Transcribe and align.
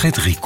Frédéric 0.00 0.40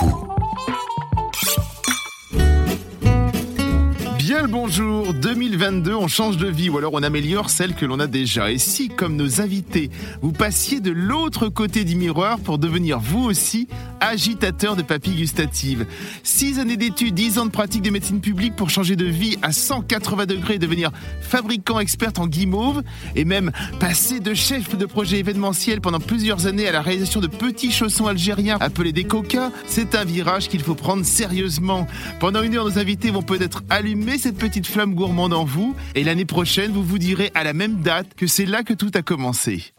bonjour, 4.46 5.14
2022, 5.14 5.94
on 5.94 6.08
change 6.08 6.36
de 6.36 6.48
vie 6.48 6.68
ou 6.68 6.76
alors 6.76 6.92
on 6.94 7.02
améliore 7.02 7.50
celle 7.50 7.74
que 7.74 7.86
l'on 7.86 7.98
a 7.98 8.06
déjà. 8.06 8.50
Et 8.50 8.58
si, 8.58 8.88
comme 8.88 9.16
nos 9.16 9.40
invités, 9.40 9.90
vous 10.22 10.32
passiez 10.32 10.80
de 10.80 10.90
l'autre 10.90 11.48
côté 11.48 11.84
du 11.84 11.96
miroir 11.96 12.38
pour 12.38 12.58
devenir 12.58 12.98
vous 12.98 13.24
aussi 13.24 13.68
agitateur 14.00 14.76
de 14.76 14.82
papilles 14.82 15.16
gustatives? 15.16 15.86
Six 16.22 16.58
années 16.58 16.76
d'études, 16.76 17.14
dix 17.14 17.38
ans 17.38 17.46
de 17.46 17.50
pratique 17.50 17.82
de 17.82 17.90
médecine 17.90 18.20
publique 18.20 18.54
pour 18.54 18.70
changer 18.70 18.96
de 18.96 19.06
vie 19.06 19.38
à 19.42 19.52
180 19.52 20.26
degrés 20.26 20.54
et 20.54 20.58
devenir 20.58 20.90
fabricant 21.20 21.78
expert 21.78 22.12
en 22.18 22.26
guimauve 22.26 22.82
et 23.16 23.24
même 23.24 23.50
passer 23.80 24.20
de 24.20 24.34
chef 24.34 24.76
de 24.76 24.86
projet 24.86 25.18
événementiel 25.18 25.80
pendant 25.80 26.00
plusieurs 26.00 26.46
années 26.46 26.68
à 26.68 26.72
la 26.72 26.82
réalisation 26.82 27.20
de 27.20 27.28
petits 27.28 27.72
chaussons 27.72 28.06
algériens 28.06 28.58
appelés 28.60 28.92
des 28.92 29.04
coca, 29.04 29.50
c'est 29.66 29.94
un 29.94 30.04
virage 30.04 30.48
qu'il 30.48 30.60
faut 30.60 30.74
prendre 30.74 31.04
sérieusement. 31.04 31.86
Pendant 32.20 32.42
une 32.42 32.56
heure, 32.56 32.64
nos 32.64 32.78
invités 32.78 33.10
vont 33.10 33.22
peut-être 33.22 33.62
allumer 33.70 34.18
cette 34.18 34.33
petite 34.34 34.66
flamme 34.66 34.94
gourmande 34.94 35.32
en 35.32 35.44
vous 35.44 35.74
et 35.94 36.04
l'année 36.04 36.24
prochaine, 36.24 36.72
vous 36.72 36.82
vous 36.82 36.98
direz 36.98 37.30
à 37.34 37.44
la 37.44 37.52
même 37.52 37.80
date 37.80 38.14
que 38.14 38.26
c'est 38.26 38.46
là 38.46 38.62
que 38.62 38.74
tout 38.74 38.90
a 38.94 39.02
commencé. 39.02 39.72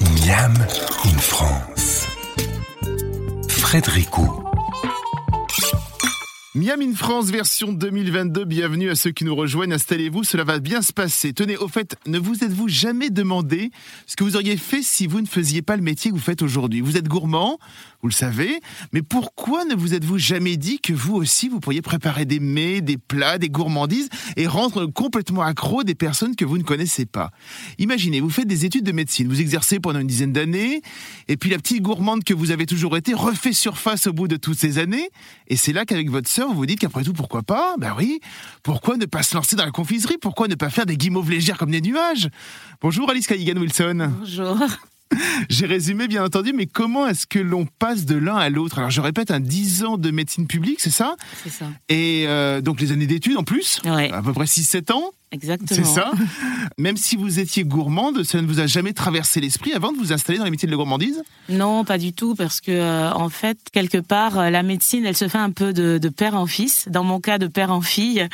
Miam 0.00 0.54
in 1.04 1.18
France. 1.18 2.06
Frédéric 3.48 4.18
Miam 6.56 6.80
in 6.80 6.94
France 6.94 7.26
version 7.26 7.70
2022, 7.70 8.46
bienvenue 8.46 8.88
à 8.88 8.94
ceux 8.94 9.10
qui 9.10 9.26
nous 9.26 9.34
rejoignent, 9.34 9.74
installez-vous, 9.74 10.24
cela 10.24 10.42
va 10.42 10.58
bien 10.58 10.80
se 10.80 10.90
passer. 10.90 11.34
Tenez, 11.34 11.58
au 11.58 11.68
fait, 11.68 11.96
ne 12.06 12.18
vous 12.18 12.44
êtes-vous 12.44 12.66
jamais 12.66 13.10
demandé 13.10 13.70
ce 14.06 14.16
que 14.16 14.24
vous 14.24 14.36
auriez 14.36 14.56
fait 14.56 14.80
si 14.80 15.06
vous 15.06 15.20
ne 15.20 15.26
faisiez 15.26 15.60
pas 15.60 15.76
le 15.76 15.82
métier 15.82 16.10
que 16.10 16.16
vous 16.16 16.22
faites 16.22 16.40
aujourd'hui? 16.40 16.80
Vous 16.80 16.96
êtes 16.96 17.08
gourmand, 17.08 17.58
vous 18.00 18.08
le 18.08 18.14
savez, 18.14 18.58
mais 18.94 19.02
pourquoi 19.02 19.66
ne 19.66 19.74
vous 19.74 19.92
êtes-vous 19.92 20.16
jamais 20.16 20.56
dit 20.56 20.80
que 20.80 20.94
vous 20.94 21.14
aussi, 21.14 21.50
vous 21.50 21.60
pourriez 21.60 21.82
préparer 21.82 22.24
des 22.24 22.40
mets, 22.40 22.80
des 22.80 22.96
plats, 22.96 23.36
des 23.36 23.50
gourmandises 23.50 24.08
et 24.36 24.46
rendre 24.46 24.86
complètement 24.86 25.42
accro 25.42 25.84
des 25.84 25.94
personnes 25.94 26.36
que 26.36 26.46
vous 26.46 26.56
ne 26.56 26.62
connaissez 26.62 27.04
pas? 27.04 27.32
Imaginez, 27.76 28.20
vous 28.20 28.30
faites 28.30 28.48
des 28.48 28.64
études 28.64 28.86
de 28.86 28.92
médecine, 28.92 29.28
vous 29.28 29.42
exercez 29.42 29.78
pendant 29.78 29.98
une 29.98 30.06
dizaine 30.06 30.32
d'années, 30.32 30.80
et 31.28 31.36
puis 31.36 31.50
la 31.50 31.58
petite 31.58 31.82
gourmande 31.82 32.24
que 32.24 32.32
vous 32.32 32.50
avez 32.50 32.64
toujours 32.64 32.96
été 32.96 33.12
refait 33.12 33.52
surface 33.52 34.06
au 34.06 34.14
bout 34.14 34.26
de 34.26 34.36
toutes 34.36 34.58
ces 34.58 34.78
années, 34.78 35.10
et 35.48 35.56
c'est 35.56 35.74
là 35.74 35.84
qu'avec 35.84 36.08
votre 36.08 36.30
sœur, 36.30 36.45
vous 36.48 36.54
vous 36.54 36.66
dites 36.66 36.80
qu'après 36.80 37.02
tout, 37.02 37.12
pourquoi 37.12 37.42
pas? 37.42 37.74
Ben 37.78 37.94
oui, 37.96 38.20
pourquoi 38.62 38.96
ne 38.96 39.06
pas 39.06 39.22
se 39.22 39.34
lancer 39.36 39.56
dans 39.56 39.64
la 39.64 39.70
confiserie? 39.70 40.16
Pourquoi 40.20 40.48
ne 40.48 40.54
pas 40.54 40.70
faire 40.70 40.86
des 40.86 40.96
guimauves 40.96 41.30
légères 41.30 41.58
comme 41.58 41.70
des 41.70 41.80
nuages? 41.80 42.28
Bonjour 42.80 43.10
Alice 43.10 43.26
Callaghan-Wilson. 43.26 44.10
Bonjour. 44.20 44.58
J'ai 45.48 45.66
résumé 45.66 46.08
bien 46.08 46.24
entendu, 46.24 46.52
mais 46.52 46.66
comment 46.66 47.06
est-ce 47.06 47.26
que 47.28 47.38
l'on 47.38 47.66
passe 47.78 48.06
de 48.06 48.16
l'un 48.16 48.36
à 48.36 48.48
l'autre? 48.50 48.78
Alors 48.78 48.90
je 48.90 49.00
répète, 49.00 49.30
un 49.30 49.38
10 49.40 49.84
ans 49.84 49.98
de 49.98 50.10
médecine 50.10 50.46
publique, 50.48 50.80
c'est 50.80 50.90
ça? 50.90 51.14
C'est 51.44 51.50
ça. 51.50 51.66
Et 51.88 52.24
euh, 52.26 52.60
donc 52.60 52.80
les 52.80 52.90
années 52.90 53.06
d'études 53.06 53.36
en 53.36 53.44
plus, 53.44 53.80
Ouais. 53.84 54.10
à 54.10 54.20
peu 54.22 54.32
près 54.32 54.46
6-7 54.46 54.92
ans? 54.92 55.12
Exactement. 55.32 55.84
c'est 55.84 55.84
ça 55.84 56.12
Même 56.78 56.96
si 56.96 57.16
vous 57.16 57.40
étiez 57.40 57.64
gourmande, 57.64 58.22
ça 58.22 58.40
ne 58.40 58.46
vous 58.46 58.60
a 58.60 58.66
jamais 58.66 58.92
traversé 58.92 59.40
l'esprit 59.40 59.72
avant 59.72 59.92
de 59.92 59.98
vous 59.98 60.12
installer 60.12 60.38
dans 60.38 60.44
les 60.44 60.52
métiers 60.52 60.66
de 60.66 60.70
la 60.70 60.76
gourmandise? 60.76 61.22
Non, 61.48 61.84
pas 61.84 61.98
du 61.98 62.12
tout, 62.12 62.36
parce 62.36 62.60
que 62.60 62.70
euh, 62.70 63.12
en 63.12 63.28
fait, 63.28 63.58
quelque 63.72 63.98
part, 63.98 64.38
euh, 64.38 64.50
la 64.50 64.62
médecine, 64.62 65.04
elle 65.04 65.16
se 65.16 65.26
fait 65.26 65.38
un 65.38 65.50
peu 65.50 65.72
de, 65.72 65.98
de 65.98 66.08
père 66.08 66.36
en 66.36 66.46
fils. 66.46 66.86
Dans 66.88 67.02
mon 67.02 67.20
cas, 67.20 67.38
de 67.38 67.48
père 67.48 67.72
en 67.72 67.80
fille, 67.80 68.26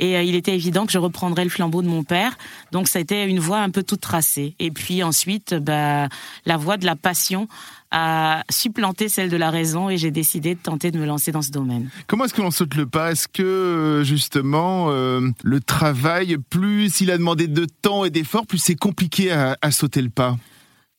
et 0.00 0.16
euh, 0.16 0.22
il 0.22 0.34
était 0.34 0.54
évident 0.54 0.86
que 0.86 0.92
je 0.92 0.98
reprendrais 0.98 1.44
le 1.44 1.50
flambeau 1.50 1.82
de 1.82 1.88
mon 1.88 2.02
père. 2.02 2.36
Donc, 2.72 2.88
ça 2.88 2.98
a 2.98 3.02
été 3.02 3.24
une 3.24 3.38
voie 3.40 3.58
un 3.58 3.70
peu 3.70 3.84
toute 3.84 4.00
tracée. 4.00 4.54
Et 4.58 4.72
puis 4.72 5.04
ensuite, 5.04 5.54
bah, 5.54 6.08
la 6.46 6.56
voie 6.56 6.76
de 6.78 6.86
la 6.86 6.96
passion 6.96 7.46
a 7.90 8.44
supplanté 8.50 9.08
celle 9.08 9.30
de 9.30 9.36
la 9.36 9.50
raison, 9.50 9.90
et 9.90 9.96
j'ai 9.96 10.10
décidé 10.10 10.54
de 10.54 10.60
tenter 10.60 10.90
de 10.90 10.98
me 10.98 11.06
lancer 11.06 11.32
dans 11.32 11.42
ce 11.42 11.50
domaine. 11.50 11.90
Comment 12.06 12.24
est-ce 12.24 12.34
que 12.34 12.42
l'on 12.42 12.50
saute 12.50 12.74
le 12.74 12.86
pas? 12.86 13.12
Est-ce 13.12 13.26
que 13.26 13.42
euh, 13.42 14.04
justement 14.04 14.86
euh, 14.90 15.28
le 15.42 15.60
travail, 15.60 16.36
plus 16.50 17.00
il 17.00 17.10
a 17.10 17.18
demandé 17.18 17.48
de 17.48 17.66
temps 17.82 18.04
et 18.04 18.10
d'efforts, 18.10 18.46
plus 18.46 18.58
c'est 18.58 18.76
compliqué 18.76 19.32
à, 19.32 19.56
à 19.60 19.70
sauter 19.70 20.02
le 20.02 20.10
pas? 20.10 20.36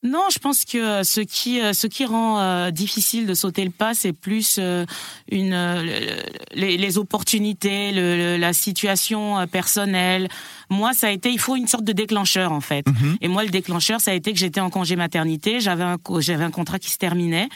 Non, 0.03 0.23
je 0.33 0.39
pense 0.39 0.65
que 0.65 1.03
ce 1.03 1.21
qui 1.21 1.59
ce 1.73 1.85
qui 1.85 2.05
rend 2.05 2.39
euh, 2.39 2.71
difficile 2.71 3.27
de 3.27 3.35
sauter 3.35 3.63
le 3.63 3.69
pas, 3.69 3.93
c'est 3.93 4.13
plus 4.13 4.57
euh, 4.59 4.83
une 5.29 5.53
euh, 5.53 5.83
les, 6.53 6.75
les 6.77 6.97
opportunités, 6.97 7.91
le, 7.91 8.17
le- 8.17 8.37
la 8.37 8.51
situation 8.53 9.37
euh, 9.39 9.45
personnelle. 9.45 10.27
Moi, 10.71 10.93
ça 10.93 11.07
a 11.07 11.11
été, 11.11 11.29
il 11.29 11.37
faut 11.39 11.55
une 11.55 11.67
sorte 11.67 11.83
de 11.83 11.93
déclencheur 11.93 12.51
en 12.51 12.61
fait. 12.61 12.83
Et 13.21 13.27
moi, 13.27 13.43
le 13.43 13.51
déclencheur, 13.51 14.01
ça 14.01 14.09
a 14.09 14.13
été 14.15 14.33
que 14.33 14.39
j'étais 14.39 14.59
en 14.59 14.71
congé 14.71 14.95
maternité, 14.95 15.59
j'avais 15.59 15.83
un 15.83 15.97
j'avais 16.19 16.43
un 16.45 16.51
contrat 16.51 16.79
qui 16.79 16.89
se 16.89 16.97
terminait, 16.97 17.47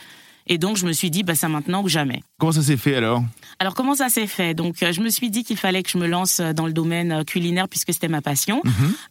et 0.48 0.58
donc 0.58 0.78
je 0.78 0.86
me 0.86 0.94
suis 0.94 1.10
dit, 1.10 1.24
bah 1.24 1.36
c'est 1.36 1.48
maintenant 1.48 1.82
ou 1.84 1.88
jamais. 1.90 2.22
Comment 2.40 2.52
ça 2.52 2.62
s'est 2.62 2.78
fait 2.78 2.96
alors? 2.96 3.24
Alors 3.60 3.74
comment 3.74 3.96
ça 3.96 4.10
s'est 4.10 4.28
fait? 4.28 4.54
Donc 4.54 4.84
euh, 4.84 4.92
je 4.92 5.02
me 5.02 5.10
suis 5.10 5.30
dit 5.30 5.44
qu'il 5.44 5.58
fallait 5.58 5.82
que 5.84 5.90
je 5.90 5.98
me 5.98 6.08
lance 6.08 6.40
euh, 6.40 6.52
dans 6.54 6.66
le 6.68 6.74
domaine 6.74 7.12
euh, 7.12 7.24
culinaire 7.24 7.68
puisque 7.70 7.94
c'était 7.94 8.08
ma 8.10 8.22
passion. 8.22 8.62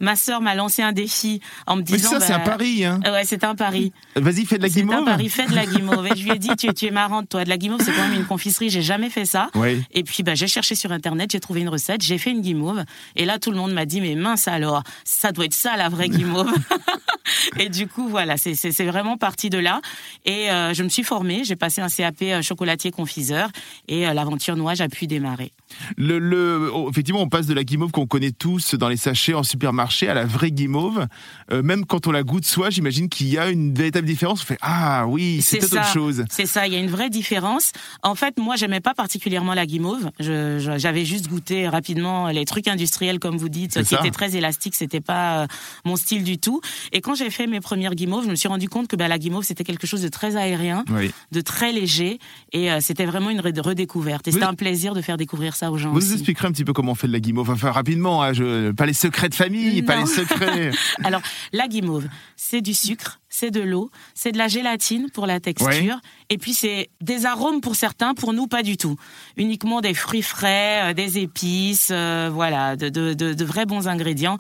Ma 0.01 0.17
sœur 0.17 0.41
m'a 0.43 0.55
lancé 0.55 0.83
un 0.83 0.93
défi 0.93 1.41
en 1.67 1.77
me 1.77 1.81
Mhm. 1.81 1.87
Mais 1.91 1.97
disant. 1.97 2.11
ça, 2.11 2.21
c'est 2.21 2.33
un 2.33 2.39
bah, 2.39 2.45
pari. 2.45 2.85
Hein. 2.85 3.01
Ouais, 3.05 3.25
c'est 3.25 3.45
un 3.45 3.55
pari. 3.55 3.93
Vas-y, 4.17 4.45
fais 4.45 4.59
de 4.59 4.63
la 4.63 4.69
C'est 4.69 4.81
un 4.81 4.85
guimauve. 4.85 5.05
pari, 5.05 5.29
fais 5.29 5.47
de 5.47 5.55
la 5.55 5.65
guimauve. 5.67 6.07
Et 6.13 6.17
je 6.17 6.25
lui 6.25 6.31
ai 6.33 6.39
dit, 6.39 6.51
tu, 6.57 6.73
tu 6.75 6.87
es 6.87 6.91
marrante, 6.91 7.29
toi. 7.29 7.45
De 7.45 7.49
la 7.49 7.57
guimauve, 7.57 7.81
c'est 7.83 7.93
quand 7.93 8.03
même 8.09 8.15
une 8.21 8.27
confiserie. 8.27 8.69
J'ai 8.71 8.83
jamais 8.83 9.11
fait 9.11 9.25
ça. 9.25 9.49
Oui. 9.55 9.83
Et 9.93 10.03
puis, 10.03 10.23
bah, 10.23 10.35
j'ai 10.35 10.47
cherché 10.49 10.75
sur 10.75 10.93
Internet, 10.93 11.31
j'ai 11.33 11.41
trouvé 11.41 11.61
une 11.63 11.69
recette, 11.69 12.03
j'ai 12.03 12.19
fait 12.19 12.31
une 12.31 12.41
guimauve. 12.43 12.85
Et 13.17 13.25
là, 13.25 13.39
tout 13.39 13.51
le 13.51 13.57
monde 13.57 13.73
m'a 13.73 13.87
dit, 13.87 14.01
mais 14.01 14.15
mince 14.15 14.47
alors, 14.49 14.83
ça 15.05 15.33
doit 15.33 15.47
être 15.47 15.55
ça, 15.55 15.77
la 15.77 15.89
vraie 15.89 16.09
guimauve. 16.09 16.53
et 17.59 17.69
du 17.69 17.87
coup, 17.89 18.09
voilà, 18.09 18.37
c'est- 18.37 18.55
vraiment 18.85 19.17
parti 19.17 19.49
de 19.51 19.59
là. 19.59 19.81
Et 20.27 20.51
euh, 20.51 20.75
je 20.75 20.83
me 20.83 20.89
suis 20.89 21.03
formée, 21.05 21.24
j'ai 21.45 21.57
passé 21.57 21.81
un 21.81 21.89
CAP 21.89 22.23
euh, 22.23 22.43
chocolatier 22.43 22.91
confiseur. 22.91 23.51
Et 23.89 24.07
euh, 24.07 24.15
l'aventure 24.15 24.57
noix 24.57 24.81
a 24.81 24.89
pu 24.89 25.07
démarrer. 25.07 25.53
Le, 25.97 26.19
le- 26.19 26.71
oh, 26.73 26.89
effectivement, 26.91 27.23
on 27.23 27.29
passe 27.29 27.47
de 27.47 27.55
la 27.55 27.65
guimauve 27.65 27.91
qu'on 27.91 28.07
connaît 28.07 28.33
tous 28.33 28.75
dans 28.75 28.89
les 28.89 28.97
sachets 28.97 29.35
en 29.35 29.43
supermarché 29.43 30.09
à 30.09 30.15
la 30.15 30.25
vraie 30.25 30.51
guimauve. 30.51 31.07
Euh, 31.53 31.63
même 31.63 31.85
quand 31.87 32.07
on 32.07 32.13
la 32.13 32.23
goûte 32.23 32.45
soi, 32.45 32.71
j'imagine 32.71 33.09
qu'il 33.09 33.29
y 33.29 33.39
a 33.39 33.51
une 33.51 33.75
véritable 33.75 34.07
différence. 34.07 34.43
On 34.43 34.47
fait 34.47 34.59
ah 34.63 35.07
oui, 35.07 35.41
c'est 35.43 35.63
autre 35.65 35.85
chose. 35.93 36.25
C'est 36.31 36.47
ça, 36.47 36.67
il 36.67 36.73
y 36.73 36.77
a 36.77 36.79
une 36.81 36.91
vraie 36.91 37.11
différence. 37.11 37.73
En 38.03 38.15
fait, 38.15 38.39
moi, 38.39 38.57
j'aimais 38.57 38.81
pas 38.81 38.95
particulièrement 38.95 39.55
la 39.55 39.67
guimauve. 39.67 40.11
J'avais 40.19 41.05
juste 41.05 41.29
goûté 41.29 41.69
rapidement 41.69 42.29
les 42.29 42.45
trucs 42.45 42.69
industriels, 42.69 43.19
comme 43.19 43.37
vous 43.37 43.49
dites, 43.49 43.79
qui 43.79 43.85
ça. 43.85 43.99
étaient 44.01 44.11
très 44.11 44.37
élastiques. 44.37 44.75
C'était 44.75 45.01
pas 45.01 45.43
euh, 45.43 45.47
mon 45.85 45.97
style 45.97 46.25
du 46.25 46.39
tout. 46.39 46.61
Et 46.93 47.01
quand 47.01 47.15
j'ai 47.15 47.31
fait 47.31 47.47
mes 47.47 47.61
premières 47.61 47.95
guimauves, 47.95 48.25
je 48.25 48.31
me 48.31 48.35
suis 48.37 48.49
rendu 48.49 48.69
compte 48.69 48.89
que 48.89 48.97
bah, 48.97 49.09
la 49.09 49.19
guimauve, 49.19 49.45
c'était 49.45 49.65
quelque 49.65 49.87
chose 49.87 50.03
de 50.03 50.09
très 50.09 50.37
aérien, 50.37 50.85
Oui. 50.91 51.11
de 51.33 51.41
très 51.41 51.73
léger, 51.73 52.19
et 52.53 52.71
euh, 52.71 52.79
c'était 52.81 53.07
vraiment 53.07 53.31
une 53.31 53.41
redécouverte. 53.41 54.29
Et 54.29 54.33
c'était 54.33 54.45
un 54.45 54.55
plaisir 54.55 54.95
de 54.95 55.01
faire 55.01 55.17
découvrir 55.17 55.57
ça 55.57 55.64
aux 55.73 55.79
gens 55.79 55.89
Vous 55.91 55.97
nous 55.99 56.05
aussi. 56.05 56.13
expliquerez 56.15 56.49
un 56.49 56.53
petit 56.53 56.65
peu 56.65 56.73
comment 56.73 56.93
on 56.93 56.95
fait 56.95 57.07
de 57.09 57.13
la 57.13 57.21
guimauve. 57.21 57.51
Enfin, 57.51 57.71
rapidement, 57.71 58.23
hein, 58.23 58.33
je- 58.33 58.71
pas 58.73 58.87
les 58.87 58.93
secrets 58.93 59.29
de 59.29 59.35
famille, 59.35 59.83
pas 59.83 59.97
les 59.97 60.07
secrets. 60.07 60.71
Alors, 61.05 61.21
la 61.53 61.69
guimauve, 61.69 62.07
c'est 62.37 62.61
du 62.61 62.75
sucre, 62.75 63.21
c'est 63.29 63.51
de 63.51 63.61
l'eau, 63.61 63.91
c'est 64.15 64.33
de 64.33 64.39
la 64.39 64.49
gélatine 64.49 65.09
pour 65.13 65.27
la 65.27 65.41
texture, 65.41 65.99
et 66.31 66.39
puis 66.39 66.55
c'est 66.55 66.91
des 67.01 67.27
arômes 67.27 67.61
pour 67.61 67.77
certains, 67.77 68.15
pour 68.15 68.33
nous 68.33 68.47
pas 68.47 68.63
du 68.63 68.77
tout. 68.77 68.97
Uniquement 69.37 69.81
des 69.81 69.95
fruits 69.95 70.23
frais, 70.23 70.91
euh, 70.91 70.95
des 70.95 71.19
épices, 71.19 71.89
euh, 71.93 72.31
voilà, 72.33 72.77
de, 72.77 72.89
de, 72.89 73.15
de, 73.15 73.33
de 73.35 73.45
vrais 73.45 73.67
bons 73.67 73.89
ingrédients. 73.89 74.39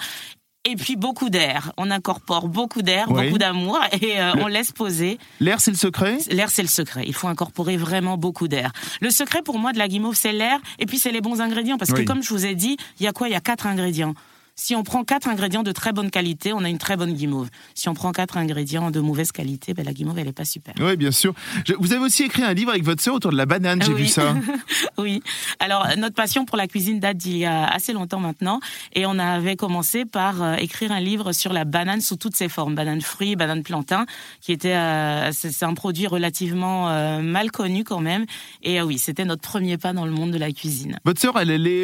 Et 0.66 0.76
puis 0.76 0.96
beaucoup 0.96 1.28
d'air. 1.28 1.72
On 1.76 1.90
incorpore 1.90 2.48
beaucoup 2.48 2.80
d'air, 2.80 3.06
Oui. 3.10 3.26
beaucoup 3.26 3.38
d'amour, 3.38 3.78
et 4.00 4.18
euh, 4.18 4.32
on 4.40 4.46
laisse 4.46 4.72
poser. 4.72 5.18
L'air, 5.38 5.60
c'est 5.60 5.70
le 5.70 5.76
secret? 5.76 6.16
L'air, 6.30 6.48
c'est 6.48 6.62
le 6.62 6.68
secret. 6.68 7.04
Il 7.06 7.12
faut 7.14 7.28
incorporer 7.28 7.76
vraiment 7.76 8.16
beaucoup 8.16 8.48
d'air. 8.48 8.72
Le 9.02 9.10
secret 9.10 9.42
pour 9.42 9.58
moi 9.58 9.72
de 9.74 9.78
la 9.78 9.88
guimauve, 9.88 10.14
c'est 10.14 10.32
l'air 10.32 10.58
et 10.78 10.86
puis 10.86 10.98
c'est 10.98 11.12
les 11.12 11.20
bons 11.20 11.42
ingrédients. 11.42 11.76
Parce 11.76 11.90
Oui. 11.90 12.00
que 12.00 12.06
comme 12.10 12.22
je 12.22 12.30
vous 12.30 12.46
ai 12.46 12.54
dit, 12.54 12.78
il 12.98 13.04
y 13.04 13.06
a 13.06 13.12
quoi? 13.12 13.28
Il 13.28 13.32
y 13.32 13.36
a 13.36 13.40
quatre 13.40 13.66
ingrédients. 13.66 14.14
Si 14.56 14.76
on 14.76 14.84
prend 14.84 15.02
quatre 15.02 15.28
ingrédients 15.28 15.64
de 15.64 15.72
très 15.72 15.92
bonne 15.92 16.10
qualité, 16.12 16.52
on 16.52 16.62
a 16.62 16.68
une 16.68 16.78
très 16.78 16.96
bonne 16.96 17.12
guimauve. 17.12 17.48
Si 17.74 17.88
on 17.88 17.94
prend 17.94 18.12
quatre 18.12 18.36
ingrédients 18.36 18.92
de 18.92 19.00
mauvaise 19.00 19.32
qualité, 19.32 19.74
ben 19.74 19.84
la 19.84 19.92
guimauve, 19.92 20.16
elle 20.20 20.28
est 20.28 20.32
pas 20.32 20.44
super. 20.44 20.74
Oui, 20.78 20.96
bien 20.96 21.10
sûr. 21.10 21.34
Je- 21.66 21.74
vous 21.78 21.92
avez 21.92 22.04
aussi 22.04 22.22
écrit 22.22 22.44
un 22.44 22.54
livre 22.54 22.70
avec 22.70 22.84
votre 22.84 23.02
sœur 23.02 23.14
autour 23.16 23.32
de 23.32 23.36
la 23.36 23.46
banane, 23.46 23.82
j'ai 23.82 23.92
Oui. 23.92 24.02
vu 24.02 24.06
ça. 24.08 24.34
oui. 24.98 25.22
Alors, 25.58 25.88
notre 25.98 26.14
passion 26.14 26.44
pour 26.44 26.56
la 26.56 26.68
cuisine 26.68 27.00
date 27.00 27.16
d'il 27.16 27.36
y 27.36 27.44
a 27.46 27.66
assez 27.66 27.92
longtemps 27.92 28.20
maintenant. 28.20 28.60
Et 28.94 29.06
on 29.06 29.18
avait 29.18 29.56
commencé 29.56 30.04
par 30.04 30.40
euh, 30.40 30.54
écrire 30.54 30.92
un 30.92 31.00
livre 31.00 31.32
sur 31.32 31.52
la 31.52 31.64
banane 31.64 32.00
sous 32.00 32.16
toutes 32.16 32.36
ses 32.36 32.48
formes. 32.48 32.76
Banane 32.76 33.00
fruit, 33.00 33.34
banane 33.34 33.64
plantain, 33.64 34.06
qui 34.40 34.52
était, 34.52 34.76
euh, 34.76 35.30
c'est 35.32 35.64
un 35.64 35.74
produit 35.74 36.06
relativement 36.06 36.90
euh, 36.90 37.20
mal 37.22 37.50
connu 37.50 37.82
quand 37.82 38.00
même. 38.00 38.24
Et 38.62 38.80
oui, 38.82 38.98
c'était 38.98 39.24
notre 39.24 39.42
premier 39.42 39.78
pas 39.78 39.92
dans 39.92 40.04
le 40.06 40.12
monde 40.12 40.30
de 40.30 40.38
la 40.38 40.52
cuisine. 40.52 40.96
Votre 41.04 41.20
sœur, 41.20 41.38
elle, 41.40 41.50
elle 41.50 41.66
est, 41.66 41.82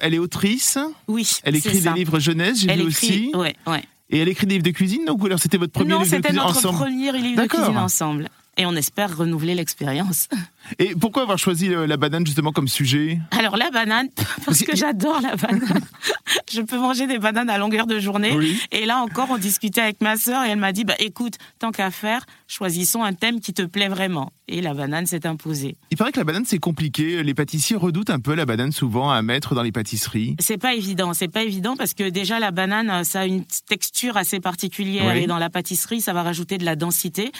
elle 0.00 0.14
est 0.14 0.18
autrice? 0.18 0.78
Oui. 1.08 1.28
Elle 1.44 1.56
écrit 1.56 1.80
des 1.82 1.90
livres 1.90 2.05
jeunesse, 2.18 2.60
j'ai 2.60 2.74
vu 2.74 2.82
aussi. 2.82 3.32
ouais, 3.34 3.54
ouais. 3.66 3.82
Et 4.08 4.18
elle 4.18 4.28
écrit 4.28 4.46
des 4.46 4.54
livres 4.54 4.64
de 4.64 4.70
cuisine, 4.70 5.04
donc 5.04 5.22
ou 5.22 5.26
alors 5.26 5.38
c'était 5.38 5.56
votre 5.56 5.72
premier 5.72 5.90
non, 5.90 5.98
livre 5.98 6.10
de 6.10 6.16
c'était 6.16 6.28
cuisine 6.28 6.42
notre 6.42 6.58
ensemble 6.58 6.78
premier 6.78 7.12
livre 7.12 7.42
de 7.42 7.48
cuisine 7.48 7.78
ensemble. 7.78 8.28
Et 8.56 8.64
on 8.64 8.74
espère 8.74 9.16
renouveler 9.16 9.54
l'expérience. 9.54 10.28
Et 10.78 10.94
pourquoi 10.94 11.22
avoir 11.22 11.38
choisi 11.38 11.72
euh, 11.72 11.86
la 11.86 11.96
banane 11.96 12.26
justement 12.26 12.52
comme 12.52 12.68
sujet? 12.68 13.18
Alors 13.30 13.56
la 13.56 13.70
banane, 13.70 14.08
parce 14.44 14.62
que 14.62 14.76
j'adore 14.76 15.20
la 15.20 15.36
banane. 15.36 15.80
je 16.52 16.60
peux 16.62 16.78
manger 16.78 17.06
des 17.06 17.18
bananes 17.18 17.50
à 17.50 17.58
longueur 17.58 17.86
de 17.86 17.98
journée. 17.98 18.36
Et 18.72 18.86
là 18.86 18.98
encore, 18.98 19.28
on 19.30 19.38
discutait 19.38 19.80
avec 19.80 20.00
ma 20.00 20.16
sœur 20.16 20.44
et 20.44 20.50
elle 20.50 20.58
m'a 20.58 20.72
dit, 20.72 20.84
bah 20.84 20.94
écoute, 20.98 21.34
tant 21.58 21.70
qu'à 21.70 21.90
faire, 21.90 22.24
choisissons 22.46 23.02
un 23.02 23.12
thème 23.12 23.40
qui 23.40 23.52
te 23.52 23.62
plaît 23.62 23.88
vraiment. 23.88 24.32
Et 24.48 24.60
la 24.62 24.74
banane 24.74 25.06
s'est 25.06 25.26
imposée. 25.26 25.76
Il 25.90 25.96
paraît 25.96 26.12
que 26.12 26.20
la 26.20 26.24
banane 26.24 26.44
c'est 26.46 26.58
compliqué. 26.58 27.22
Les 27.22 27.34
pâtissiers 27.34 27.76
redoutent 27.76 28.10
un 28.10 28.20
peu 28.20 28.34
la 28.34 28.46
banane 28.46 28.70
souvent 28.70 29.10
à 29.10 29.20
mettre 29.22 29.56
dans 29.56 29.62
les 29.62 29.72
pâtisseries. 29.72 30.36
C'est 30.38 30.58
pas 30.58 30.74
évident, 30.74 31.14
c'est 31.14 31.28
pas 31.28 31.42
évident 31.42 31.74
parce 31.76 31.94
que 31.94 32.08
déjà 32.08 32.38
la 32.38 32.52
banane 32.52 33.02
ça 33.02 33.20
a 33.20 33.26
une 33.26 33.44
texture 33.68 34.16
assez 34.16 34.38
particulière 34.38 35.16
et 35.16 35.26
dans 35.26 35.38
la 35.38 35.50
pâtisserie 35.50 36.00
ça 36.00 36.12
va 36.12 36.22
rajouter 36.22 36.58
de 36.58 36.64
la 36.64 36.76
densité. 36.76 37.32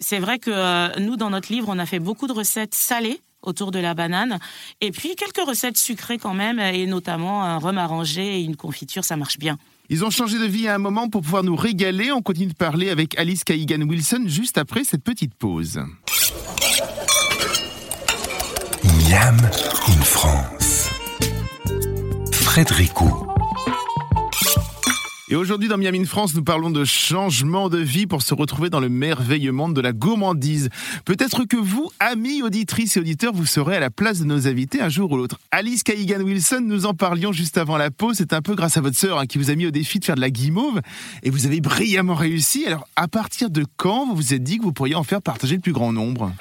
C'est 0.00 0.18
vrai 0.18 0.38
que 0.38 0.50
euh, 0.50 0.88
nous 1.00 1.16
dans 1.16 1.28
notre 1.28 1.52
livre 1.52 1.68
on 1.68 1.78
a 1.78 1.84
fait 1.84 1.98
beaucoup 1.98 2.26
de 2.26 2.32
recettes 2.32 2.73
salées 2.74 3.20
autour 3.42 3.70
de 3.70 3.78
la 3.78 3.94
banane. 3.94 4.38
Et 4.80 4.90
puis 4.90 5.16
quelques 5.16 5.46
recettes 5.46 5.76
sucrées 5.76 6.18
quand 6.18 6.34
même, 6.34 6.58
et 6.58 6.86
notamment 6.86 7.44
un 7.44 7.58
rhum 7.58 7.78
arrangé 7.78 8.40
et 8.40 8.42
une 8.42 8.56
confiture, 8.56 9.04
ça 9.04 9.16
marche 9.16 9.38
bien. 9.38 9.58
Ils 9.90 10.04
ont 10.04 10.10
changé 10.10 10.38
de 10.38 10.46
vie 10.46 10.66
à 10.66 10.74
un 10.74 10.78
moment 10.78 11.08
pour 11.08 11.20
pouvoir 11.20 11.42
nous 11.42 11.56
régaler. 11.56 12.10
On 12.10 12.22
continue 12.22 12.46
de 12.48 12.54
parler 12.54 12.88
avec 12.88 13.18
Alice 13.18 13.44
Kaigan 13.44 13.82
Wilson 13.82 14.24
juste 14.26 14.56
après 14.56 14.82
cette 14.84 15.04
petite 15.04 15.34
pause. 15.34 15.78
Miam 18.84 19.36
in 19.88 20.02
France. 20.02 20.88
Frédéricot. 22.32 23.33
Et 25.34 25.36
aujourd'hui 25.36 25.68
dans 25.68 25.78
Miami 25.78 26.06
France, 26.06 26.32
nous 26.36 26.44
parlons 26.44 26.70
de 26.70 26.84
changement 26.84 27.68
de 27.68 27.78
vie 27.78 28.06
pour 28.06 28.22
se 28.22 28.34
retrouver 28.34 28.70
dans 28.70 28.78
le 28.78 28.88
merveilleux 28.88 29.50
monde 29.50 29.74
de 29.74 29.80
la 29.80 29.90
gourmandise. 29.90 30.68
Peut-être 31.04 31.42
que 31.42 31.56
vous, 31.56 31.90
amis 31.98 32.40
auditrices 32.40 32.96
et 32.96 33.00
auditeurs, 33.00 33.32
vous 33.32 33.44
serez 33.44 33.74
à 33.74 33.80
la 33.80 33.90
place 33.90 34.20
de 34.20 34.26
nos 34.26 34.46
invités 34.46 34.80
un 34.80 34.88
jour 34.88 35.10
ou 35.10 35.16
l'autre. 35.16 35.40
Alice 35.50 35.82
Kaigan 35.82 36.20
Wilson, 36.20 36.60
nous 36.64 36.86
en 36.86 36.94
parlions 36.94 37.32
juste 37.32 37.58
avant 37.58 37.76
la 37.76 37.90
pause. 37.90 38.18
C'est 38.18 38.32
un 38.32 38.42
peu 38.42 38.54
grâce 38.54 38.76
à 38.76 38.80
votre 38.80 38.96
sœur 38.96 39.18
hein, 39.18 39.26
qui 39.26 39.38
vous 39.38 39.50
a 39.50 39.56
mis 39.56 39.66
au 39.66 39.72
défi 39.72 39.98
de 39.98 40.04
faire 40.04 40.14
de 40.14 40.20
la 40.20 40.30
guimauve 40.30 40.80
et 41.24 41.30
vous 41.30 41.46
avez 41.46 41.60
brillamment 41.60 42.14
réussi. 42.14 42.64
Alors, 42.68 42.86
à 42.94 43.08
partir 43.08 43.50
de 43.50 43.64
quand 43.76 44.06
vous 44.06 44.14
vous 44.14 44.34
êtes 44.34 44.44
dit 44.44 44.58
que 44.58 44.62
vous 44.62 44.72
pourriez 44.72 44.94
en 44.94 45.02
faire 45.02 45.20
partager 45.20 45.56
le 45.56 45.60
plus 45.60 45.72
grand 45.72 45.92
nombre? 45.92 46.32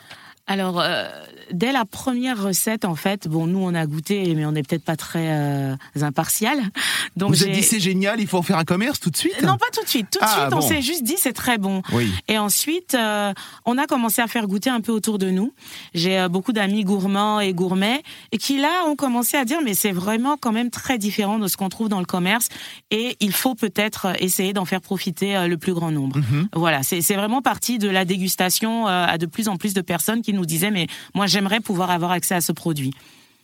Alors, 0.46 0.82
euh, 0.82 1.10
dès 1.52 1.72
la 1.72 1.86
première 1.86 2.42
recette, 2.42 2.86
en 2.86 2.96
fait, 2.96 3.28
bon, 3.28 3.48
nous 3.48 3.60
on 3.60 3.74
a 3.74 3.86
goûté, 3.86 4.34
mais 4.36 4.46
on 4.46 4.52
n'est 4.52 4.64
peut-être 4.64 4.84
pas 4.84 4.96
très 4.96 5.28
euh, 5.32 5.76
impartial. 6.02 6.58
Donc 7.18 7.32
vous 7.32 7.44
avez 7.44 7.52
dit 7.52 7.64
c'est 7.64 7.80
génial, 7.80 8.20
il 8.20 8.28
faut 8.28 8.38
en 8.38 8.42
faire 8.42 8.58
un 8.58 8.64
commerce 8.64 9.00
tout 9.00 9.10
de 9.10 9.18
suite? 9.18 9.42
Non, 9.42 9.58
pas 9.58 9.68
tout 9.74 9.84
de 9.84 9.90
suite. 9.90 10.08
Tout 10.12 10.20
de 10.20 10.26
ah, 10.26 10.48
suite, 10.50 10.54
on 10.54 10.62
s'est 10.62 10.82
juste 10.82 11.04
dit 11.04 11.16
c'est 11.18 11.34
très 11.34 11.58
bon. 11.58 11.82
Oui. 11.92 12.12
Et 12.28 12.38
ensuite, 12.38 12.96
euh, 12.96 13.34
on 13.66 13.78
a 13.78 13.86
commencé 13.86 14.22
à 14.22 14.28
faire 14.28 14.48
goûter 14.48 14.70
un 14.70 14.82
peu 14.82 14.92
autour 14.92 15.18
de 15.18 15.30
nous. 15.30 15.54
J'ai 15.94 16.28
beaucoup 16.30 16.54
d'amis 16.54 16.84
gourmands 16.84 17.40
et 17.40 17.54
gourmets 17.54 18.02
et 18.32 18.38
qui 18.38 18.58
là 18.58 18.86
ont 18.88 18.96
commencé 18.96 19.38
à 19.38 19.46
dire 19.46 19.60
mais 19.64 19.74
c'est 19.74 19.92
vraiment 19.92 20.38
quand 20.38 20.52
même 20.52 20.70
très 20.70 20.98
différent 20.98 21.40
de 21.40 21.48
ce 21.48 21.58
qu'on 21.58 21.70
trouve 21.70 21.90
dans 21.90 22.00
le 22.00 22.06
commerce 22.06 22.50
et 22.92 23.16
il 23.20 23.32
faut 23.32 23.56
peut-être 23.56 24.08
essayer 24.20 24.54
d'en 24.54 24.66
faire 24.66 24.82
profiter 24.82 25.48
le 25.48 25.58
plus 25.58 25.74
grand 25.74 25.92
nombre. 25.92 26.18
Mhm. 26.18 26.48
Voilà, 26.56 26.82
c'est 26.84 27.02
vraiment 27.16 27.42
parti 27.42 27.78
de 27.78 27.90
la 27.90 28.06
dégustation 28.06 28.88
à 28.88 29.18
de 29.18 29.26
plus 29.26 29.48
en 29.50 29.58
plus 29.58 29.74
de 29.74 29.82
personnes 29.82 30.22
qui 30.22 30.34
nous 30.34 30.46
disait 30.46 30.72
mais 30.72 30.88
moi 31.14 31.28
j'aimerais 31.34 31.60
pouvoir 31.60 31.90
avoir 31.90 32.12
accès 32.12 32.36
à 32.36 32.42
ce 32.42 32.52
produit. 32.52 32.94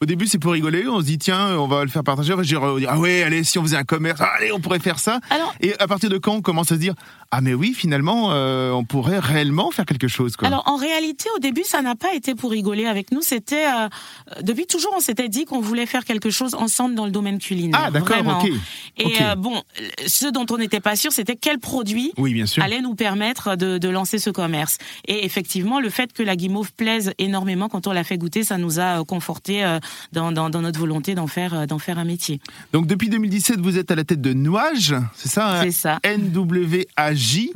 Au 0.01 0.05
début, 0.05 0.27
c'est 0.27 0.39
pour 0.39 0.53
rigoler. 0.53 0.87
On 0.87 1.01
se 1.01 1.05
dit, 1.05 1.17
tiens, 1.17 1.57
on 1.57 1.67
va 1.67 1.83
le 1.83 1.89
faire 1.89 2.05
partager. 2.05 2.33
On 2.33 2.37
va 2.37 2.43
dire, 2.43 2.61
ah 2.87 2.97
ouais, 2.97 3.23
allez, 3.23 3.43
si 3.43 3.59
on 3.59 3.63
faisait 3.63 3.75
un 3.75 3.83
commerce, 3.83 4.21
allez, 4.21 4.51
on 4.53 4.61
pourrait 4.61 4.79
faire 4.79 4.97
ça. 4.97 5.19
et 5.59 5.77
à 5.77 5.87
partir 5.87 6.09
de 6.09 6.17
quand 6.17 6.35
on 6.35 6.41
commence 6.41 6.71
à 6.71 6.75
se 6.75 6.79
dire, 6.79 6.93
ah 7.31 7.41
mais 7.41 7.53
oui, 7.53 7.75
finalement, 7.75 8.31
euh, 8.31 8.71
on 8.71 8.83
pourrait 8.83 9.19
réellement 9.19 9.69
faire 9.69 9.85
quelque 9.85 10.07
chose. 10.07 10.35
Quoi. 10.35 10.47
Alors 10.47 10.63
en 10.65 10.77
réalité, 10.77 11.29
au 11.35 11.39
début, 11.39 11.63
ça 11.63 11.83
n'a 11.83 11.95
pas 11.95 12.15
été 12.15 12.33
pour 12.33 12.49
rigoler 12.49 12.87
avec 12.87 13.11
nous. 13.11 13.21
C'était 13.21 13.67
euh, 13.67 13.87
depuis 14.41 14.65
toujours, 14.65 14.91
on 14.97 14.99
s'était 14.99 15.29
dit 15.29 15.45
qu'on 15.45 15.59
voulait 15.59 15.85
faire 15.85 16.05
quelque 16.05 16.31
chose 16.31 16.55
ensemble 16.55 16.95
dans 16.95 17.05
le 17.05 17.11
domaine 17.11 17.37
culinaire. 17.37 17.81
Ah 17.85 17.91
d'accord, 17.91 18.41
ok. 18.41 18.51
Et 18.97 19.21
euh, 19.21 19.35
bon, 19.35 19.61
ce 20.07 20.25
dont 20.25 20.47
on 20.49 20.57
n'était 20.57 20.79
pas 20.79 20.95
sûr, 20.95 21.11
c'était 21.11 21.35
quel 21.35 21.59
produit 21.59 22.13
oui, 22.17 22.33
bien 22.33 22.47
sûr. 22.47 22.63
allait 22.63 22.81
nous 22.81 22.95
permettre 22.95 23.55
de, 23.55 23.77
de, 23.77 23.89
lancer 23.89 24.17
ce 24.17 24.31
commerce. 24.31 24.79
Et 25.07 25.23
effectivement, 25.23 25.79
le 25.79 25.91
fait 25.91 26.11
que 26.11 26.23
la 26.23 26.35
guimauve 26.35 26.73
plaise 26.73 27.13
énormément 27.19 27.69
quand 27.69 27.85
on 27.85 27.91
l'a 27.91 28.03
fait 28.03 28.17
goûter, 28.17 28.43
ça 28.43 28.57
nous 28.57 28.79
a 28.79 29.05
conforté 29.05 29.77
dans, 30.13 30.31
dans, 30.31 30.49
dans, 30.49 30.61
notre 30.61 30.79
volonté 30.79 31.13
d'en 31.13 31.27
faire 31.27 31.67
d'en 31.67 31.77
faire 31.77 31.99
un 31.99 32.05
métier. 32.05 32.41
Donc 32.73 32.87
depuis 32.87 33.09
2017, 33.09 33.59
vous 33.59 33.77
êtes 33.77 33.91
à 33.91 33.95
la 33.95 34.03
tête 34.03 34.21
de 34.21 34.33
Nuage, 34.33 34.95
c'est 35.15 35.29
ça 35.29 35.59
hein? 35.59 35.61
C'est 35.63 35.71
ça. 35.71 35.99
N 36.03 36.31
W 36.31 36.87
A 36.95 37.13
J, 37.19 37.51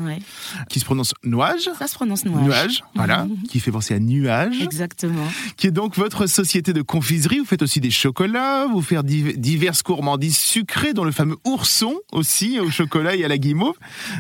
qui 0.70 0.80
se 0.80 0.86
prononce 0.86 1.14
nuage. 1.24 1.70
Ça 1.80 1.88
se 1.88 1.96
prononce 1.96 2.26
nuage. 2.26 2.44
Nuage, 2.44 2.84
voilà, 2.96 3.28
qui 3.50 3.60
fait 3.60 3.72
penser 3.72 3.94
à 3.94 4.00
nuage. 4.00 4.62
Exactement. 4.62 5.26
Qui 5.58 5.68
est 5.68 5.72
donc 5.72 5.96
votre 5.96 6.28
société 6.28 6.74
de 6.74 6.82
confiserie. 6.82 7.40
Vous 7.40 7.46
faites 7.46 7.62
aussi 7.62 7.80
des 7.80 7.92
chocolats, 7.92 8.68
vous 8.68 8.82
faites 8.82 9.06
diverses 9.06 9.84
gourmandises 9.84 10.38
sucrées, 10.38 10.94
dont 10.94 11.06
le 11.06 11.12
fameux 11.12 11.38
ourson 11.46 11.96
aussi, 12.12 12.60
au 12.60 12.70
chocolat 12.70 13.16
et 13.16 13.24
à 13.24 13.28
la 13.28 13.38
guimauve, 13.38 13.76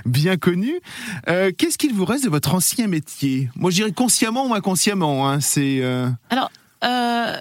bien 0.05 0.37
connu. 0.37 0.79
Euh, 1.27 1.51
qu'est-ce 1.55 1.77
qu'il 1.77 1.93
vous 1.93 2.05
reste 2.05 2.23
de 2.23 2.29
votre 2.29 2.55
ancien 2.55 2.87
métier? 2.87 3.49
Moi, 3.55 3.71
je 3.71 3.75
dirais 3.75 3.91
consciemment 3.91 4.47
ou 4.47 4.53
inconsciemment. 4.53 5.29
Hein, 5.29 5.39
c'est. 5.39 5.79
Euh, 5.81 6.09
Alors. 6.29 6.51
Euh, 6.83 7.37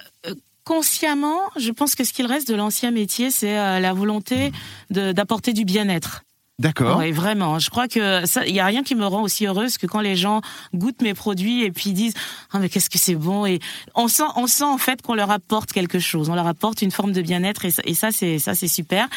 consciemment, 0.64 1.40
je 1.56 1.72
pense 1.72 1.96
que 1.96 2.04
ce 2.04 2.12
qu'il 2.12 2.26
reste 2.26 2.48
de 2.48 2.54
l'ancien 2.54 2.92
métier, 2.92 3.32
c'est 3.32 3.80
la 3.80 3.92
volonté 3.92 4.52
d'apporter 4.90 5.52
du 5.52 5.64
bien-être. 5.64 6.22
D'accord. 6.62 6.98
Oui, 6.98 7.10
vraiment. 7.10 7.58
Je 7.58 7.70
crois 7.70 7.88
que 7.88 8.24
ça, 8.24 8.46
il 8.46 8.54
y 8.54 8.60
a 8.60 8.64
rien 8.64 8.84
qui 8.84 8.94
me 8.94 9.04
rend 9.04 9.22
aussi 9.22 9.48
heureuse 9.48 9.78
que 9.78 9.88
quand 9.88 10.00
les 10.00 10.14
gens 10.14 10.42
goûtent 10.72 11.02
mes 11.02 11.12
produits 11.12 11.64
et 11.64 11.72
puis 11.72 11.90
disent 11.90 12.14
ah 12.52 12.60
mais 12.60 12.68
qu'est-ce 12.68 12.88
que 12.88 12.98
c'est 12.98 13.16
bon 13.16 13.44
et 13.46 13.58
on 13.96 14.06
sent 14.06 14.22
on 14.36 14.46
sent 14.46 14.62
en 14.62 14.78
fait 14.78 15.02
qu'on 15.02 15.14
leur 15.14 15.32
apporte 15.32 15.72
quelque 15.72 15.98
chose, 15.98 16.30
on 16.30 16.36
leur 16.36 16.46
apporte 16.46 16.80
une 16.80 16.92
forme 16.92 17.10
de 17.10 17.20
bien-être 17.20 17.64
et 17.64 17.94
ça, 17.94 18.12
c'est 18.12 18.38
ça 18.38 18.54
c'est 18.54 18.68
super. 18.68 19.08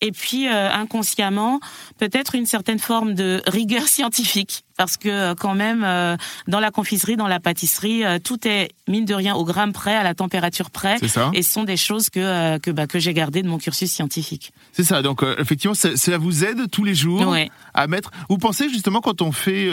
Et 0.00 0.12
puis 0.12 0.48
euh, 0.48 0.72
inconsciemment 0.72 1.60
peut-être 1.98 2.36
une 2.36 2.46
certaine 2.46 2.78
forme 2.78 3.12
de 3.12 3.42
rigueur 3.46 3.82
scientifique 3.86 4.64
parce 4.76 4.96
que 4.96 5.08
euh, 5.08 5.34
quand 5.34 5.54
même 5.54 5.84
euh, 5.84 6.16
dans 6.48 6.60
la 6.60 6.70
confiserie, 6.70 7.16
dans 7.16 7.28
la 7.28 7.40
pâtisserie, 7.40 8.04
euh, 8.04 8.18
tout 8.22 8.46
est 8.46 8.70
mine 8.88 9.04
de 9.04 9.14
rien 9.14 9.34
au 9.34 9.44
gramme 9.44 9.72
près, 9.72 9.94
à 9.94 10.02
la 10.02 10.14
température 10.14 10.70
près, 10.70 10.96
et 11.32 11.42
ce 11.42 11.52
sont 11.52 11.64
des 11.64 11.76
choses 11.76 12.10
que 12.10 12.58
que, 12.58 12.70
bah, 12.70 12.86
que 12.86 12.98
j'ai 12.98 13.14
gardées 13.14 13.42
de 13.42 13.48
mon 13.48 13.58
cursus 13.58 13.90
scientifique. 13.90 14.52
C'est 14.72 14.84
ça. 14.84 15.02
Donc 15.02 15.22
effectivement, 15.38 15.74
cela 15.74 16.18
vous 16.18 16.44
aide 16.44 16.70
tous 16.70 16.84
les 16.84 16.94
jours 16.94 17.34
à 17.74 17.86
mettre. 17.86 18.10
Vous 18.28 18.38
pensez 18.38 18.68
justement 18.68 19.00
quand 19.00 19.22
on 19.22 19.32
fait 19.32 19.70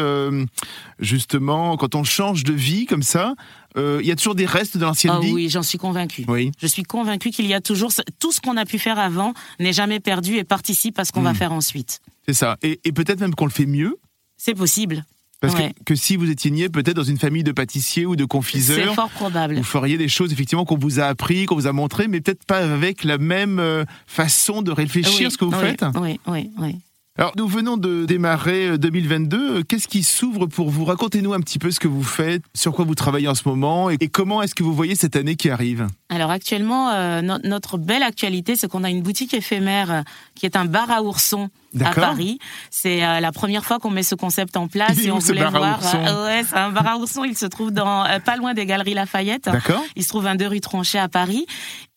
justement 0.99 1.77
quand 1.77 1.95
on 1.95 2.03
change 2.03 2.43
de 2.43 2.53
vie 2.53 2.85
comme 2.85 3.03
ça, 3.03 3.35
il 3.75 4.05
y 4.05 4.11
a 4.11 4.15
toujours 4.15 4.35
des 4.35 4.45
restes 4.45 4.77
de 4.77 4.83
l'ancienne 4.83 5.13
ah 5.17 5.19
vie. 5.19 5.33
Oui, 5.33 5.49
j'en 5.49 5.63
suis 5.63 5.77
convaincu. 5.77 6.25
Oui. 6.27 6.51
Je 6.59 6.67
suis 6.67 6.83
convaincu 6.83 7.31
qu'il 7.31 7.47
y 7.47 7.53
a 7.53 7.61
toujours 7.61 7.91
tout 8.19 8.31
ce 8.31 8.41
qu'on 8.41 8.57
a 8.57 8.65
pu 8.65 8.79
faire 8.79 8.99
avant 8.99 9.33
n'est 9.59 9.73
jamais 9.73 9.99
perdu 9.99 10.35
et 10.35 10.43
participe 10.43 10.99
à 10.99 11.05
ce 11.05 11.11
qu'on 11.11 11.21
va 11.21 11.33
hmm. 11.33 11.35
faire 11.35 11.53
ensuite. 11.53 12.01
C'est 12.27 12.33
ça. 12.33 12.57
Et, 12.61 12.79
et 12.83 12.91
peut-être 12.91 13.19
même 13.19 13.35
qu'on 13.35 13.45
le 13.45 13.51
fait 13.51 13.65
mieux. 13.65 13.97
C'est 14.43 14.55
possible. 14.55 15.05
Parce 15.39 15.53
que, 15.85 15.93
si 15.93 16.15
vous 16.15 16.31
étiez 16.31 16.49
né 16.49 16.67
peut-être 16.67 16.95
dans 16.95 17.03
une 17.03 17.19
famille 17.19 17.43
de 17.43 17.51
pâtissiers 17.51 18.07
ou 18.07 18.15
de 18.15 18.25
confiseurs, 18.25 18.89
c'est 18.89 18.95
fort 18.95 19.09
probable. 19.09 19.55
Vous 19.57 19.63
feriez 19.63 19.99
des 19.99 20.07
choses 20.07 20.33
effectivement 20.33 20.65
qu'on 20.65 20.79
vous 20.79 20.99
a 20.99 21.03
appris, 21.03 21.45
qu'on 21.45 21.53
vous 21.53 21.67
a 21.67 21.73
montré, 21.73 22.07
mais 22.07 22.21
peut-être 22.21 22.43
pas 22.45 22.57
avec 22.57 23.03
la 23.03 23.19
même 23.19 23.59
euh, 23.59 23.85
façon 24.07 24.63
de 24.63 24.71
réfléchir 24.71 25.31
ce 25.31 25.37
que 25.37 25.45
vous 25.45 25.51
faites. 25.51 25.85
Oui, 25.95 26.19
oui, 26.25 26.49
oui. 26.59 26.75
Alors, 27.19 27.33
nous 27.37 27.47
venons 27.47 27.77
de 27.77 28.05
démarrer 28.05 28.79
2022. 28.79 29.37
Euh, 29.37 29.59
euh, 29.59 29.63
qu'est-ce 29.63 29.87
qui 29.87 30.01
s'ouvre 30.01 30.47
pour 30.47 30.71
vous? 30.71 30.85
Racontez-nous 30.85 31.33
un 31.33 31.39
petit 31.39 31.59
peu 31.59 31.69
ce 31.69 31.79
que 31.79 31.87
vous 31.87 32.03
faites, 32.03 32.41
sur 32.55 32.71
quoi 32.73 32.85
vous 32.85 32.95
travaillez 32.95 33.27
en 33.27 33.35
ce 33.35 33.47
moment 33.47 33.91
et, 33.91 33.97
comment 34.07 34.41
est-ce 34.41 34.55
que 34.55 34.63
vous 34.63 34.73
voyez 34.73 34.95
cette 34.95 35.15
année 35.15 35.35
qui 35.35 35.51
arrive? 35.51 35.87
Alors, 36.09 36.31
actuellement, 36.31 37.21
notre 37.21 37.77
belle 37.77 38.03
actualité, 38.03 38.55
c'est 38.55 38.67
qu'on 38.67 38.83
a 38.83 38.89
une 38.89 39.03
boutique 39.03 39.35
éphémère 39.35 40.03
qui 40.33 40.47
est 40.47 40.55
un 40.55 40.65
bar 40.65 40.89
à 40.89 41.03
oursons 41.03 41.51
à 41.79 41.93
Paris. 41.93 42.39
C'est 42.69 43.03
euh, 43.03 43.19
la 43.19 43.31
première 43.31 43.65
fois 43.65 43.79
qu'on 43.79 43.89
met 43.89 44.03
ce 44.03 44.15
concept 44.15 44.57
en 44.57 44.67
place 44.67 44.97
et 45.03 45.11
on 45.11 45.19
voulait 45.19 45.45
voir. 45.45 45.79
Euh, 45.95 46.25
ouais, 46.25 46.43
c'est 46.47 46.57
un 46.57 46.69
bar 46.69 46.87
à 46.87 46.97
ourson. 46.97 47.23
Il 47.23 47.37
se 47.37 47.45
trouve 47.45 47.71
dans 47.71 48.05
euh, 48.05 48.19
pas 48.19 48.35
loin 48.35 48.53
des 48.53 48.65
Galeries 48.65 48.93
Lafayette. 48.93 49.45
D'accord. 49.45 49.83
Il 49.95 50.03
se 50.03 50.09
trouve 50.09 50.27
un 50.27 50.35
deux 50.35 50.47
rue 50.47 50.61
Tronchet 50.61 50.99
à 50.99 51.07
Paris. 51.07 51.45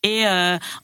Et 0.07 0.23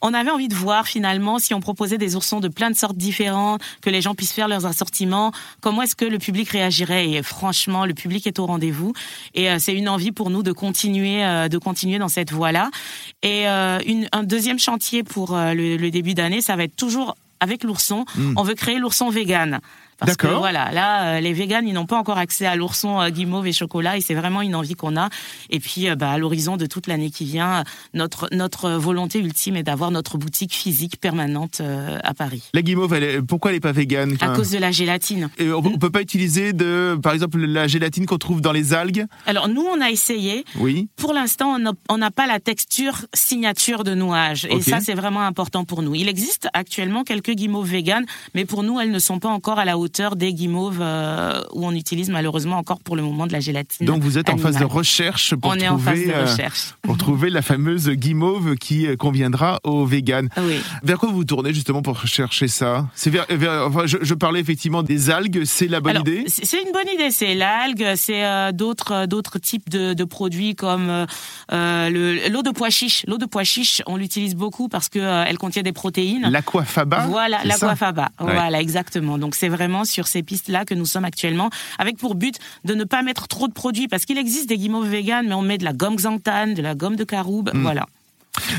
on 0.01 0.15
avait 0.15 0.31
envie 0.31 0.47
de 0.47 0.55
voir 0.55 0.87
finalement 0.87 1.37
si 1.37 1.53
on 1.53 1.59
proposait 1.59 1.99
des 1.99 2.15
oursons 2.15 2.39
de 2.39 2.47
plein 2.47 2.71
de 2.71 2.75
sortes 2.75 2.97
différentes, 2.97 3.61
que 3.83 3.91
les 3.91 4.01
gens 4.01 4.15
puissent 4.15 4.31
faire 4.31 4.47
leurs 4.47 4.65
assortiments, 4.65 5.31
comment 5.61 5.83
est-ce 5.83 5.95
que 5.95 6.05
le 6.05 6.17
public 6.17 6.49
réagirait? 6.49 7.07
Et 7.11 7.21
franchement, 7.21 7.85
le 7.85 7.93
public 7.93 8.25
est 8.25 8.39
au 8.39 8.47
rendez-vous. 8.47 8.93
Et 9.35 9.47
c'est 9.59 9.75
une 9.75 9.89
envie 9.89 10.11
pour 10.11 10.31
nous 10.31 10.41
de 10.41 10.51
continuer, 10.51 11.21
de 11.49 11.57
continuer 11.59 11.99
dans 11.99 12.07
cette 12.07 12.31
voie-là. 12.31 12.71
Et 13.21 13.45
une, 13.45 14.09
un 14.11 14.23
deuxième 14.23 14.57
chantier 14.57 15.03
pour 15.03 15.37
le, 15.37 15.77
le 15.77 15.91
début 15.91 16.15
d'année, 16.15 16.41
ça 16.41 16.55
va 16.55 16.63
être 16.63 16.75
toujours 16.75 17.15
avec 17.41 17.65
l'ourson. 17.65 18.05
Hmm. 18.15 18.33
On 18.37 18.43
veut 18.43 18.55
créer 18.55 18.79
l'ourson 18.79 19.09
vegan 19.09 19.59
Parce 20.05 20.17
que 20.17 20.27
voilà, 20.27 20.71
là, 20.71 21.03
euh, 21.15 21.19
les 21.19 21.31
véganes, 21.33 21.67
ils 21.67 21.73
n'ont 21.73 21.85
pas 21.85 21.97
encore 21.97 22.17
accès 22.17 22.45
à 22.45 22.55
l'ourson 22.55 22.99
euh, 22.99 23.09
guimauve 23.09 23.47
et 23.47 23.53
chocolat, 23.53 23.97
et 23.97 24.01
c'est 24.01 24.13
vraiment 24.15 24.41
une 24.41 24.55
envie 24.55 24.73
qu'on 24.73 24.97
a. 24.97 25.09
Et 25.49 25.59
puis, 25.59 25.87
euh, 25.89 25.95
bah, 25.95 26.11
à 26.11 26.17
l'horizon 26.17 26.57
de 26.57 26.65
toute 26.65 26.87
l'année 26.87 27.11
qui 27.11 27.25
vient, 27.25 27.63
notre 27.93 28.27
notre 28.31 28.71
volonté 28.71 29.19
ultime 29.19 29.55
est 29.57 29.63
d'avoir 29.63 29.91
notre 29.91 30.17
boutique 30.17 30.53
physique 30.53 30.99
permanente 30.99 31.61
à 32.03 32.13
Paris. 32.13 32.49
La 32.53 32.61
guimauve, 32.61 32.93
elle 32.93 33.03
est- 33.03 33.21
pourquoi 33.21 33.51
elle 33.51 33.57
n'est 33.57 33.61
pas 33.61 33.71
végane 33.71 34.17
À 34.21 34.29
cause 34.29 34.51
de 34.51 34.57
la 34.57 34.71
gélatine. 34.71 35.29
et 35.37 35.51
on, 35.51 35.57
on 35.59 35.77
peut 35.77 35.89
pas 35.91 36.01
utiliser 36.01 36.53
de, 36.53 36.97
par 37.01 37.13
exemple, 37.13 37.37
la 37.39 37.67
gélatine 37.67 38.05
qu'on 38.05 38.17
trouve 38.17 38.41
dans 38.41 38.51
les 38.51 38.73
algues? 38.73 39.05
Alors 39.25 39.47
nous, 39.47 39.61
on 39.63 39.79
a 39.81 39.89
essayé. 39.91 40.43
Oui. 40.57 40.87
Pour 40.95 41.13
l'instant, 41.13 41.57
on 41.89 41.97
n'a- 41.97 42.11
pas 42.11 42.27
la 42.27 42.39
texture 42.39 43.05
signature 43.13 43.83
de 43.83 43.93
nouage. 43.95 44.45
Et 44.49 44.61
ça, 44.61 44.79
c'est 44.81 44.93
vraiment 44.95 45.21
important 45.21 45.63
pour 45.63 45.81
nous. 45.81 45.95
Il 45.95 46.09
existe 46.09 46.47
actuellement 46.53 47.03
quelques 47.03 47.31
guimauves 47.31 47.69
véganes, 47.69 48.05
mais 48.33 48.45
pour 48.45 48.63
nous, 48.63 48.79
elles 48.79 48.91
ne 48.91 48.99
sont 48.99 49.19
pas 49.19 49.29
encore 49.29 49.59
à 49.59 49.65
la 49.65 49.77
hauteur 49.77 49.90
des 50.15 50.33
guimauves 50.33 50.79
euh, 50.81 51.41
où 51.53 51.65
on 51.65 51.71
utilise 51.71 52.09
malheureusement 52.09 52.57
encore 52.57 52.79
pour 52.79 52.95
le 52.95 53.01
moment 53.01 53.27
de 53.27 53.33
la 53.33 53.39
gélatine. 53.39 53.85
Donc 53.85 54.01
vous 54.01 54.17
êtes 54.17 54.29
en 54.29 54.37
phase 54.37 54.57
de 54.57 54.65
recherche 54.65 55.35
pour 55.35 55.51
On 55.51 55.55
est 55.55 55.65
trouver, 55.65 55.69
en 55.69 55.77
phase 55.77 56.05
de 56.05 56.11
euh, 56.11 56.25
recherche. 56.31 56.61
pour 56.81 56.97
trouver 56.97 57.29
la 57.29 57.41
fameuse 57.41 57.89
guimauve 57.89 58.55
qui 58.55 58.87
euh, 58.87 58.95
conviendra 58.95 59.59
aux 59.63 59.85
véganes. 59.85 60.29
Ah 60.35 60.41
Oui. 60.45 60.55
Vers 60.83 60.97
quoi 60.99 61.09
vous 61.11 61.23
tournez 61.23 61.53
justement 61.53 61.81
pour 61.81 62.05
chercher 62.07 62.47
ça? 62.47 62.87
C'est 62.95 63.09
vers, 63.09 63.25
vers- 63.29 63.67
enfin, 63.67 63.85
je, 63.85 63.97
je 64.01 64.13
parlais 64.13 64.39
effectivement 64.39 64.83
des 64.83 65.09
algues, 65.09 65.43
c'est 65.45 65.67
la 65.67 65.79
bonne 65.81 65.91
Alors, 65.97 66.07
idée? 66.07 66.23
c'est 66.27 66.61
une 66.61 66.71
bonne 66.71 66.87
idée. 66.93 67.11
C'est 67.11 67.35
l'algue, 67.35 67.93
c'est 67.95 68.23
euh, 68.25 68.51
d'autres 68.51 69.05
d'autres 69.05 69.39
types 69.39 69.69
de, 69.69 69.93
de 69.93 70.03
produits 70.03 70.55
comme 70.55 71.05
euh, 71.51 71.89
le- 71.89 72.29
l'eau 72.29 72.41
de 72.43 72.51
pois 72.51 72.69
chiche. 72.69 73.03
L'eau 73.07 73.17
de 73.17 73.25
pois 73.25 73.43
chiche, 73.43 73.81
on 73.87 73.97
l'utilise 73.97 74.35
beaucoup 74.35 74.67
parce 74.69 74.89
que 74.89 74.99
euh, 74.99 75.23
elle 75.27 75.37
contient 75.37 75.63
des 75.63 75.73
protéines. 75.73 76.27
L'aquafaba 76.29 77.05
Voilà, 77.07 77.39
l'aquafaba. 77.43 78.09
Ouais. 78.19 78.33
Voilà, 78.33 78.61
exactement. 78.61 79.17
Donc 79.17 79.35
c'est 79.35 79.49
vraiment 79.49 79.80
sur 79.85 80.07
ces 80.07 80.23
pistes-là 80.23 80.65
que 80.65 80.73
nous 80.73 80.85
sommes 80.85 81.05
actuellement, 81.05 81.49
avec 81.77 81.97
pour 81.97 82.15
but 82.15 82.35
de 82.65 82.73
ne 82.73 82.83
pas 82.83 83.01
mettre 83.01 83.27
trop 83.27 83.47
de 83.47 83.53
produits, 83.53 83.87
parce 83.87 84.05
qu'il 84.05 84.17
existe 84.17 84.47
des 84.49 84.57
guimauves 84.57 84.87
véganes, 84.87 85.27
mais 85.27 85.33
on 85.35 85.41
met 85.41 85.57
de 85.57 85.63
la 85.65 85.73
gomme 85.73 85.95
xanthane, 85.95 86.53
de 86.53 86.61
la 86.61 86.75
gomme 86.75 86.95
de 86.95 87.03
caroube, 87.03 87.51
Hmm. 87.53 87.61
voilà. 87.61 87.85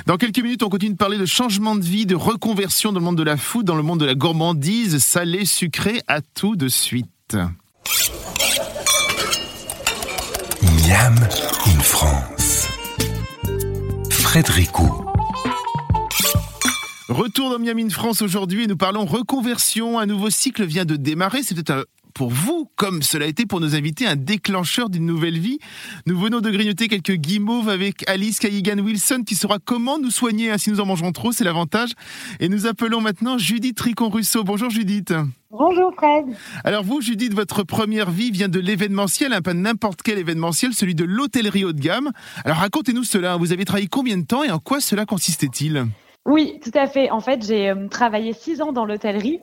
Dans 0.06 0.16
quelques 0.18 0.38
minutes, 0.38 0.62
on 0.62 0.68
continue 0.68 0.92
de 0.92 0.96
parler 0.98 1.16
de 1.18 1.24
changement 1.24 1.74
de 1.74 1.82
vie, 1.84 2.04
de 2.04 2.14
reconversion 2.14 2.92
dans 2.92 2.98
le 3.00 3.04
monde 3.04 3.16
de 3.16 3.22
la 3.22 3.36
food, 3.38 3.64
dans 3.64 3.74
le 3.74 3.82
monde 3.82 4.00
de 4.00 4.04
la 4.04 4.14
gourmandise, 4.14 4.98
salée, 4.98 5.46
sucrée, 5.46 6.02
à 6.08 6.20
tout 6.20 6.56
de 6.56 6.68
suite. 6.68 7.36
Miam 10.62 11.14
in 11.66 11.80
France. 11.80 12.68
Frédéric. 14.10 14.70
Retour 17.12 17.50
dans 17.50 17.58
Miami 17.58 17.90
France 17.90 18.22
aujourd'hui 18.22 18.66
nous 18.66 18.76
parlons 18.78 19.04
reconversion. 19.04 19.98
Un 19.98 20.06
nouveau 20.06 20.30
cycle 20.30 20.64
vient 20.64 20.86
de 20.86 20.96
démarrer. 20.96 21.42
C'est 21.42 21.54
peut-être 21.54 21.86
pour 22.14 22.30
vous, 22.30 22.70
comme 22.74 23.02
cela 23.02 23.26
a 23.26 23.28
été 23.28 23.44
pour 23.44 23.60
nos 23.60 23.74
invités, 23.74 24.06
un 24.06 24.16
déclencheur 24.16 24.88
d'une 24.88 25.04
nouvelle 25.04 25.38
vie. 25.38 25.58
Nous 26.06 26.18
venons 26.18 26.40
de 26.40 26.50
grignoter 26.50 26.88
quelques 26.88 27.16
guimauves 27.16 27.68
avec 27.68 28.08
Alice 28.08 28.38
Kayigan 28.38 28.78
Wilson 28.78 29.24
qui 29.26 29.34
saura 29.34 29.58
comment 29.62 29.98
nous 29.98 30.10
soigner 30.10 30.50
hein, 30.50 30.56
si 30.56 30.70
nous 30.70 30.80
en 30.80 30.86
mangerons 30.86 31.12
trop, 31.12 31.32
c'est 31.32 31.44
l'avantage. 31.44 31.90
Et 32.40 32.48
nous 32.48 32.66
appelons 32.66 33.02
maintenant 33.02 33.36
Judith 33.36 33.76
Tricon-Russo. 33.76 34.42
Bonjour 34.42 34.70
Judith. 34.70 35.12
Bonjour 35.50 35.92
Fred. 35.94 36.34
Alors 36.64 36.82
vous, 36.82 37.02
Judith, 37.02 37.34
votre 37.34 37.62
première 37.62 38.10
vie 38.10 38.30
vient 38.30 38.48
de 38.48 38.58
l'événementiel, 38.58 39.34
hein, 39.34 39.42
pas 39.42 39.52
n'importe 39.52 40.00
quel 40.00 40.18
événementiel, 40.18 40.72
celui 40.72 40.94
de 40.94 41.04
l'hôtellerie 41.04 41.66
haut 41.66 41.74
de 41.74 41.80
gamme. 41.80 42.10
Alors 42.46 42.56
racontez-nous 42.56 43.04
cela. 43.04 43.36
Vous 43.36 43.52
avez 43.52 43.66
travaillé 43.66 43.88
combien 43.88 44.16
de 44.16 44.24
temps 44.24 44.44
et 44.44 44.50
en 44.50 44.58
quoi 44.58 44.80
cela 44.80 45.04
consistait-il? 45.04 45.84
Oui, 46.24 46.60
tout 46.62 46.70
à 46.74 46.86
fait. 46.86 47.10
En 47.10 47.20
fait, 47.20 47.44
j'ai 47.44 47.70
euh, 47.70 47.88
travaillé 47.88 48.32
six 48.32 48.62
ans 48.62 48.72
dans 48.72 48.84
l'hôtellerie. 48.84 49.42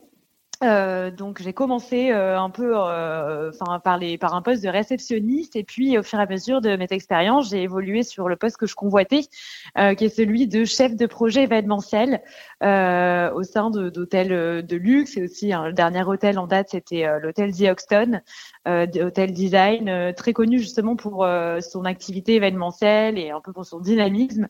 Euh, 0.61 1.09
donc 1.09 1.41
j'ai 1.41 1.53
commencé 1.53 2.11
euh, 2.11 2.37
un 2.37 2.49
peu 2.49 2.73
euh, 2.75 3.49
par 3.81 3.97
les 3.97 4.17
par 4.17 4.35
un 4.35 4.41
poste 4.41 4.61
de 4.61 4.67
réceptionniste 4.67 5.55
et 5.55 5.63
puis 5.63 5.97
au 5.97 6.03
fur 6.03 6.19
et 6.19 6.23
à 6.23 6.25
mesure 6.25 6.59
de 6.59 6.75
mes 6.75 6.87
expériences 6.89 7.49
j'ai 7.49 7.63
évolué 7.63 8.03
sur 8.03 8.27
le 8.27 8.35
poste 8.35 8.57
que 8.57 8.67
je 8.67 8.75
convoitais 8.75 9.21
qui 9.21 10.03
est 10.03 10.13
celui 10.13 10.47
de 10.47 10.65
chef 10.65 10.97
de 10.97 11.05
projet 11.05 11.43
événementiel 11.43 12.21
au 12.61 13.43
sein 13.43 13.69
d'hôtels 13.69 14.65
de 14.65 14.75
luxe 14.75 15.15
et 15.15 15.23
aussi 15.23 15.53
hein, 15.53 15.67
le 15.67 15.73
dernier 15.73 16.03
hôtel 16.03 16.37
en 16.37 16.45
date 16.45 16.69
c'était 16.71 17.07
l'hôtel 17.21 17.53
The 17.53 17.69
Hoxton 17.69 18.19
hôtel 18.67 19.31
design 19.31 20.13
très 20.13 20.33
connu 20.33 20.59
justement 20.59 20.97
pour 20.97 21.25
son 21.61 21.85
activité 21.85 22.35
événementielle 22.35 23.17
et 23.17 23.31
un 23.31 23.39
peu 23.39 23.53
pour 23.53 23.65
son 23.65 23.79
dynamisme 23.79 24.49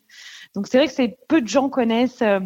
donc 0.56 0.68
c'est 0.68 0.78
vrai 0.78 0.88
que 0.88 0.94
c'est 0.94 1.18
peu 1.28 1.42
de 1.42 1.48
gens 1.48 1.70
connaissent 1.70 2.22
euh, 2.22 2.40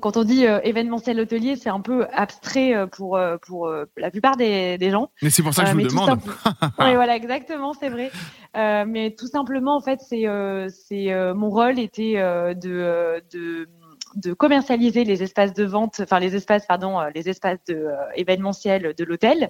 quand 0.00 0.16
on 0.16 0.24
dit 0.24 0.46
euh, 0.46 0.60
événementiel 0.62 1.18
hôtelier, 1.20 1.56
c'est 1.56 1.68
un 1.68 1.80
peu 1.80 2.06
abstrait 2.12 2.74
euh, 2.74 2.86
pour 2.86 3.16
euh, 3.16 3.36
pour 3.38 3.66
euh, 3.66 3.84
la 3.96 4.10
plupart 4.10 4.36
des, 4.36 4.78
des 4.78 4.90
gens. 4.90 5.10
Mais 5.22 5.30
c'est 5.30 5.42
pour 5.42 5.54
ça 5.54 5.64
que 5.64 5.70
je 5.70 5.86
tout 5.86 5.88
demande. 5.88 6.20
Oui, 6.78 6.94
voilà, 6.94 7.16
exactement, 7.16 7.72
c'est 7.72 7.88
vrai. 7.88 8.10
Euh, 8.56 8.84
mais 8.86 9.14
tout 9.14 9.26
simplement, 9.26 9.76
en 9.76 9.80
fait, 9.80 10.00
c'est 10.00 10.26
euh, 10.26 10.68
c'est 10.68 11.12
euh, 11.12 11.34
mon 11.34 11.50
rôle 11.50 11.78
était 11.78 12.14
euh, 12.16 12.54
de 12.54 12.70
euh, 12.70 13.20
de 13.32 13.68
de 14.16 14.32
commercialiser 14.32 15.04
les 15.04 15.22
espaces 15.22 15.52
de 15.54 15.64
vente, 15.64 16.00
enfin 16.00 16.18
les 16.18 16.34
espaces, 16.34 16.66
pardon, 16.66 16.98
euh, 16.98 17.10
les 17.14 17.28
espaces 17.28 17.58
de 17.68 17.74
euh, 17.74 17.94
événementiels 18.16 18.94
de 18.96 19.04
l'hôtel 19.04 19.46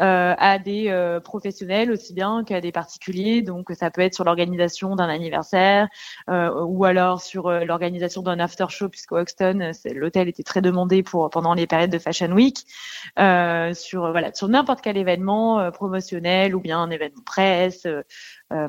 euh, 0.00 0.34
à 0.38 0.58
des 0.58 0.88
euh, 0.90 1.18
professionnels 1.18 1.90
aussi 1.90 2.14
bien 2.14 2.44
qu'à 2.44 2.60
des 2.60 2.72
particuliers. 2.72 3.42
Donc 3.42 3.70
ça 3.72 3.90
peut 3.90 4.02
être 4.02 4.14
sur 4.14 4.24
l'organisation 4.24 4.94
d'un 4.96 5.08
anniversaire 5.08 5.88
euh, 6.30 6.50
ou 6.64 6.84
alors 6.84 7.20
sur 7.22 7.50
l'organisation 7.50 8.22
d'un 8.22 8.38
after 8.38 8.66
show 8.68 8.88
puisqu'au 8.88 9.16
Hoxton 9.16 9.70
c'est- 9.72 9.94
l'hôtel 9.94 10.28
était 10.28 10.42
très 10.44 10.60
demandé 10.62 11.02
pour 11.02 11.28
pendant 11.30 11.54
les 11.54 11.66
périodes 11.66 11.90
de 11.90 11.98
Fashion 11.98 12.30
Week. 12.32 12.58
Euh, 13.18 13.74
sur 13.74 14.10
voilà 14.12 14.32
sur 14.34 14.48
n'importe 14.48 14.80
quel 14.82 14.96
événement 14.96 15.58
euh, 15.60 15.70
promotionnel 15.70 16.54
ou 16.54 16.60
bien 16.60 16.78
un 16.78 16.90
événement 16.90 17.22
presse. 17.24 17.86
euh, 17.86 18.68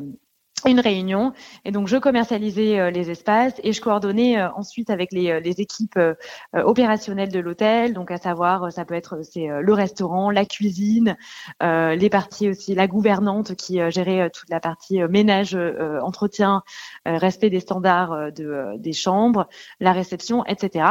une 0.70 0.80
réunion 0.80 1.34
et 1.66 1.72
donc 1.72 1.88
je 1.88 1.98
commercialisais 1.98 2.80
euh, 2.80 2.92
les 2.92 3.10
espaces 3.10 3.54
et 3.64 3.74
je 3.74 3.82
coordonnais 3.82 4.40
euh, 4.40 4.50
ensuite 4.56 4.90
avec 4.90 5.12
les, 5.12 5.30
euh, 5.32 5.40
les 5.40 5.62
équipes 5.62 5.98
euh, 5.98 6.14
opérationnelles 6.54 7.32
de 7.32 7.40
l'hôtel 7.40 7.94
donc 7.94 8.12
à 8.12 8.18
savoir 8.18 8.72
ça 8.72 8.86
peut 8.86 8.94
être 8.96 9.22
c'est 9.24 9.48
le 9.48 9.74
restaurant 9.74 10.30
la 10.32 10.46
cuisine 10.46 11.18
euh, 11.62 11.96
les 11.96 12.10
parties 12.10 12.50
aussi 12.50 12.76
la 12.76 12.88
gouvernante 12.88 13.56
qui 13.56 13.80
gérait 13.92 14.30
toute 14.30 14.50
la 14.50 14.60
partie 14.60 15.02
ménage 15.04 15.56
euh, 15.56 16.00
entretien 16.02 16.64
euh, 17.08 17.18
respect 17.18 17.50
des 17.50 17.60
standards 17.60 18.32
de 18.32 18.78
des 18.78 18.94
chambres 18.94 19.48
la 19.80 19.92
réception 19.94 20.46
etc 20.46 20.86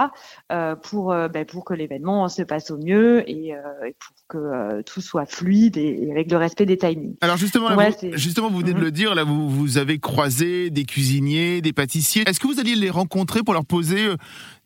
euh, 0.52 0.76
pour 0.76 1.14
ben, 1.14 1.45
pour 1.45 1.64
que 1.64 1.75
l'événement 1.75 2.29
se 2.29 2.43
passe 2.43 2.71
au 2.71 2.79
mieux 2.79 3.29
et, 3.31 3.55
euh, 3.55 3.87
et 3.87 3.95
pour 3.99 4.14
que 4.29 4.38
euh, 4.38 4.83
tout 4.83 5.00
soit 5.00 5.26
fluide 5.26 5.76
et, 5.76 5.99
et 6.07 6.11
avec 6.11 6.31
le 6.31 6.37
respect 6.37 6.67
des 6.67 6.76
timings 6.79 7.17
Alors 7.21 7.37
justement, 7.37 7.69
là, 7.69 7.76
Ouais, 7.76 7.91
vous, 7.91 8.17
justement, 8.17 8.49
vous 8.50 8.59
venez 8.61 8.73
de 8.73 8.79
Mhm. 8.79 8.85
le 8.85 8.91
dire, 8.91 9.14
là, 9.14 9.25
vous, 9.25 9.49
vous 9.49 9.62
avez 9.78 9.99
croisé 9.99 10.71
des 10.71 10.85
cuisiniers, 10.85 11.61
des 11.61 11.73
pâtissiers. 11.73 12.23
Est-ce 12.28 12.40
que 12.40 12.47
vous 12.47 12.61
alliez 12.61 12.75
les 12.75 12.90
rencontrer 12.90 13.42
pour 13.42 13.54
leur 13.54 13.64
poser 13.64 14.07
euh, 14.07 14.16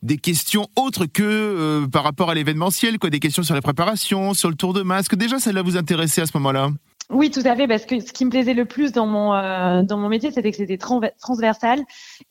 des 0.03 0.17
questions 0.17 0.67
autres 0.75 1.05
que 1.05 1.23
euh, 1.23 1.87
par 1.87 2.03
rapport 2.03 2.29
à 2.29 2.35
l'événementiel, 2.35 2.99
quoi, 2.99 3.09
des 3.09 3.19
questions 3.19 3.43
sur 3.43 3.55
la 3.55 3.61
préparation, 3.61 4.33
sur 4.33 4.49
le 4.49 4.55
tour 4.55 4.73
de 4.73 4.81
masque? 4.83 5.15
Déjà, 5.15 5.39
ça 5.39 5.51
là 5.51 5.61
vous 5.61 5.77
intéressait 5.77 6.21
à 6.21 6.25
ce 6.25 6.35
moment-là 6.37 6.69
Oui, 7.09 7.31
tout 7.31 7.41
à 7.45 7.55
fait, 7.55 7.67
parce 7.67 7.85
que 7.85 7.99
ce 7.99 8.11
qui 8.11 8.25
me 8.25 8.29
plaisait 8.29 8.53
le 8.53 8.65
plus 8.65 8.91
dans 8.91 9.07
mon 9.07 9.33
euh, 9.33 9.81
dans 9.83 9.97
mon 9.97 10.09
métier, 10.09 10.31
c'était 10.31 10.51
que 10.51 10.57
c'était 10.57 10.77
tran- 10.77 11.01
transversal 11.21 11.79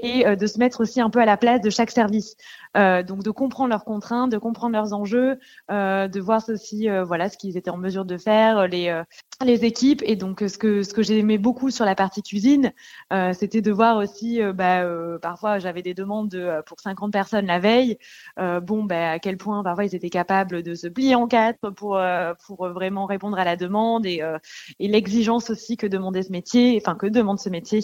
et 0.00 0.24
de 0.36 0.46
se 0.46 0.58
mettre 0.58 0.80
aussi 0.82 1.00
un 1.00 1.10
peu 1.10 1.20
à 1.20 1.24
la 1.24 1.36
place 1.36 1.60
de 1.62 1.70
chaque 1.70 1.90
service. 1.90 2.36
Euh, 2.76 3.02
donc 3.02 3.22
de 3.22 3.30
comprendre 3.30 3.70
leurs 3.70 3.84
contraintes, 3.84 4.30
de 4.30 4.38
comprendre 4.38 4.72
leurs 4.74 4.92
enjeux, 4.92 5.38
euh, 5.70 6.08
de 6.08 6.20
voir 6.20 6.42
aussi 6.48 6.88
euh, 6.88 7.04
voilà 7.04 7.28
ce 7.28 7.38
qu'ils 7.38 7.56
étaient 7.56 7.70
en 7.70 7.76
mesure 7.76 8.04
de 8.04 8.18
faire, 8.18 8.68
les 8.68 8.88
euh, 8.88 9.02
les 9.44 9.64
équipes 9.64 10.02
et 10.04 10.16
donc 10.16 10.42
euh, 10.42 10.48
ce 10.48 10.58
que 10.58 10.82
ce 10.82 10.92
que 10.92 11.02
j'aimais 11.02 11.38
beaucoup 11.38 11.70
sur 11.70 11.84
la 11.84 11.94
partie 11.94 12.22
cuisine, 12.22 12.72
euh, 13.12 13.32
c'était 13.32 13.62
de 13.62 13.72
voir 13.72 13.96
aussi 13.98 14.42
euh, 14.42 14.52
bah, 14.52 14.82
euh, 14.82 15.18
parfois 15.18 15.58
j'avais 15.58 15.82
des 15.82 15.94
demandes 15.94 16.28
de, 16.28 16.40
euh, 16.40 16.62
pour 16.62 16.80
50 16.80 17.12
personnes 17.12 17.46
la 17.46 17.58
veille. 17.58 17.98
Euh, 18.38 18.60
bon, 18.60 18.84
bah, 18.84 19.12
à 19.12 19.18
quel 19.18 19.36
point 19.36 19.62
parfois 19.62 19.84
ils 19.84 19.94
étaient 19.94 20.10
capables 20.10 20.62
de 20.62 20.74
se 20.74 20.86
plier 20.86 21.14
en 21.14 21.26
quatre 21.28 21.70
pour 21.70 21.96
euh, 21.96 22.34
pour 22.46 22.68
vraiment 22.68 23.06
répondre 23.06 23.38
à 23.38 23.44
la 23.44 23.56
demande 23.56 24.06
et 24.06 24.22
euh, 24.22 24.38
et 24.78 24.88
l'exigence 24.88 25.50
aussi 25.50 25.76
que 25.76 25.86
demandait 25.86 26.22
ce 26.22 26.32
métier, 26.32 26.78
enfin 26.80 26.94
que 26.94 27.06
demande 27.06 27.38
ce 27.38 27.48
métier, 27.48 27.80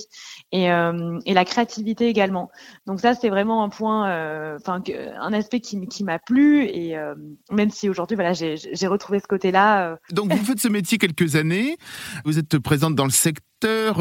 et, 0.53 0.71
euh, 0.71 1.19
et 1.27 1.35
la 1.35 1.45
créativité 1.45 2.09
également. 2.09 2.51
Donc 2.87 3.01
ça, 3.01 3.15
c'est 3.15 3.29
vraiment 3.29 3.63
un 3.63 3.69
point, 3.69 4.09
euh, 4.11 4.57
enfin 4.61 4.81
que- 4.83 5.17
un 5.21 5.33
aspect 5.33 5.61
qui, 5.61 6.05
m'a 6.05 6.19
plu, 6.19 6.65
et 6.65 6.97
euh, 6.97 7.15
même 7.51 7.71
si 7.71 7.89
aujourd'hui, 7.89 8.15
voilà, 8.17 8.33
j'ai 8.33 8.87
retrouvé 8.87 9.19
ce 9.21 9.27
côté-là. 9.27 9.93
euh, 9.93 9.97
Donc 10.13 10.33
vous 10.33 10.45
faites 10.45 10.61
ce 10.61 10.69
métier 10.69 10.99
quelques 10.99 11.37
années, 11.37 11.77
vous 12.25 12.39
êtes 12.39 12.59
présente 12.59 12.95
dans 12.95 13.05
le 13.05 13.11
secteur 13.11 13.43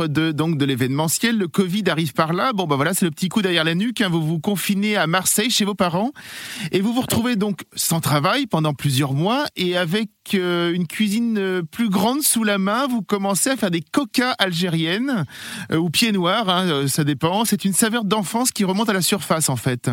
de 0.09 0.31
donc 0.31 0.57
de 0.57 0.65
l'événementiel, 0.65 1.37
le 1.37 1.47
Covid 1.47 1.83
arrive 1.87 2.13
par 2.13 2.33
là. 2.33 2.51
Bon 2.51 2.65
bah 2.65 2.75
voilà, 2.75 2.95
c'est 2.95 3.05
le 3.05 3.11
petit 3.11 3.29
coup 3.29 3.43
derrière 3.43 3.63
la 3.63 3.75
nuque. 3.75 4.01
hein. 4.01 4.09
Vous 4.09 4.25
vous 4.25 4.39
confinez 4.39 4.95
à 4.97 5.05
Marseille 5.05 5.51
chez 5.51 5.65
vos 5.65 5.75
parents 5.75 6.11
et 6.71 6.81
vous 6.81 6.93
vous 6.93 7.01
retrouvez 7.01 7.35
donc 7.35 7.61
sans 7.75 7.99
travail 7.99 8.47
pendant 8.47 8.73
plusieurs 8.73 9.13
mois 9.13 9.45
et 9.55 9.77
avec 9.77 10.09
euh, 10.33 10.73
une 10.73 10.87
cuisine 10.87 11.37
euh, 11.37 11.61
plus 11.61 11.89
grande 11.89 12.23
sous 12.23 12.43
la 12.43 12.57
main, 12.57 12.87
vous 12.87 13.03
commencez 13.03 13.51
à 13.51 13.55
faire 13.55 13.69
des 13.69 13.81
coca 13.81 14.31
algériennes 14.39 15.25
euh, 15.71 15.77
ou 15.77 15.91
pieds 15.91 16.11
noirs, 16.11 16.49
hein, 16.49 16.67
euh, 16.67 16.87
ça 16.87 17.03
dépend. 17.03 17.45
C'est 17.45 17.63
une 17.63 17.73
saveur 17.73 18.03
d'enfance 18.03 18.49
qui 18.51 18.63
remonte 18.63 18.89
à 18.89 18.93
la 18.93 19.01
surface 19.03 19.47
en 19.47 19.57
fait. 19.57 19.91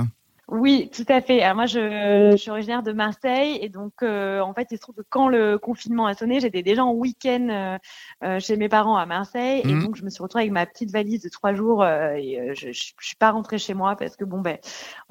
Oui, 0.50 0.90
tout 0.94 1.04
à 1.08 1.20
fait. 1.20 1.42
Alors 1.42 1.56
moi, 1.56 1.66
je, 1.66 2.30
je 2.32 2.36
suis 2.38 2.50
originaire 2.50 2.82
de 2.82 2.92
Marseille 2.92 3.58
et 3.60 3.68
donc 3.68 3.92
euh, 4.02 4.40
en 4.40 4.54
fait, 4.54 4.68
il 4.70 4.76
se 4.78 4.80
trouve 4.80 4.94
que 4.94 5.02
quand 5.10 5.28
le 5.28 5.58
confinement 5.58 6.06
a 6.06 6.14
sonné, 6.14 6.40
j'étais 6.40 6.62
déjà 6.62 6.86
en 6.86 6.92
week-end 6.94 7.48
euh, 7.50 7.78
euh, 8.26 8.40
chez 8.40 8.56
mes 8.56 8.70
parents 8.70 8.96
à 8.96 9.04
Marseille 9.04 9.60
et 9.62 9.74
Mhm. 9.74 9.84
donc 9.84 9.96
je 9.96 10.04
me 10.04 10.08
suis 10.08 10.22
retrouvée 10.22 10.44
avec 10.44 10.52
ma 10.52 10.64
petite 10.64 10.90
valise 10.90 11.22
de 11.22 11.28
trois 11.28 11.52
jours 11.52 11.82
euh, 11.82 12.14
et 12.14 12.40
euh, 12.40 12.54
je, 12.54 12.72
je, 12.72 12.92
je 12.98 13.06
suis 13.06 13.16
pas 13.16 13.30
rentrée 13.30 13.58
chez 13.58 13.74
moi 13.74 13.94
parce 13.96 14.16
que 14.16 14.24
bon 14.24 14.40
ben 14.40 14.56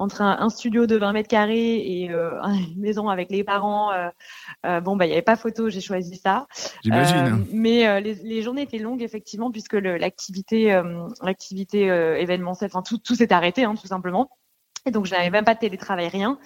entre 0.00 0.22
un, 0.22 0.38
un 0.40 0.48
studio 0.48 0.86
de 0.86 0.96
20 0.96 1.12
mètres 1.12 1.28
carrés 1.28 1.76
et 1.76 2.10
euh, 2.10 2.32
une 2.74 2.80
maison 2.80 3.08
avec 3.08 3.30
les 3.30 3.44
parents, 3.44 3.92
bon 4.64 4.96
ben 4.96 5.04
il 5.04 5.10
y 5.10 5.12
avait 5.12 5.22
pas 5.22 5.36
photo, 5.36 5.68
j'ai 5.70 5.80
choisi 5.80 6.16
ça. 6.16 6.48
J'imagine. 6.82 7.46
Mais 7.52 7.86
euh, 7.86 8.00
les, 8.00 8.14
les 8.14 8.42
journées 8.42 8.62
étaient 8.62 8.78
longues 8.78 9.02
effectivement 9.02 9.52
puisque 9.52 9.74
l'activité 9.74 10.72
euh, 10.72 11.06
l'activité 11.22 11.90
euh, 11.92 12.16
événementielle, 12.18 12.70
enfin 12.72 12.82
tout, 12.82 12.98
tout 12.98 13.14
s'est 13.14 13.32
arrêté 13.32 13.62
hein, 13.62 13.76
tout 13.80 13.86
simplement. 13.86 14.28
Et 14.88 14.90
donc 14.90 15.06
je 15.06 15.12
n'avais 15.14 15.30
même 15.30 15.44
pas 15.44 15.54
de 15.54 15.60
télétravail, 15.60 16.08
rien. 16.08 16.38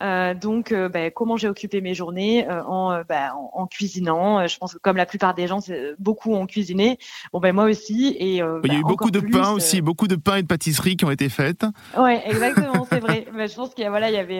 Euh, 0.00 0.32
donc 0.32 0.70
euh, 0.70 0.88
ben, 0.88 1.10
comment 1.10 1.36
j'ai 1.36 1.48
occupé 1.48 1.80
mes 1.80 1.92
journées 1.92 2.48
euh, 2.48 2.62
en, 2.64 3.02
ben, 3.08 3.32
en, 3.34 3.50
en 3.52 3.66
cuisinant. 3.66 4.46
Je 4.46 4.56
pense 4.58 4.74
que 4.74 4.78
comme 4.78 4.96
la 4.96 5.06
plupart 5.06 5.34
des 5.34 5.48
gens, 5.48 5.58
beaucoup 5.98 6.32
ont 6.34 6.46
cuisiné. 6.46 6.98
Bon 7.32 7.40
ben 7.40 7.52
moi 7.52 7.64
aussi. 7.64 8.08
Et 8.18 8.34
Il 8.34 8.36
y 8.36 8.40
a 8.40 8.58
ben, 8.60 8.72
eu 8.78 8.82
beaucoup 8.82 9.10
de 9.10 9.20
plus, 9.20 9.30
pain 9.32 9.50
aussi, 9.50 9.80
beaucoup 9.82 10.06
de 10.06 10.16
pain 10.16 10.36
et 10.36 10.42
de 10.42 10.46
pâtisseries 10.46 10.96
qui 10.96 11.04
ont 11.04 11.10
été 11.10 11.28
faites. 11.28 11.66
Ouais, 11.98 12.22
exactement, 12.26 12.86
c'est 12.90 13.00
vrai. 13.00 13.26
Mais 13.34 13.48
je 13.48 13.56
pense 13.56 13.74
qu'il 13.74 13.82
y 13.82 13.86
a 13.86 13.90
voilà, 13.90 14.08
il 14.10 14.14
y 14.14 14.18
avait, 14.18 14.36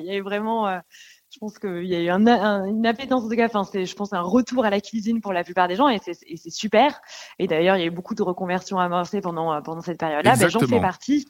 il 0.00 0.04
y 0.06 0.10
avait 0.10 0.20
vraiment. 0.20 0.68
je 1.30 1.38
pense 1.38 1.58
qu'il 1.60 1.84
y 1.84 1.94
a 1.94 2.00
eu 2.00 2.08
un, 2.08 2.26
un- 2.26 2.64
une 2.64 2.86
appétence 2.86 3.22
en 3.24 3.28
tout 3.28 3.36
cas. 3.36 3.46
Enfin, 3.46 3.62
c'est, 3.62 3.86
je 3.86 3.94
pense, 3.94 4.12
un 4.12 4.22
retour 4.22 4.64
à 4.64 4.70
la 4.70 4.80
cuisine 4.80 5.20
pour 5.20 5.32
la 5.32 5.44
plupart 5.44 5.68
des 5.68 5.76
gens 5.76 5.88
et 5.88 6.00
c'est, 6.02 6.16
super. 6.50 7.00
Et 7.38 7.46
d'ailleurs, 7.46 7.76
il 7.76 7.80
y 7.80 7.84
a 7.84 7.86
eu 7.86 7.90
beaucoup 7.90 8.16
de 8.16 8.22
reconversions 8.24 8.78
à 8.80 8.88
Marseille 8.88 9.20
pendant 9.20 9.62
pendant 9.62 9.82
cette 9.82 10.00
période-là. 10.00 10.34
Ben, 10.36 10.48
j'en 10.48 10.58
fais 10.60 10.80
partie. 10.80 11.26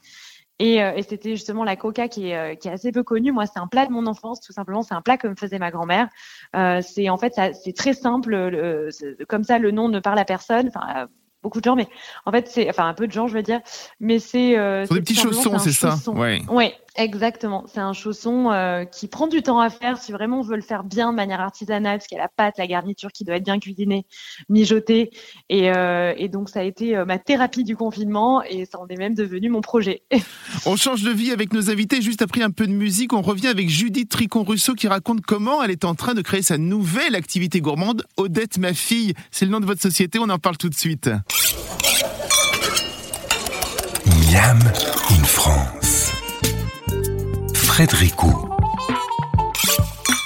Et, 0.58 0.82
euh, 0.82 0.92
et 0.96 1.02
c'était 1.02 1.30
justement 1.36 1.64
la 1.64 1.76
coca 1.76 2.08
qui 2.08 2.30
est, 2.30 2.36
euh, 2.36 2.54
qui 2.54 2.68
est 2.68 2.72
assez 2.72 2.90
peu 2.92 3.02
connue. 3.02 3.30
Moi, 3.32 3.44
c'est 3.46 3.58
un 3.58 3.66
plat 3.66 3.86
de 3.86 3.92
mon 3.92 4.06
enfance, 4.06 4.40
tout 4.40 4.52
simplement. 4.52 4.82
C'est 4.82 4.94
un 4.94 5.02
plat 5.02 5.18
que 5.18 5.28
me 5.28 5.34
faisait 5.36 5.58
ma 5.58 5.70
grand-mère. 5.70 6.08
Euh, 6.54 6.80
c'est 6.82 7.08
en 7.10 7.18
fait, 7.18 7.34
ça, 7.34 7.52
c'est 7.52 7.75
très 7.75 7.92
simple. 7.92 8.30
le- 8.34 8.88
comme 9.28 9.44
ça, 9.44 9.58
le 9.58 9.70
nom 9.70 9.88
ne 9.88 10.00
parle 10.00 10.18
à 10.18 10.25
personne. 10.25 10.68
Enfin, 10.68 10.80
à 10.86 11.06
beaucoup 11.42 11.60
de 11.60 11.64
gens, 11.64 11.76
mais 11.76 11.86
en 12.25 12.32
fait, 12.32 12.48
c'est, 12.48 12.68
enfin, 12.68 12.88
un 12.88 12.94
peu 12.94 13.06
de 13.06 13.12
gens, 13.12 13.28
je 13.28 13.34
veux 13.34 13.42
dire. 13.42 13.60
Mais 14.00 14.18
c'est. 14.18 14.58
Euh, 14.58 14.84
sont 14.86 14.94
des 14.94 15.00
petits 15.02 15.14
chaussons, 15.14 15.58
c'est 15.58 15.72
ça? 15.72 15.90
chausson. 15.90 16.16
Ouais. 16.48 16.75
Exactement. 16.96 17.64
C'est 17.72 17.80
un 17.80 17.92
chausson 17.92 18.50
euh, 18.50 18.84
qui 18.84 19.06
prend 19.06 19.26
du 19.26 19.42
temps 19.42 19.60
à 19.60 19.68
faire 19.68 19.98
si 19.98 20.12
vraiment 20.12 20.40
on 20.40 20.42
veut 20.42 20.56
le 20.56 20.62
faire 20.62 20.82
bien 20.82 21.10
de 21.10 21.16
manière 21.16 21.40
artisanale, 21.40 21.98
parce 21.98 22.06
qu'il 22.06 22.16
y 22.16 22.20
a 22.20 22.24
la 22.24 22.30
pâte, 22.34 22.54
la 22.56 22.66
garniture 22.66 23.12
qui 23.12 23.24
doit 23.24 23.36
être 23.36 23.44
bien 23.44 23.58
cuisinée, 23.58 24.06
mijotée. 24.48 25.10
Et, 25.50 25.70
euh, 25.70 26.14
et 26.16 26.28
donc, 26.28 26.48
ça 26.48 26.60
a 26.60 26.62
été 26.62 26.96
euh, 26.96 27.04
ma 27.04 27.18
thérapie 27.18 27.64
du 27.64 27.76
confinement 27.76 28.42
et 28.42 28.64
ça 28.64 28.80
en 28.80 28.86
est 28.88 28.96
même 28.96 29.14
devenu 29.14 29.50
mon 29.50 29.60
projet. 29.60 30.02
On 30.66 30.76
change 30.76 31.02
de 31.02 31.10
vie 31.10 31.32
avec 31.32 31.52
nos 31.52 31.70
invités. 31.70 32.00
Juste 32.00 32.22
après 32.22 32.42
un 32.42 32.50
peu 32.50 32.66
de 32.66 32.72
musique, 32.72 33.12
on 33.12 33.22
revient 33.22 33.48
avec 33.48 33.68
Judith 33.68 34.10
Tricon-Russo 34.10 34.74
qui 34.74 34.88
raconte 34.88 35.20
comment 35.20 35.62
elle 35.62 35.70
est 35.70 35.84
en 35.84 35.94
train 35.94 36.14
de 36.14 36.22
créer 36.22 36.42
sa 36.42 36.58
nouvelle 36.58 37.14
activité 37.14 37.60
gourmande. 37.60 38.04
Odette, 38.16 38.58
ma 38.58 38.72
fille, 38.72 39.14
c'est 39.30 39.44
le 39.44 39.50
nom 39.50 39.60
de 39.60 39.66
votre 39.66 39.82
société. 39.82 40.18
On 40.18 40.28
en 40.28 40.38
parle 40.38 40.56
tout 40.56 40.68
de 40.68 40.74
suite. 40.74 41.10
Miam 44.06 44.58
in 45.10 45.24
France. 45.24 45.75
Frédérico. 47.76 48.28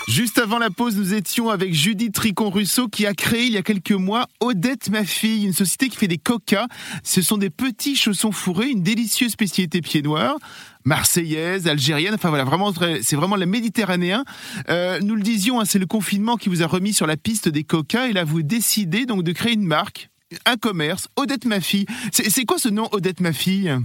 Juste 0.06 0.38
avant 0.38 0.58
la 0.60 0.70
pause, 0.70 0.96
nous 0.96 1.14
étions 1.14 1.50
avec 1.50 1.74
Judith 1.74 2.14
Tricon-Russo 2.14 2.86
qui 2.86 3.06
a 3.06 3.12
créé 3.12 3.46
il 3.46 3.52
y 3.52 3.56
a 3.56 3.62
quelques 3.62 3.90
mois 3.90 4.26
Odette, 4.38 4.88
ma 4.88 5.02
fille, 5.02 5.46
une 5.46 5.52
société 5.52 5.88
qui 5.88 5.96
fait 5.96 6.06
des 6.06 6.16
coca. 6.16 6.68
Ce 7.02 7.22
sont 7.22 7.38
des 7.38 7.50
petits 7.50 7.96
chaussons 7.96 8.30
fourrés, 8.30 8.68
une 8.68 8.84
délicieuse 8.84 9.32
spécialité 9.32 9.80
pied 9.80 10.00
noir, 10.00 10.36
marseillaise, 10.84 11.66
algérienne. 11.66 12.14
Enfin 12.14 12.28
voilà, 12.28 12.44
vraiment, 12.44 12.72
c'est 13.02 13.16
vraiment 13.16 13.34
la 13.34 13.46
méditerranéen. 13.46 14.24
Euh, 14.68 15.00
nous 15.00 15.16
le 15.16 15.22
disions, 15.22 15.58
hein, 15.58 15.64
c'est 15.64 15.80
le 15.80 15.86
confinement 15.86 16.36
qui 16.36 16.50
vous 16.50 16.62
a 16.62 16.68
remis 16.68 16.92
sur 16.92 17.08
la 17.08 17.16
piste 17.16 17.48
des 17.48 17.64
coca 17.64 18.06
et 18.06 18.12
là 18.12 18.22
vous 18.22 18.42
décidez 18.42 19.06
donc 19.06 19.24
de 19.24 19.32
créer 19.32 19.54
une 19.54 19.66
marque, 19.66 20.10
un 20.46 20.56
commerce, 20.56 21.08
Odette, 21.16 21.46
ma 21.46 21.58
fille. 21.58 21.86
C'est 22.12 22.30
c'est 22.30 22.44
quoi 22.44 22.58
ce 22.58 22.68
nom, 22.68 22.88
Odette, 22.92 23.20
ma 23.20 23.32
fille? 23.32 23.76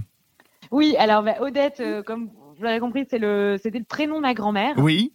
Oui, 0.70 0.94
alors 1.00 1.24
bah, 1.24 1.34
Odette, 1.40 1.80
euh, 1.80 2.04
comme 2.04 2.30
vous 2.56 2.64
l'avez 2.64 2.80
compris, 2.80 3.06
c'est 3.08 3.18
le, 3.18 3.58
c'était 3.62 3.78
le 3.78 3.84
prénom 3.84 4.16
de 4.16 4.22
ma 4.22 4.34
grand-mère. 4.34 4.74
Oui. 4.78 5.12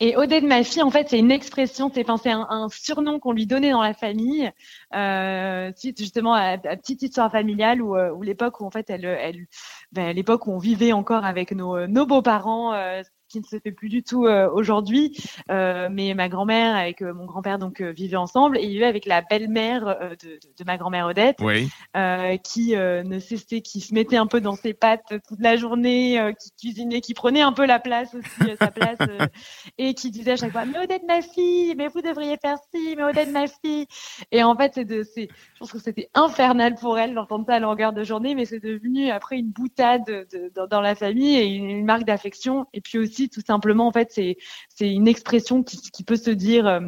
Et 0.00 0.16
Odette, 0.16 0.44
ma 0.44 0.64
fille, 0.64 0.82
en 0.82 0.90
fait, 0.90 1.08
c'est 1.08 1.18
une 1.18 1.30
expression, 1.30 1.90
c'est, 1.92 2.08
enfin, 2.08 2.30
un, 2.30 2.46
un 2.50 2.68
surnom 2.68 3.18
qu'on 3.18 3.32
lui 3.32 3.46
donnait 3.46 3.70
dans 3.70 3.82
la 3.82 3.94
famille, 3.94 4.50
euh, 4.94 5.72
suite 5.76 5.98
justement 5.98 6.34
à 6.34 6.56
la 6.56 6.76
petite 6.76 7.02
histoire 7.02 7.30
familiale 7.30 7.80
où, 7.80 7.96
euh, 7.96 8.12
l'époque 8.22 8.60
où 8.60 8.66
en 8.66 8.70
fait, 8.70 8.90
elle, 8.90 9.04
elle, 9.04 9.46
ben, 9.92 10.14
l'époque 10.14 10.46
où 10.46 10.52
on 10.52 10.58
vivait 10.58 10.92
encore 10.92 11.24
avec 11.24 11.52
nos, 11.52 11.86
nos 11.86 12.06
beaux-parents, 12.06 12.72
euh, 12.72 13.02
ce 13.02 13.10
qui 13.28 13.40
ne 13.40 13.44
se 13.44 13.58
fait 13.58 13.72
plus 13.72 13.88
du 13.88 14.02
tout 14.02 14.26
euh, 14.26 14.48
aujourd'hui. 14.50 15.16
Euh, 15.50 15.88
mais 15.90 16.14
ma 16.14 16.28
grand-mère 16.28 16.74
avec 16.76 17.02
euh, 17.02 17.12
mon 17.14 17.24
grand-père 17.26 17.58
donc 17.58 17.80
euh, 17.80 17.90
vivaient 17.92 18.16
ensemble 18.16 18.58
et 18.58 18.62
il 18.62 18.70
vivait 18.70 18.86
avec 18.86 19.06
la 19.06 19.22
belle-mère 19.22 19.86
euh, 19.86 20.10
de, 20.10 20.28
de, 20.28 20.38
de 20.58 20.64
ma 20.66 20.76
grand-mère 20.76 21.06
Odette 21.06 21.38
Oui. 21.40 21.68
euh, 21.96 22.36
qui 22.38 22.74
euh, 22.76 23.02
ne 23.02 23.18
cessait, 23.18 23.60
qui 23.60 23.80
se 23.80 23.94
mettait 23.94 24.16
un 24.16 24.26
peu 24.26 24.40
dans 24.40 24.54
ses 24.56 24.74
pattes 24.74 25.02
toute 25.28 25.40
la 25.40 25.56
journée, 25.56 26.18
euh, 26.20 26.32
qui 26.32 26.50
cuisinait, 26.58 27.00
qui 27.00 27.14
prenait 27.14 27.42
un 27.42 27.52
peu 27.52 27.66
la 27.66 27.78
place 27.78 28.14
aussi, 28.14 28.56
sa 28.58 28.70
place, 28.70 28.98
et 29.78 29.94
qui 29.94 30.10
disait 30.10 30.32
à 30.32 30.36
chaque 30.36 30.52
fois 30.52 30.64
mais 30.64 30.78
Odette 30.78 31.02
ma 31.06 31.22
fille, 31.22 31.74
mais 31.76 31.88
vous 31.88 32.00
devriez 32.02 32.36
faire 32.40 32.58
ci, 32.74 32.94
mais 32.96 33.04
Odette 33.04 33.30
ma 33.32 33.46
fille. 33.46 33.86
Et 34.32 34.42
en 34.42 34.56
fait 34.56 34.72
c'est 34.74 34.84
de, 34.84 35.02
c'est, 35.02 35.28
je 35.54 35.58
pense 35.58 35.72
que 35.72 35.78
c'était 35.78 36.08
infernal 36.14 36.74
pour 36.74 36.98
elle 36.98 37.14
d'entendre 37.14 37.44
ça 37.46 37.54
à 37.54 37.60
longueur 37.60 37.92
de 37.92 38.04
journée, 38.04 38.34
mais 38.34 38.44
c'est 38.44 38.60
devenu 38.60 39.10
après 39.10 39.36
une 39.38 39.50
boutade 39.50 40.04
de, 40.06 40.26
de- 40.32 40.52
dans, 40.54 40.66
dans 40.66 40.80
la 40.80 40.94
famille 40.94 41.36
et 41.36 41.44
une, 41.46 41.70
une 41.70 41.84
marque 41.84 42.04
d'affection. 42.04 42.66
Et 42.72 42.80
puis 42.80 42.98
aussi 42.98 43.17
tout 43.26 43.42
simplement 43.46 43.88
en 43.88 43.92
fait 43.92 44.08
c'est 44.12 44.36
c'est 44.68 44.90
une 44.92 45.08
expression 45.08 45.62
qui, 45.62 45.78
qui 45.78 46.04
peut 46.04 46.16
se 46.16 46.30
dire 46.30 46.66
euh, 46.66 46.80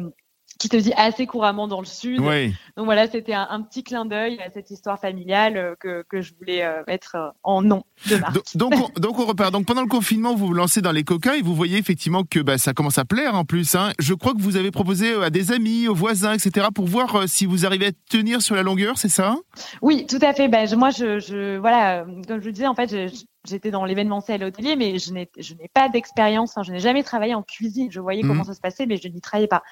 qui 0.59 0.67
se 0.67 0.75
dit 0.77 0.93
assez 0.95 1.25
couramment 1.25 1.67
dans 1.67 1.79
le 1.79 1.87
sud. 1.87 2.19
Oui. 2.19 2.53
Donc 2.77 2.85
voilà, 2.85 3.07
c'était 3.09 3.33
un, 3.33 3.47
un 3.49 3.63
petit 3.63 3.83
clin 3.83 4.05
d'œil 4.05 4.39
à 4.41 4.51
cette 4.51 4.69
histoire 4.69 4.99
familiale 4.99 5.57
euh, 5.57 5.73
que, 5.79 6.03
que 6.07 6.21
je 6.21 6.33
voulais 6.37 6.63
euh, 6.63 6.83
mettre 6.87 7.15
en 7.41 7.63
nom 7.63 7.83
de 8.07 8.17
marque. 8.17 8.35
Donc, 8.55 8.71
donc, 8.71 8.91
on, 8.95 8.99
donc 8.99 9.17
on 9.17 9.25
repart. 9.25 9.51
Donc 9.51 9.65
pendant 9.65 9.81
le 9.81 9.87
confinement, 9.87 10.35
vous 10.35 10.45
vous 10.45 10.53
lancez 10.53 10.81
dans 10.83 10.91
les 10.91 11.03
coca 11.03 11.35
et 11.35 11.41
vous 11.41 11.55
voyez 11.55 11.79
effectivement 11.79 12.23
que 12.23 12.39
bah, 12.39 12.59
ça 12.59 12.73
commence 12.73 12.99
à 12.99 13.05
plaire 13.05 13.33
en 13.33 13.43
plus. 13.43 13.73
Hein. 13.73 13.93
Je 13.97 14.13
crois 14.13 14.33
que 14.35 14.41
vous 14.41 14.55
avez 14.55 14.69
proposé 14.69 15.11
à 15.15 15.31
des 15.31 15.51
amis, 15.51 15.87
aux 15.87 15.95
voisins, 15.95 16.33
etc. 16.33 16.67
pour 16.75 16.85
voir 16.85 17.23
si 17.27 17.47
vous 17.47 17.65
arrivez 17.65 17.87
à 17.87 17.91
tenir 18.11 18.43
sur 18.43 18.53
la 18.53 18.61
longueur, 18.61 18.99
c'est 18.99 19.09
ça? 19.09 19.37
Oui, 19.81 20.05
tout 20.05 20.19
à 20.21 20.31
fait. 20.31 20.47
Ben, 20.47 20.67
je- 20.67 20.75
moi, 20.75 20.91
je, 20.91 21.17
je, 21.17 21.57
voilà, 21.57 22.05
comme 22.27 22.39
je 22.39 22.45
le 22.45 22.51
disais, 22.51 22.67
en 22.67 22.75
fait, 22.75 22.91
je- 22.91 23.23
j'étais 23.47 23.71
dans 23.71 23.85
l'événementiel 23.85 24.43
hôtelier, 24.43 24.75
mais 24.75 24.99
je 24.99 25.13
n'ai, 25.13 25.29
je 25.37 25.53
n'ai 25.55 25.67
pas 25.73 25.89
d'expérience. 25.89 26.55
je 26.63 26.71
n'ai 26.71 26.79
jamais 26.79 27.03
travaillé 27.03 27.33
en 27.35 27.43
cuisine. 27.43 27.91
Je 27.91 27.99
voyais 27.99 28.23
Mhm. 28.23 28.27
comment 28.27 28.43
ça 28.43 28.53
se 28.53 28.61
passait, 28.61 28.85
mais 28.85 28.97
je 28.97 29.07
n'y 29.07 29.21
travaillais 29.21 29.47
pas. 29.47 29.63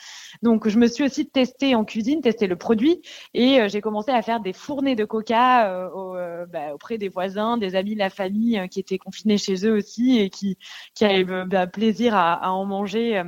Donc, 0.41 0.67
je 0.67 0.77
me 0.79 0.87
suis 0.87 1.03
aussi 1.03 1.29
testée 1.29 1.75
en 1.75 1.85
cuisine, 1.85 2.21
tester 2.21 2.47
le 2.47 2.55
produit, 2.55 3.01
et 3.33 3.59
euh, 3.61 3.67
j'ai 3.69 3.81
commencé 3.81 4.11
à 4.11 4.21
faire 4.21 4.39
des 4.39 4.53
fournées 4.53 4.95
de 4.95 5.05
coca 5.05 5.69
euh, 5.69 5.89
au- 5.91 6.15
euh, 6.15 6.45
bah, 6.47 6.73
auprès 6.73 6.97
des 6.97 7.09
voisins, 7.09 7.57
des 7.57 7.75
amis 7.75 7.93
de 7.93 7.99
la 7.99 8.09
famille 8.09 8.57
euh, 8.59 8.67
qui 8.67 8.79
étaient 8.79 8.97
confinés 8.97 9.37
chez 9.37 9.65
eux 9.65 9.73
aussi 9.73 10.19
et 10.19 10.29
qui, 10.29 10.57
qui 10.95 11.05
avaient 11.05 11.23
bah, 11.45 11.67
plaisir 11.67 12.15
à, 12.15 12.33
à 12.33 12.49
en 12.51 12.65
manger. 12.65 13.23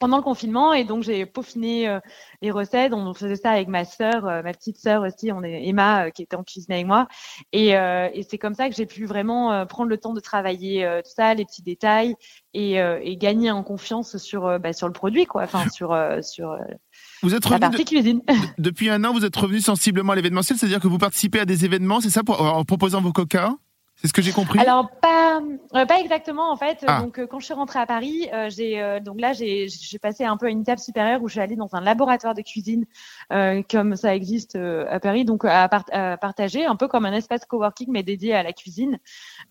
Pendant 0.00 0.16
le 0.16 0.22
confinement 0.24 0.72
et 0.72 0.82
donc 0.84 1.04
j'ai 1.04 1.26
peaufiné 1.26 1.88
euh, 1.88 2.00
les 2.42 2.50
recettes. 2.50 2.92
On 2.92 3.14
faisait 3.14 3.36
ça 3.36 3.50
avec 3.52 3.68
ma 3.68 3.84
sœur, 3.84 4.26
euh, 4.26 4.42
ma 4.42 4.52
petite 4.52 4.78
sœur 4.78 5.02
aussi, 5.02 5.30
on 5.30 5.44
est 5.44 5.68
Emma 5.68 6.06
euh, 6.06 6.10
qui 6.10 6.22
était 6.22 6.34
en 6.36 6.42
cuisine 6.42 6.72
avec 6.72 6.86
moi. 6.86 7.06
Et, 7.52 7.68
et 7.68 8.26
c'est 8.28 8.38
comme 8.38 8.54
ça 8.54 8.68
que 8.68 8.74
j'ai 8.74 8.86
pu 8.86 9.04
vraiment 9.06 9.64
prendre 9.66 9.88
le 9.90 9.98
temps 9.98 10.14
de 10.14 10.20
travailler 10.20 10.84
tout 11.04 11.10
ça, 11.14 11.34
les 11.34 11.44
petits 11.44 11.62
détails 11.62 12.16
et, 12.54 12.74
et 12.76 13.16
gagner 13.16 13.50
en 13.50 13.62
confiance 13.62 14.16
sur 14.16 14.58
bah, 14.58 14.72
sur 14.72 14.86
le 14.88 14.92
produit 14.92 15.26
quoi, 15.26 15.42
enfin 15.44 15.68
sur 15.72 15.96
sur 16.22 16.56
Vous 17.22 17.34
êtes 17.34 17.48
la 17.48 17.58
de- 17.58 17.76
cuisine. 17.84 18.22
depuis 18.58 18.88
un 18.88 19.04
an, 19.04 19.12
vous 19.12 19.24
êtes 19.24 19.36
revenu 19.36 19.60
sensiblement 19.60 20.12
à 20.12 20.16
l'événementiel, 20.16 20.58
c'est-à-dire 20.58 20.80
que 20.80 20.88
vous 20.88 20.98
participez 20.98 21.40
à 21.40 21.44
des 21.44 21.64
événements, 21.64 22.00
c'est 22.00 22.10
ça, 22.10 22.22
pour- 22.24 22.40
en 22.40 22.64
proposant 22.64 23.00
vos 23.00 23.12
coca? 23.12 23.54
C'est 24.00 24.08
ce 24.08 24.12
que 24.12 24.22
j'ai 24.22 24.32
compris 24.32 24.58
Alors 24.58 24.88
pas 25.02 25.40
euh, 25.74 25.84
pas 25.86 26.00
exactement 26.00 26.50
en 26.50 26.56
fait. 26.56 26.84
Ah. 26.86 27.02
Donc 27.02 27.18
euh, 27.18 27.26
quand 27.26 27.38
je 27.38 27.44
suis 27.44 27.54
rentrée 27.54 27.78
à 27.78 27.86
Paris, 27.86 28.28
euh, 28.32 28.48
j'ai 28.48 28.80
euh, 28.80 28.98
donc 29.00 29.20
là 29.20 29.32
j'ai 29.34 29.68
j'ai 29.68 29.98
passé 29.98 30.24
un 30.24 30.36
peu 30.36 30.46
à 30.46 30.48
une 30.50 30.62
étape 30.62 30.78
supérieure 30.78 31.22
où 31.22 31.28
je 31.28 31.32
suis 31.32 31.40
allée 31.40 31.56
dans 31.56 31.68
un 31.74 31.80
laboratoire 31.80 32.34
de 32.34 32.40
cuisine 32.42 32.86
euh, 33.32 33.62
comme 33.70 33.96
ça 33.96 34.14
existe 34.14 34.56
euh, 34.56 34.86
à 34.90 35.00
Paris, 35.00 35.24
donc 35.24 35.44
à, 35.44 35.68
part- 35.68 35.84
à 35.92 36.16
partager 36.16 36.64
un 36.64 36.76
peu 36.76 36.88
comme 36.88 37.04
un 37.04 37.12
espace 37.12 37.44
coworking 37.44 37.88
mais 37.90 38.02
dédié 38.02 38.34
à 38.34 38.42
la 38.42 38.52
cuisine 38.54 38.98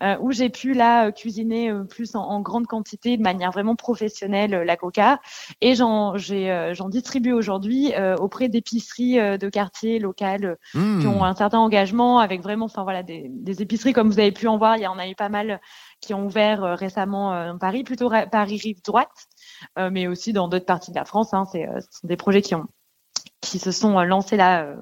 euh, 0.02 0.16
où 0.20 0.32
j'ai 0.32 0.50
pu 0.50 0.74
là 0.74 1.08
euh, 1.08 1.12
cuisiner 1.12 1.70
euh, 1.70 1.84
plus 1.84 2.16
en, 2.16 2.24
en 2.24 2.42
grande 2.42 2.66
quantité 2.66 3.18
de 3.18 3.22
manière 3.22 3.52
vraiment 3.52 3.76
professionnelle 3.76 4.54
euh, 4.56 4.66
la 4.66 4.78
coca 4.78 5.20
et 5.62 5.76
j'en 5.76 6.18
j'ai 6.18 6.50
euh, 6.52 6.74
j'en 6.74 6.90
distribue 6.90 7.34
aujourd'hui 7.34 7.94
euh, 7.96 8.16
auprès 8.16 8.50
d'épiceries 8.50 9.20
euh, 9.20 9.38
de 9.38 9.48
quartier 9.50 10.00
locales 10.00 10.58
Hmm. 10.74 11.00
qui 11.02 11.08
ont 11.08 11.24
un 11.24 11.34
certain 11.36 11.60
engagement 11.60 12.20
avec 12.20 12.42
vraiment, 12.42 12.66
enfin 12.66 12.84
voilà, 12.84 13.04
des, 13.04 13.26
des 13.30 13.62
épiceries 13.62 13.92
comme 13.94 14.08
vous 14.10 14.20
avez 14.20 14.32
pu 14.32 14.39
en 14.48 14.58
voir, 14.58 14.78
il 14.78 14.84
y 14.84 14.88
en 14.88 14.98
a 14.98 15.08
eu 15.08 15.16
pas 15.16 15.30
mal 15.30 15.60
qui 16.02 16.14
ont 16.14 16.26
ouvert 16.26 16.64
euh, 16.64 16.76
récemment 16.76 17.34
euh, 17.34 17.52
dans 17.52 17.58
Paris, 17.58 17.84
plutôt 17.84 18.10
Paris 18.10 18.60
rive 18.62 18.82
droite, 18.84 19.28
euh, 19.78 19.90
mais 19.92 20.08
aussi 20.08 20.34
dans 20.34 20.48
d'autres 20.48 20.66
parties 20.66 20.92
de 20.92 20.96
la 20.96 21.06
France. 21.06 21.34
Hein, 21.34 21.46
c'est, 21.52 21.68
euh, 21.68 21.80
ce 21.82 22.00
sont 22.00 22.08
des 22.08 22.18
projets 22.18 22.42
qui 22.42 22.56
ont 22.56 22.68
qui 23.42 23.60
se 23.60 23.72
sont 23.72 24.00
lancés 24.02 24.38
là 24.38 24.76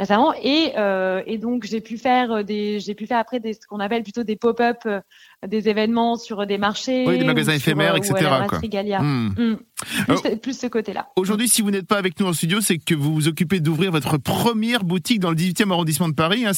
récemment. 0.00 0.32
Et, 0.42 0.72
euh, 0.76 1.22
et 1.26 1.38
donc 1.38 1.64
j'ai 1.64 1.80
pu 1.80 1.98
faire 1.98 2.42
des, 2.44 2.80
j'ai 2.80 2.94
pu 2.94 3.06
faire 3.06 3.18
après 3.18 3.38
des, 3.38 3.52
ce 3.52 3.60
qu'on 3.68 3.78
appelle 3.78 4.02
plutôt 4.02 4.24
des 4.24 4.34
pop-up, 4.34 4.78
euh, 4.86 5.00
des 5.46 5.68
événements 5.68 6.16
sur 6.16 6.46
des 6.46 6.58
marchés, 6.58 7.04
oui, 7.06 7.18
des 7.18 7.24
magasins 7.24 7.52
éphémères, 7.52 7.94
euh, 7.94 7.98
etc. 7.98 8.14
Quoi. 8.48 8.58
Hmm. 9.00 9.28
Hmm. 9.36 9.56
Plus, 10.06 10.36
plus, 10.38 10.58
ce 10.58 10.66
côté-là. 10.66 11.08
Aujourd'hui, 11.16 11.48
si 11.48 11.62
vous 11.62 11.70
n'êtes 11.70 11.86
pas 11.86 11.98
avec 11.98 12.18
nous 12.18 12.26
en 12.26 12.32
studio, 12.32 12.60
c'est 12.60 12.78
que 12.78 12.94
vous 12.94 13.14
vous 13.14 13.28
occupez 13.28 13.60
d'ouvrir 13.60 13.92
votre 13.92 14.16
première 14.16 14.84
boutique 14.84 15.20
dans 15.20 15.30
le 15.30 15.36
18e 15.36 15.70
arrondissement 15.70 16.08
de 16.08 16.14
Paris. 16.14 16.46
Hein. 16.46 16.52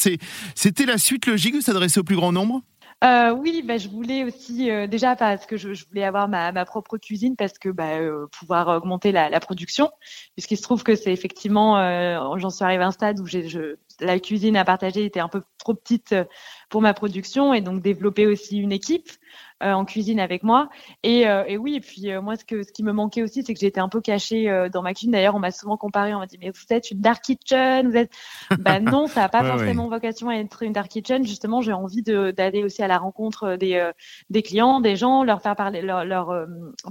C'était 0.54 0.86
la 0.86 0.98
suite 0.98 1.26
logique 1.26 1.56
de 1.56 1.60
s'adresser 1.60 2.00
au 2.00 2.04
plus 2.04 2.16
grand 2.16 2.32
nombre? 2.32 2.62
Euh, 3.02 3.32
oui, 3.32 3.62
bah, 3.62 3.78
je 3.78 3.88
voulais 3.88 4.22
aussi 4.22 4.70
euh, 4.70 4.86
déjà 4.86 5.16
parce 5.16 5.46
que 5.46 5.56
je, 5.56 5.84
voulais 5.88 6.04
avoir 6.04 6.28
ma, 6.28 6.52
propre 6.64 6.98
cuisine 6.98 7.34
parce 7.34 7.58
que 7.58 7.68
bah, 7.68 7.98
euh, 7.98 8.28
pouvoir 8.28 8.68
augmenter 8.68 9.10
la, 9.10 9.40
production, 9.40 9.90
puisqu'il 10.34 10.56
se 10.56 10.62
trouve 10.62 10.84
que 10.84 10.94
c'est 10.94 11.12
effectivement, 11.12 11.78
euh, 11.78 12.36
j'en 12.36 12.50
suis 12.50 12.64
arrivée 12.64 12.84
à 12.84 12.88
un 12.88 12.92
stade 12.92 13.18
où 13.18 13.26
je, 13.26 13.76
la 14.00 14.20
cuisine 14.20 14.56
à 14.56 14.64
partager 14.64 15.04
était 15.04 15.20
un 15.20 15.28
peu 15.28 15.42
trop 15.58 15.74
petite 15.74 16.14
pour 16.72 16.82
ma 16.82 16.94
production 16.94 17.54
et 17.54 17.60
donc 17.60 17.82
développer 17.82 18.26
aussi 18.26 18.56
une 18.56 18.72
équipe. 18.72 19.10
Euh, 19.62 19.72
en 19.74 19.84
cuisine 19.84 20.18
avec 20.18 20.42
moi. 20.42 20.68
Et, 21.04 21.28
euh, 21.28 21.44
et 21.46 21.56
oui, 21.56 21.76
et 21.76 21.80
puis 21.80 22.10
euh, 22.10 22.20
moi, 22.20 22.34
ce, 22.34 22.44
que, 22.44 22.64
ce 22.64 22.72
qui 22.72 22.82
me 22.82 22.92
manquait 22.92 23.22
aussi, 23.22 23.44
c'est 23.44 23.54
que 23.54 23.60
j'étais 23.60 23.78
un 23.78 23.88
peu 23.88 24.00
cachée 24.00 24.50
dans 24.72 24.82
ma 24.82 24.92
cuisine. 24.92 25.12
D'ailleurs, 25.12 25.36
on 25.36 25.38
m'a 25.38 25.52
souvent 25.52 25.76
comparé, 25.76 26.12
on 26.14 26.18
m'a 26.18 26.26
dit, 26.26 26.36
mais 26.40 26.50
vous 26.50 26.74
êtes 26.74 26.90
une 26.90 27.00
dark 27.00 27.22
kitchen, 27.22 27.88
vous 27.88 27.96
êtes... 27.96 28.10
ben 28.58 28.80
non, 28.80 29.06
ça 29.06 29.20
n'a 29.20 29.28
pas 29.28 29.44
forcément 29.44 29.88
vocation 29.88 30.28
à 30.28 30.34
être 30.34 30.64
une 30.64 30.72
dark 30.72 30.88
kitchen. 30.88 31.24
Justement, 31.24 31.60
j'ai 31.60 31.72
envie 31.72 32.02
d'aller 32.02 32.64
aussi 32.64 32.82
à 32.82 32.88
la 32.88 32.98
rencontre 32.98 33.54
des, 33.54 33.88
des 34.30 34.42
clients, 34.42 34.80
des 34.80 34.96
gens, 34.96 35.22
leur 35.22 35.40
faire 35.42 35.54
parler, 35.54 35.80
leur, 35.80 36.04
leur 36.04 36.34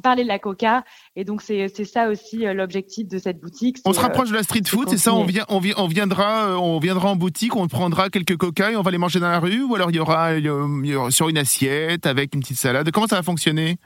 parler 0.02 0.24
de 0.24 0.30
la 0.30 0.40
coca. 0.40 0.86
Et 1.18 1.26
donc, 1.26 1.42
c'est 1.42 1.68
ça 1.84 2.08
aussi 2.08 2.38
l'objectif 2.38 3.08
de 3.10 3.18
cette 3.18 3.42
boutique. 3.42 3.80
On 3.84 3.92
se 3.92 4.00
rapproche 4.00 4.30
de 4.30 4.36
la 4.36 4.44
street 4.44 4.64
food, 4.66 4.88
c'est 4.90 4.98
ça? 4.98 5.14
On, 5.14 5.26
vient, 5.26 5.46
on, 5.50 5.60
on, 5.76 5.88
viendra, 5.88 6.58
on 6.58 6.80
viendra 6.80 7.10
en 7.10 7.16
boutique, 7.18 7.56
on 7.58 7.68
prendra 7.68 8.10
quelques 8.10 8.38
coca 8.38 8.72
et 8.72 8.78
on 8.78 8.82
va 8.82 8.92
les 8.92 8.98
manger 8.98 9.20
dans 9.20 9.30
la 9.30 9.40
rue 9.40 9.64
ou 9.72 9.76
alors 9.76 9.90
il 9.90 9.96
y 9.96 10.00
aura, 10.00 10.34
il 10.36 10.46
y 10.46 10.96
aura 10.96 11.12
sur 11.12 11.30
une 11.30 11.38
assiette 11.38 12.06
avec 12.06 12.36
une 12.36 12.42
petite 12.42 12.58
salade 12.58 12.92
Comment 12.92 13.08
ça 13.08 13.16
va 13.16 13.24
fonctionner? 13.24 13.78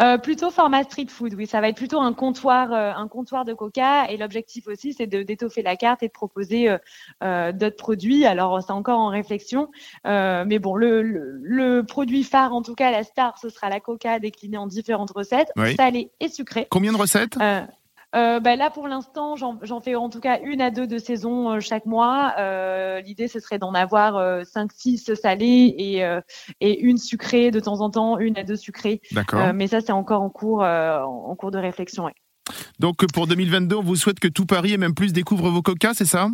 Euh, 0.00 0.18
Plutôt 0.18 0.50
format 0.50 0.82
street 0.84 1.06
food, 1.08 1.34
oui. 1.34 1.46
Ça 1.46 1.60
va 1.60 1.68
être 1.68 1.76
plutôt 1.76 2.00
un 2.00 2.12
comptoir, 2.12 2.72
euh, 2.72 2.92
un 2.94 3.08
comptoir 3.08 3.44
de 3.44 3.54
coca. 3.54 4.10
Et 4.10 4.16
l'objectif 4.16 4.66
aussi, 4.66 4.92
c'est 4.92 5.06
d'étoffer 5.06 5.62
la 5.62 5.76
carte 5.76 6.02
et 6.02 6.08
de 6.08 6.12
proposer 6.12 6.76
euh, 7.22 7.52
d'autres 7.52 7.76
produits. 7.76 8.26
Alors, 8.26 8.62
c'est 8.62 8.72
encore 8.72 8.98
en 8.98 9.08
réflexion. 9.08 9.70
mais 10.04 10.58
bon, 10.58 10.74
le, 10.74 11.02
le, 11.02 11.82
produit 11.82 12.24
phare, 12.24 12.52
en 12.52 12.62
tout 12.62 12.74
cas, 12.74 12.90
la 12.90 13.04
star, 13.04 13.38
ce 13.38 13.48
sera 13.48 13.68
la 13.68 13.80
coca 13.80 14.18
déclinée 14.18 14.58
en 14.58 14.66
différentes 14.66 15.12
recettes, 15.12 15.52
salées 15.76 16.10
et 16.20 16.28
sucrées. 16.28 16.66
Combien 16.70 16.92
de 16.92 16.98
recettes? 16.98 17.38
Euh, 18.16 18.40
bah 18.40 18.56
là, 18.56 18.70
pour 18.70 18.88
l'instant, 18.88 19.36
j'en 19.36 19.80
fais 19.80 19.94
en 19.94 20.08
tout 20.08 20.20
cas 20.20 20.40
une 20.42 20.60
à 20.60 20.70
deux 20.70 20.86
de 20.86 20.98
saison 20.98 21.52
euh, 21.52 21.60
chaque 21.60 21.84
mois. 21.84 22.34
Euh, 22.38 23.00
L'idée, 23.00 23.28
ce 23.28 23.38
serait 23.38 23.58
d'en 23.58 23.74
avoir 23.74 24.44
cinq, 24.46 24.72
six 24.72 25.12
salées 25.14 25.74
et, 25.78 26.02
et 26.60 26.80
une 26.80 26.98
sucrée 26.98 27.50
de 27.50 27.60
temps 27.60 27.80
en 27.80 27.90
temps, 27.90 28.18
une 28.18 28.38
à 28.38 28.44
deux 28.44 28.56
sucrées. 28.56 29.00
D'accord. 29.12 29.52
mais 29.54 29.66
ça, 29.66 29.80
c'est 29.80 29.92
encore 29.92 30.22
en 30.22 30.30
cours, 30.30 30.62
en 30.62 31.34
cours 31.36 31.50
de 31.50 31.58
réflexion. 31.58 32.04
Ouais. 32.04 32.14
Donc, 32.78 33.06
pour 33.12 33.26
2022, 33.26 33.76
on 33.76 33.82
vous 33.82 33.96
souhaite 33.96 34.20
que 34.20 34.28
tout 34.28 34.46
Paris 34.46 34.72
et 34.72 34.78
même 34.78 34.94
plus 34.94 35.12
découvre 35.12 35.50
vos 35.50 35.62
coca, 35.62 35.92
c'est 35.92 36.06
ça? 36.06 36.28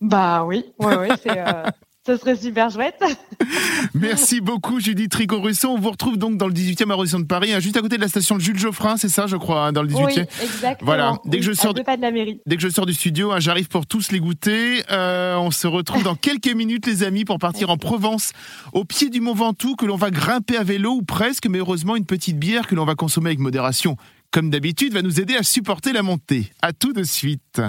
Bah 0.00 0.44
oui, 0.44 0.64
ouais, 0.78 0.96
ouais, 0.96 1.08
c'est. 1.22 1.42
Ce 2.08 2.16
serait 2.16 2.36
super 2.36 2.70
chouette. 2.70 3.04
Merci 3.94 4.40
beaucoup 4.40 4.80
Judith 4.80 5.10
Tricot-Russo. 5.10 5.68
On 5.68 5.78
vous 5.78 5.90
retrouve 5.90 6.16
donc 6.16 6.38
dans 6.38 6.46
le 6.46 6.54
18e 6.54 6.90
arrondissement 6.90 7.20
de 7.20 7.26
Paris, 7.26 7.52
hein, 7.52 7.60
juste 7.60 7.76
à 7.76 7.82
côté 7.82 7.96
de 7.96 8.00
la 8.00 8.08
station 8.08 8.36
de 8.36 8.40
Jules 8.40 8.58
Geoffrin, 8.58 8.96
c'est 8.96 9.10
ça 9.10 9.26
je 9.26 9.36
crois, 9.36 9.66
hein, 9.66 9.72
dans 9.72 9.82
le 9.82 9.88
18e 9.88 10.04
Oui, 10.06 10.14
exactement. 10.42 10.86
Voilà, 10.86 11.18
dès 11.26 11.36
que 11.36 11.44
je 11.44 11.52
sors 11.52 11.74
de, 11.74 11.82
pas 11.82 11.98
de 11.98 12.02
la 12.02 12.10
mairie. 12.10 12.40
Dès 12.46 12.56
que 12.56 12.62
je 12.62 12.70
sors 12.70 12.86
du 12.86 12.94
studio, 12.94 13.32
hein, 13.32 13.40
j'arrive 13.40 13.68
pour 13.68 13.84
tous 13.84 14.10
les 14.10 14.20
goûter. 14.20 14.82
Euh, 14.90 15.36
on 15.36 15.50
se 15.50 15.66
retrouve 15.66 16.02
dans 16.02 16.14
quelques 16.14 16.50
minutes 16.50 16.86
les 16.86 17.02
amis 17.02 17.26
pour 17.26 17.38
partir 17.38 17.68
en 17.68 17.76
Provence, 17.76 18.32
au 18.72 18.86
pied 18.86 19.10
du 19.10 19.20
Mont 19.20 19.34
Ventoux, 19.34 19.76
que 19.76 19.84
l'on 19.84 19.96
va 19.96 20.10
grimper 20.10 20.56
à 20.56 20.62
vélo 20.62 20.92
ou 20.92 21.02
presque, 21.02 21.46
mais 21.46 21.58
heureusement 21.58 21.94
une 21.94 22.06
petite 22.06 22.38
bière 22.38 22.66
que 22.66 22.74
l'on 22.74 22.86
va 22.86 22.94
consommer 22.94 23.28
avec 23.28 23.38
modération. 23.38 23.98
Comme 24.30 24.48
d'habitude, 24.48 24.94
va 24.94 25.02
nous 25.02 25.20
aider 25.20 25.36
à 25.36 25.42
supporter 25.42 25.92
la 25.92 26.02
montée. 26.02 26.50
À 26.62 26.72
tout 26.72 26.94
de 26.94 27.02
suite. 27.02 27.60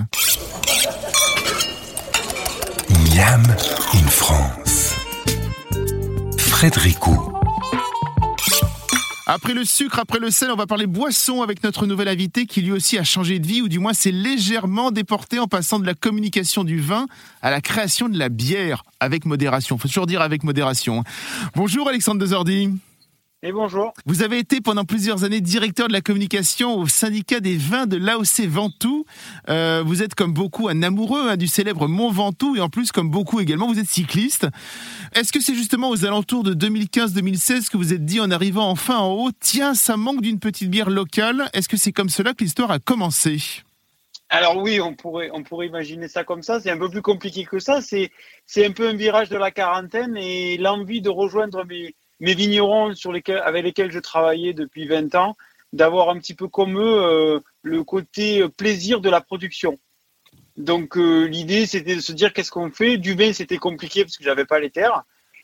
France. 4.08 4.96
Après 9.28 9.54
le 9.54 9.66
sucre, 9.66 10.00
après 10.00 10.20
le 10.20 10.32
sel, 10.32 10.52
on 10.52 10.56
va 10.56 10.66
parler 10.66 10.88
boisson 10.88 11.42
avec 11.42 11.62
notre 11.64 11.86
nouvel 11.86 12.08
invité 12.08 12.46
qui 12.46 12.62
lui 12.62 12.72
aussi 12.72 12.98
a 12.98 13.04
changé 13.04 13.40
de 13.40 13.46
vie 13.46 13.62
ou 13.62 13.68
du 13.68 13.78
moins 13.80 13.94
s'est 13.94 14.12
légèrement 14.12 14.92
déporté 14.92 15.38
en 15.38 15.48
passant 15.48 15.80
de 15.80 15.86
la 15.86 15.96
communication 15.96 16.64
du 16.64 16.80
vin 16.80 17.08
à 17.42 17.52
la 17.52 17.60
création 17.60 18.08
de 18.08 18.18
la 18.18 18.30
bière 18.30 18.84
avec 19.02 19.26
modération. 19.26 19.78
Faut 19.78 19.90
toujours 19.90 20.08
dire 20.08 20.22
avec 20.22 20.44
modération. 20.44 21.04
Bonjour 21.56 21.90
Alexandre 21.90 22.22
Dezordi. 22.22 22.70
Et 23.42 23.54
bonjour. 23.54 23.94
Vous 24.06 24.22
avez 24.22 24.38
été 24.38 24.60
pendant 24.60 24.84
plusieurs 24.84 25.24
années 25.24 25.40
directeur 25.40 25.88
de 25.88 25.94
la 25.94 26.02
communication 26.02 26.76
au 26.76 26.88
syndicat 26.88 27.40
des 27.40 27.56
vins 27.56 27.86
de 27.86 27.96
l'AOC 27.96 28.42
Ventoux. 28.50 29.06
Euh, 29.48 29.82
vous 29.86 30.04
êtes 30.04 30.14
comme 30.14 30.34
beaucoup 30.34 30.68
un 30.68 30.84
amoureux 30.84 31.30
hein, 31.30 31.38
du 31.38 31.48
célèbre 31.48 31.88
Mont 31.88 32.12
Ventoux 32.12 32.58
et 32.58 32.60
en 32.60 32.68
plus 32.68 32.92
comme 32.92 33.10
beaucoup 33.10 33.40
également 33.40 33.72
vous 33.72 33.80
êtes 33.80 33.88
cycliste. 33.88 34.48
Est-ce 35.16 35.32
que 35.32 35.40
c'est 35.40 35.56
justement 35.56 35.90
aux 35.90 36.04
alentours 36.04 36.44
de 36.44 36.54
2015-2016 36.54 37.70
que 37.70 37.78
vous 37.78 37.94
êtes 37.94 38.04
dit 38.04 38.20
en 38.20 38.30
arrivant 38.30 38.70
enfin 38.70 38.98
en 38.98 39.14
haut, 39.14 39.32
tiens 39.40 39.74
ça 39.74 39.96
manque 39.96 40.22
d'une 40.22 40.40
petite 40.40 40.70
bière 40.70 40.90
locale 40.90 41.50
Est-ce 41.54 41.70
que 41.70 41.78
c'est 41.78 41.94
comme 41.94 42.10
cela 42.10 42.34
que 42.34 42.44
l'histoire 42.44 42.72
a 42.72 42.80
commencé? 42.80 43.64
Alors 44.28 44.58
oui, 44.58 44.82
on 44.82 44.96
pourrait, 44.96 45.30
on 45.34 45.44
pourrait 45.44 45.68
imaginer 45.68 46.10
ça 46.10 46.26
comme 46.26 46.44
ça. 46.44 46.60
C'est 46.60 46.72
un 46.72 46.78
peu 46.78 46.90
plus 46.90 47.02
compliqué 47.02 47.46
que 47.46 47.60
ça. 47.60 47.82
C'est, 47.82 48.12
c'est 48.46 48.66
un 48.66 48.72
peu 48.72 48.90
un 48.90 48.96
virage 48.96 49.30
de 49.30 49.38
la 49.38 49.50
quarantaine 49.50 50.18
et 50.18 50.58
l'envie 50.58 51.02
de 51.02 51.10
rejoindre 51.10 51.66
mes, 51.66 51.96
mes 52.20 52.34
vignerons 52.34 52.94
avec 53.44 53.64
lesquels 53.64 53.92
je 53.92 54.00
travaillais 54.00 54.54
depuis 54.54 54.88
20 54.88 55.16
ans, 55.16 55.36
d'avoir 55.74 56.10
un 56.10 56.18
petit 56.18 56.34
peu 56.34 56.48
comme 56.48 56.78
eux 56.80 57.04
euh, 57.04 57.40
le 57.62 57.84
côté 57.84 58.48
plaisir 58.50 59.02
de 59.02 59.10
la 59.10 59.22
production. 59.22 59.78
Donc 60.58 60.98
euh, 60.98 61.26
l'idée 61.26 61.66
c'était 61.66 61.96
de 61.96 62.02
se 62.02 62.12
dire 62.12 62.34
qu'est-ce 62.34 62.52
qu'on 62.52 62.72
fait. 62.72 62.98
Du 62.98 63.16
vin 63.16 63.34
c'était 63.34 63.58
compliqué 63.58 64.04
parce 64.04 64.18
que 64.18 64.24
j'avais 64.24 64.46
pas 64.46 64.60
les 64.60 64.70
terres. 64.70 65.04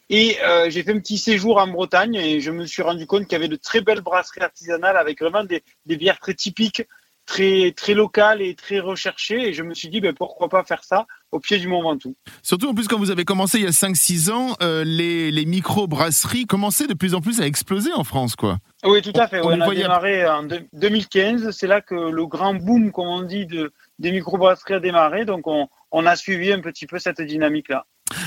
Et 0.09 0.37
euh, 0.43 0.69
j'ai 0.69 0.83
fait 0.83 0.91
un 0.91 0.99
petit 0.99 1.17
séjour 1.17 1.57
en 1.57 1.67
Bretagne 1.67 2.15
et 2.15 2.39
je 2.39 2.51
me 2.51 2.65
suis 2.65 2.83
rendu 2.83 3.07
compte 3.07 3.23
qu'il 3.23 3.31
y 3.31 3.35
avait 3.35 3.47
de 3.47 3.55
très 3.55 3.81
belles 3.81 4.01
brasseries 4.01 4.41
artisanales 4.41 4.97
avec 4.97 5.19
vraiment 5.19 5.43
des, 5.43 5.63
des 5.85 5.95
bières 5.97 6.19
très 6.19 6.35
typiques 6.35 6.83
très 7.25 7.73
très 7.75 7.95
local 7.95 8.41
et 8.41 8.53
très 8.53 8.79
recherché 8.79 9.47
et 9.47 9.53
je 9.53 9.63
me 9.63 9.73
suis 9.73 9.89
dit 9.89 10.01
ben, 10.01 10.13
pourquoi 10.13 10.47
pas 10.47 10.63
faire 10.63 10.83
ça 10.83 11.07
au 11.35 11.39
pied 11.39 11.57
du 11.57 11.67
Mont 11.67 11.83
Ventoux. 11.83 12.15
Surtout 12.41 12.69
en 12.69 12.73
plus 12.73 12.87
quand 12.87 12.97
vous 12.97 13.11
avez 13.11 13.25
commencé 13.25 13.59
il 13.59 13.65
y 13.65 13.67
a 13.67 13.71
5-6 13.71 14.31
ans, 14.31 14.55
euh, 14.61 14.85
les, 14.85 15.31
les 15.31 15.45
micro-brasseries 15.45 16.45
commençaient 16.45 16.87
de 16.87 16.93
plus 16.93 17.13
en 17.13 17.19
plus 17.19 17.41
à 17.41 17.45
exploser 17.45 17.91
en 17.93 18.05
France 18.05 18.37
quoi. 18.37 18.57
Oui 18.85 19.01
tout 19.01 19.11
à 19.15 19.27
fait, 19.27 19.41
on, 19.43 19.59
a 19.59 19.75
démarré 19.75 20.27
en 20.27 20.43
2015, 20.73 21.51
c'est 21.51 21.67
là 21.67 21.81
que 21.81 21.95
le 21.95 22.25
grand 22.25 22.53
boom 22.53 22.91
comme 22.93 23.07
on 23.07 23.21
dit 23.21 23.45
de, 23.45 23.73
des 23.99 24.11
micro-brasseries 24.11 24.75
a 24.75 24.79
démarré 24.79 25.25
donc 25.25 25.45
on, 25.45 25.67
on 25.91 26.05
a 26.05 26.15
suivi 26.15 26.53
un 26.53 26.61
petit 26.61 26.87
peu 26.87 26.99
cette 26.99 27.21
dynamique 27.21 27.67
là. 27.67 27.85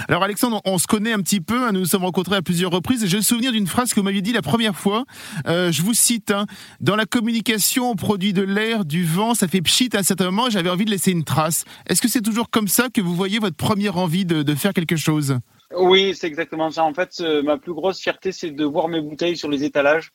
Alors 0.08 0.22
Alexandre, 0.22 0.60
on 0.64 0.78
se 0.78 0.86
connaît 0.86 1.12
un 1.12 1.20
petit 1.20 1.40
peu, 1.40 1.64
hein, 1.64 1.72
nous 1.72 1.80
nous 1.80 1.86
sommes 1.86 2.04
rencontrés 2.04 2.36
à 2.36 2.42
plusieurs 2.42 2.70
reprises 2.70 3.04
et 3.04 3.08
j'ai 3.08 3.16
le 3.16 3.22
souvenir 3.22 3.52
d'une 3.52 3.66
phrase 3.66 3.90
que 3.90 4.00
vous 4.00 4.04
m'aviez 4.04 4.22
dit 4.22 4.32
la 4.32 4.42
première 4.42 4.76
fois, 4.76 5.04
euh, 5.46 5.72
je 5.72 5.82
vous 5.82 5.94
cite, 5.94 6.30
hein, 6.30 6.46
dans 6.80 6.96
la 6.96 7.06
communication 7.06 7.90
on 7.90 7.96
produit 7.96 8.32
de 8.32 8.42
l'air, 8.42 8.84
du 8.84 9.04
vent, 9.04 9.34
ça 9.34 9.48
fait 9.48 9.60
pchit 9.60 9.90
à 9.94 9.98
un 9.98 10.02
certain 10.02 10.26
moment, 10.26 10.50
j'avais 10.50 10.70
envie 10.70 10.84
de 10.84 10.90
laisser 10.90 11.12
une 11.12 11.24
trace. 11.24 11.64
Est-ce 11.88 12.02
que 12.02 12.08
c'est 12.08 12.22
toujours 12.22 12.50
comme 12.50 12.68
ça 12.68 12.88
que 12.92 13.00
vous 13.00 13.14
voyez 13.14 13.38
votre 13.38 13.56
première 13.56 13.96
envie 13.96 14.24
de, 14.24 14.54
faire 14.54 14.72
quelque 14.72 14.96
chose? 14.96 15.38
Oui, 15.76 16.14
c'est 16.14 16.26
exactement 16.26 16.70
ça. 16.70 16.84
En 16.84 16.94
fait, 16.94 17.20
euh, 17.20 17.42
ma 17.42 17.58
plus 17.58 17.74
grosse 17.74 18.00
fierté, 18.00 18.32
c'est 18.32 18.50
de 18.50 18.64
voir 18.64 18.88
mes 18.88 19.00
bouteilles 19.00 19.36
sur 19.36 19.48
les 19.48 19.62
étalages. 19.62 20.10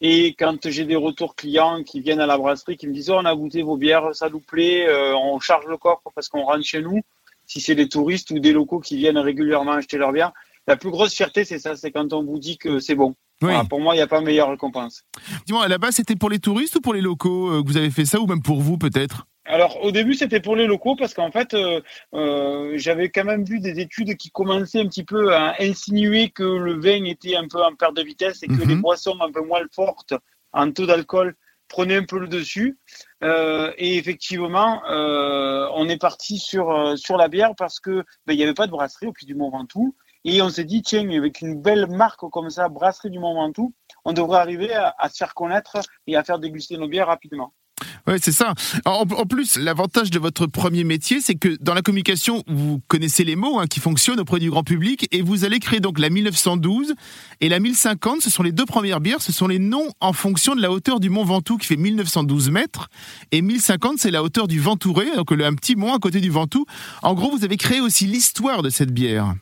Et 0.00 0.34
quand 0.38 0.68
j'ai 0.68 0.84
des 0.84 0.96
retours 0.96 1.34
clients 1.34 1.82
qui 1.82 2.00
viennent 2.00 2.20
à 2.20 2.26
la 2.26 2.36
brasserie, 2.36 2.76
qui 2.76 2.86
me 2.86 2.92
disent 2.92 3.10
oh, 3.10 3.16
on 3.18 3.24
a 3.24 3.34
goûté 3.34 3.62
vos 3.62 3.76
bières, 3.76 4.14
ça 4.14 4.28
nous 4.28 4.40
plaît, 4.40 4.86
euh, 4.86 5.16
on 5.16 5.40
charge 5.40 5.66
le 5.66 5.78
coffre 5.78 6.10
parce 6.14 6.28
qu'on 6.28 6.42
rentre 6.42 6.64
chez 6.64 6.82
nous 6.82 7.00
si 7.46 7.60
c'est 7.60 7.74
des 7.74 7.88
touristes 7.88 8.30
ou 8.30 8.38
des 8.38 8.52
locaux 8.52 8.80
qui 8.80 8.96
viennent 8.96 9.18
régulièrement 9.18 9.72
acheter 9.72 9.98
leur 9.98 10.12
bière. 10.12 10.32
La 10.66 10.76
plus 10.76 10.90
grosse 10.90 11.14
fierté, 11.14 11.44
c'est 11.44 11.58
ça, 11.58 11.76
c'est 11.76 11.92
quand 11.92 12.12
on 12.12 12.24
vous 12.24 12.38
dit 12.38 12.58
que 12.58 12.80
c'est 12.80 12.96
bon. 12.96 13.14
pour 13.70 13.80
moi, 13.80 13.94
il 13.94 13.98
n'y 13.98 14.02
a 14.02 14.08
pas 14.08 14.20
meilleure 14.20 14.50
récompense. 14.50 15.04
Dis-moi, 15.46 15.64
à 15.64 15.68
la 15.68 15.78
base, 15.78 15.94
c'était 15.94 16.16
pour 16.16 16.28
les 16.28 16.40
touristes 16.40 16.76
ou 16.76 16.80
pour 16.80 16.94
les 16.94 17.00
locaux 17.00 17.50
euh, 17.50 17.62
que 17.62 17.68
vous 17.68 17.76
avez 17.76 17.90
fait 17.90 18.04
ça, 18.04 18.20
ou 18.20 18.26
même 18.26 18.42
pour 18.42 18.60
vous 18.60 18.76
peut-être? 18.76 19.26
Alors 19.48 19.82
au 19.84 19.92
début 19.92 20.14
c'était 20.14 20.40
pour 20.40 20.56
les 20.56 20.66
locaux 20.66 20.96
parce 20.96 21.14
qu'en 21.14 21.30
fait 21.30 21.54
euh, 21.54 21.80
euh, 22.14 22.72
j'avais 22.76 23.10
quand 23.10 23.24
même 23.24 23.44
vu 23.44 23.60
des 23.60 23.78
études 23.78 24.16
qui 24.16 24.30
commençaient 24.30 24.80
un 24.80 24.88
petit 24.88 25.04
peu 25.04 25.34
à 25.34 25.54
insinuer 25.60 26.30
que 26.30 26.42
le 26.42 26.80
vin 26.80 27.04
était 27.04 27.36
un 27.36 27.46
peu 27.46 27.62
en 27.62 27.74
perte 27.74 27.96
de 27.96 28.02
vitesse 28.02 28.42
et 28.42 28.48
que 28.48 28.66
les 28.66 28.74
mhm. 28.74 28.82
boissons 28.82 29.16
un 29.20 29.30
peu 29.30 29.42
moins 29.42 29.62
fortes 29.72 30.14
en 30.52 30.72
taux 30.72 30.86
d'alcool 30.86 31.36
prenait 31.68 31.96
un 31.96 32.04
peu 32.04 32.18
le 32.18 32.28
dessus. 32.28 32.76
Euh, 33.22 33.72
et 33.78 33.96
effectivement, 33.96 34.82
euh, 34.90 35.68
on 35.74 35.88
est 35.88 35.96
parti 35.98 36.38
sur, 36.38 36.70
euh, 36.70 36.96
sur 36.96 37.16
la 37.16 37.28
bière 37.28 37.54
parce 37.56 37.80
que 37.80 38.04
ben, 38.26 38.34
il 38.34 38.36
n'y 38.36 38.42
avait 38.42 38.54
pas 38.54 38.66
de 38.66 38.72
brasserie 38.72 39.06
au 39.06 39.12
pied 39.12 39.26
du 39.26 39.34
Mont 39.34 39.50
Ventoux. 39.50 39.96
Et 40.24 40.42
on 40.42 40.48
s'est 40.48 40.64
dit, 40.64 40.82
tiens, 40.82 41.08
avec 41.08 41.40
une 41.40 41.60
belle 41.60 41.86
marque 41.86 42.28
comme 42.30 42.50
ça, 42.50 42.68
Brasserie 42.68 43.10
du 43.10 43.20
Mont 43.20 43.34
Ventoux, 43.34 43.72
on 44.04 44.12
devrait 44.12 44.40
arriver 44.40 44.74
à, 44.74 44.94
à, 44.98 45.08
se 45.08 45.18
faire 45.18 45.34
connaître 45.34 45.78
et 46.08 46.16
à 46.16 46.24
faire 46.24 46.40
déguster 46.40 46.76
nos 46.76 46.88
bières 46.88 47.06
rapidement. 47.06 47.54
Ouais, 48.06 48.18
c'est 48.20 48.32
ça. 48.32 48.54
En, 48.84 49.02
en 49.02 49.26
plus, 49.26 49.56
l'avantage 49.56 50.10
de 50.10 50.18
votre 50.18 50.46
premier 50.46 50.84
métier, 50.84 51.20
c'est 51.20 51.34
que 51.34 51.56
dans 51.60 51.74
la 51.74 51.82
communication, 51.82 52.42
vous 52.46 52.80
connaissez 52.88 53.24
les 53.24 53.36
mots 53.36 53.58
hein, 53.58 53.66
qui 53.66 53.80
fonctionnent 53.80 54.20
auprès 54.20 54.38
du 54.38 54.50
grand 54.50 54.62
public 54.62 55.08
et 55.12 55.22
vous 55.22 55.44
allez 55.44 55.58
créer 55.58 55.80
donc 55.80 55.98
la 55.98 56.10
1912 56.10 56.94
et 57.40 57.48
la 57.48 57.58
1050. 57.58 58.20
Ce 58.20 58.30
sont 58.30 58.42
les 58.42 58.52
deux 58.52 58.66
premières 58.66 59.00
bières. 59.00 59.22
Ce 59.22 59.32
sont 59.32 59.48
les 59.48 59.58
noms 59.58 59.88
en 60.00 60.12
fonction 60.12 60.54
de 60.54 60.62
la 60.62 60.70
hauteur 60.70 61.00
du 61.00 61.10
Mont 61.10 61.24
Ventoux 61.24 61.56
qui 61.56 61.66
fait 61.66 61.76
1912 61.76 62.50
mètres 62.50 62.88
et 63.32 63.42
1050, 63.42 63.98
c'est 63.98 64.10
la 64.10 64.22
hauteur 64.22 64.48
du 64.48 64.60
Ventouré, 64.60 65.06
donc 65.16 65.32
un 65.32 65.54
petit 65.54 65.76
mont 65.76 65.94
à 65.94 65.98
côté 65.98 66.20
du 66.20 66.30
Ventoux. 66.30 66.66
En 67.02 67.14
gros, 67.14 67.30
vous 67.30 67.44
avez 67.44 67.56
créé 67.56 67.80
aussi 67.80 68.06
l'histoire 68.06 68.62
de 68.62 68.70
cette 68.70 68.92
bière. 68.92 69.34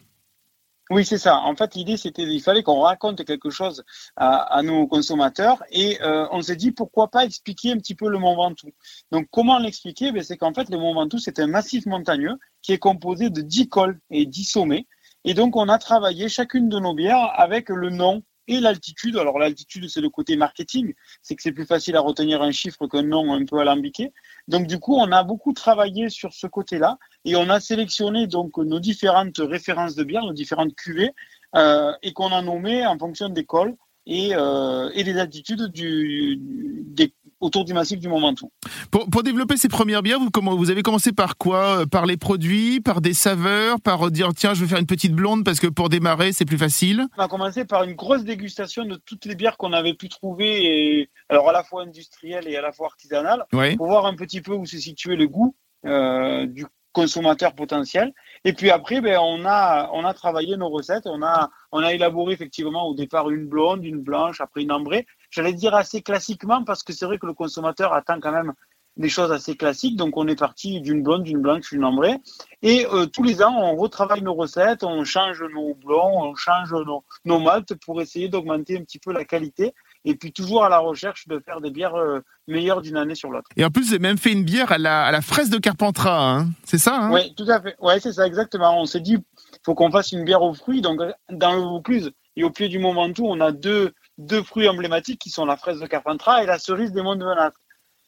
Oui, 0.95 1.05
c'est 1.05 1.19
ça. 1.19 1.41
En 1.41 1.57
fait, 1.57 1.75
l'idée, 1.75 1.97
c'était 1.97 2.23
il 2.23 2.41
fallait 2.41 2.63
qu'on 2.63 2.79
raconte 2.79 3.25
quelque 3.25 3.51
chose 3.51 3.83
à, 4.15 4.37
à 4.37 4.63
nos 4.63 4.87
consommateurs 4.87 5.61
et 5.73 6.01
euh, 6.03 6.29
on 6.31 6.41
s'est 6.41 6.55
dit 6.55 6.71
pourquoi 6.71 7.09
pas 7.09 7.25
expliquer 7.25 7.73
un 7.73 7.79
petit 7.79 7.97
peu 7.97 8.09
le 8.09 8.17
Mont 8.19 8.37
Ventoux. 8.37 8.71
Donc, 9.11 9.27
comment 9.33 9.59
l'expliquer? 9.59 10.13
Ben, 10.13 10.23
C'est 10.23 10.37
qu'en 10.37 10.55
fait, 10.55 10.71
le 10.71 10.79
Mont 10.79 10.95
Ventoux, 10.95 11.19
c'est 11.19 11.41
un 11.41 11.49
massif 11.49 11.85
montagneux 11.87 12.39
qui 12.63 12.71
est 12.71 12.79
composé 12.79 13.29
de 13.29 13.41
10 13.41 13.69
cols 13.69 13.99
et 14.11 14.25
10 14.25 14.45
sommets. 14.45 14.87
Et 15.25 15.35
donc, 15.35 15.57
on 15.57 15.69
a 15.69 15.79
travaillé 15.79 16.29
chacune 16.29 16.69
de 16.69 16.79
nos 16.79 16.95
bières 16.95 17.29
avec 17.35 17.71
le 17.71 17.91
nom 17.91 18.23
et 18.49 18.61
l'altitude. 18.61 19.17
Alors, 19.17 19.39
l'altitude, 19.39 19.89
c'est 19.89 20.01
le 20.01 20.11
côté 20.11 20.37
marketing. 20.37 20.95
C'est 21.23 21.35
que 21.35 21.43
c'est 21.43 21.53
plus 21.53 21.67
facile 21.67 21.97
à 21.97 22.01
retenir 22.01 22.43
un 22.43 22.53
chiffre 22.53 22.87
qu'un 22.87 23.03
nom 23.03 23.33
un 23.33 23.45
peu 23.45 23.59
alambiqué. 23.59 24.13
Donc, 24.49 24.67
du 24.67 24.79
coup, 24.79 24.97
on 24.97 25.11
a 25.13 25.25
beaucoup 25.25 25.53
travaillé 25.53 26.09
sur 26.09 26.33
ce 26.33 26.47
côté-là 26.47 26.99
et 27.25 27.37
on 27.37 27.49
a 27.49 27.61
sélectionné 27.61 28.27
donc 28.27 28.59
nos 28.59 28.81
différentes 28.81 29.39
références 29.39 29.95
de 29.95 30.05
bières, 30.05 30.25
nos 30.25 30.33
différentes 30.33 30.75
cuvées, 30.75 31.13
euh, 31.55 31.93
et 32.03 32.13
qu'on 32.13 32.33
a 32.33 32.43
nommées 32.43 32.85
en 32.87 32.99
fonction 32.99 33.29
des 33.29 33.45
cols 33.45 33.77
et, 34.07 34.31
euh, 34.35 34.91
des 34.91 35.19
altitudes 35.19 35.67
du, 35.69 36.39
des, 36.41 37.15
autour 37.45 37.65
du 37.65 37.75
massif 37.75 37.99
du 38.01 38.09
Mont 38.09 38.21
Ventoux. 38.21 38.51
Pour, 38.91 39.09
pour 39.11 39.23
développer 39.23 39.57
ces 39.57 39.69
premières 39.69 40.03
bières, 40.03 40.19
vous, 40.19 40.31
comment, 40.31 40.57
vous 40.57 40.71
avez 40.71 40.83
commencé 40.83 41.13
par 41.13 41.37
quoi 41.37 41.81
Euh, 41.81 41.87
Par 41.87 42.07
les 42.07 42.17
produits, 42.17 42.81
par 42.81 43.01
des 43.01 43.15
saveurs, 43.15 43.81
par 43.81 44.11
dire 44.11 44.31
tiens, 44.35 44.55
je 44.55 44.63
vais 44.63 44.69
faire 44.69 44.79
une 44.79 44.87
petite 44.87 45.13
blonde 45.13 45.45
parce 45.45 45.61
que 45.61 45.67
pour 45.67 45.89
démarrer, 45.89 46.33
c'est 46.33 46.45
plus 46.45 46.59
facile? 46.59 47.07
On 47.19 47.23
a 47.23 47.29
commencé 47.29 47.65
par 47.65 47.85
une 47.85 47.95
grosse 47.95 48.25
dégustation 48.25 48.85
de 48.85 48.97
toutes 48.97 49.27
les 49.27 49.35
bières 49.35 49.57
qu'on 49.57 49.73
avait 49.73 49.95
pu 49.95 50.09
trouver, 50.09 51.01
et, 51.01 51.11
alors 51.29 51.49
à 51.51 51.53
la 51.53 51.63
fois 51.63 51.83
industrielles 51.83 52.49
et 52.49 52.57
à 52.57 52.63
la 52.63 52.73
fois 52.73 52.87
artisanales, 52.87 53.45
pour 53.51 53.87
voir 53.87 54.07
un 54.07 54.17
petit 54.17 54.41
peu 54.41 54.53
où 54.53 54.67
se 54.67 54.79
situait 54.79 55.17
le 55.17 55.29
goût 55.29 55.55
euh, 55.87 56.47
du 56.47 56.67
consommateur 56.93 57.55
potentiel. 57.55 58.13
Et 58.45 58.53
puis 58.53 58.71
après, 58.71 59.01
ben, 59.01 59.19
on 59.21 59.45
a 59.45 59.91
on 59.93 60.05
a 60.05 60.15
travaillé 60.15 60.57
nos 60.57 60.69
recettes, 60.69 61.07
on 61.07 61.23
a 61.23 61.51
on 61.73 61.81
a 61.81 61.93
élaboré 61.93 62.33
effectivement 62.33 62.87
au 62.87 62.95
départ 62.95 63.31
une 63.31 63.47
blonde, 63.47 63.85
une 63.85 64.01
blanche, 64.01 64.41
après 64.41 64.63
une 64.63 64.73
ambrée. 64.73 65.07
J'allais 65.35 65.53
dire 65.53 65.75
assez 65.75 66.01
classiquement 66.01 66.63
parce 66.63 66.85
que 66.85 66.93
c'est 66.93 67.07
vrai 67.07 67.19
que 67.19 67.27
le 67.27 67.35
consommateur 67.35 67.93
attend 67.93 68.21
quand 68.21 68.31
même 68.31 68.53
des 68.97 69.09
choses 69.09 69.33
assez 69.33 69.57
classiques. 69.57 69.97
Donc 69.97 70.17
on 70.17 70.29
est 70.29 70.39
parti 70.39 70.81
d'une 70.81 71.03
blonde, 71.03 71.25
d'une 71.25 71.41
blanche, 71.41 71.71
d'une 71.71 71.85
ambrée. 71.85 72.21
Et 72.63 72.87
euh, 72.87 73.07
tous 73.07 73.25
les 73.25 73.43
ans, 73.43 73.53
on 73.53 73.75
retravaille 73.75 74.23
nos 74.23 74.35
recettes, 74.35 74.85
on 74.85 75.03
change 75.03 75.43
nos 75.43 75.75
blonds, 75.75 76.23
on 76.23 76.37
change 76.37 76.73
nos, 76.73 77.03
nos 77.25 77.41
maltes 77.41 77.75
pour 77.75 78.01
essayer 78.01 78.29
d'augmenter 78.29 78.79
un 78.79 78.83
petit 78.83 79.01
peu 79.01 79.13
la 79.13 79.25
qualité. 79.25 79.75
Et 80.05 80.15
puis 80.15 80.33
toujours 80.33 80.65
à 80.65 80.69
la 80.69 80.79
recherche 80.79 81.27
de 81.27 81.41
faire 81.41 81.61
des 81.61 81.71
bières 81.71 81.97
euh, 81.97 82.21
meilleures 82.47 82.81
d'une 82.81 82.97
année 82.97 83.17
sur 83.17 83.31
l'autre. 83.31 83.49
Et 83.57 83.65
en 83.65 83.71
plus, 83.71 83.87
vous 83.87 83.95
avez 83.95 83.99
même 84.03 84.19
fait 84.19 84.31
une 84.31 84.45
bière 84.45 84.71
à 84.71 84.79
la, 84.79 85.07
à 85.07 85.11
la 85.11 85.23
fraise 85.23 85.51
de 85.51 85.59
Carpentras, 85.59 86.21
hein 86.21 86.51
c'est 86.63 86.79
ça 86.79 86.95
hein? 86.95 87.13
Oui, 87.13 87.35
tout 87.35 87.47
à 87.49 87.61
fait. 87.61 87.75
Ouais, 87.81 87.99
c'est 87.99 88.13
ça, 88.13 88.25
exactement. 88.25 88.81
On 88.81 88.87
s'est 88.87 89.01
dit, 89.01 89.17
faut 89.65 89.75
qu'on 89.75 89.91
fasse 89.91 90.13
une 90.13 90.25
bière 90.25 90.43
aux 90.43 90.55
fruits. 90.55 90.83
Donc, 90.83 91.01
dans 91.31 91.55
le 91.55 91.63
Vaucluse 91.63 92.13
et 92.37 92.45
au 92.45 92.51
pied 92.51 92.69
du 92.69 92.79
Mont 92.79 92.95
Ventoux, 92.95 93.27
on 93.27 93.41
a 93.41 93.51
deux, 93.51 93.95
deux 94.19 94.43
fruits 94.43 94.69
emblématiques 94.69 95.19
qui 95.21 95.31
sont 95.31 95.45
la 95.45 95.57
fraise 95.57 95.81
de 95.81 95.87
Carpentras 95.87 96.43
et 96.43 96.47
la 96.47 96.59
cerise 96.59 96.93
des 96.93 97.03
Monts 97.03 97.17
de 97.17 97.25
Venasque. 97.25 97.57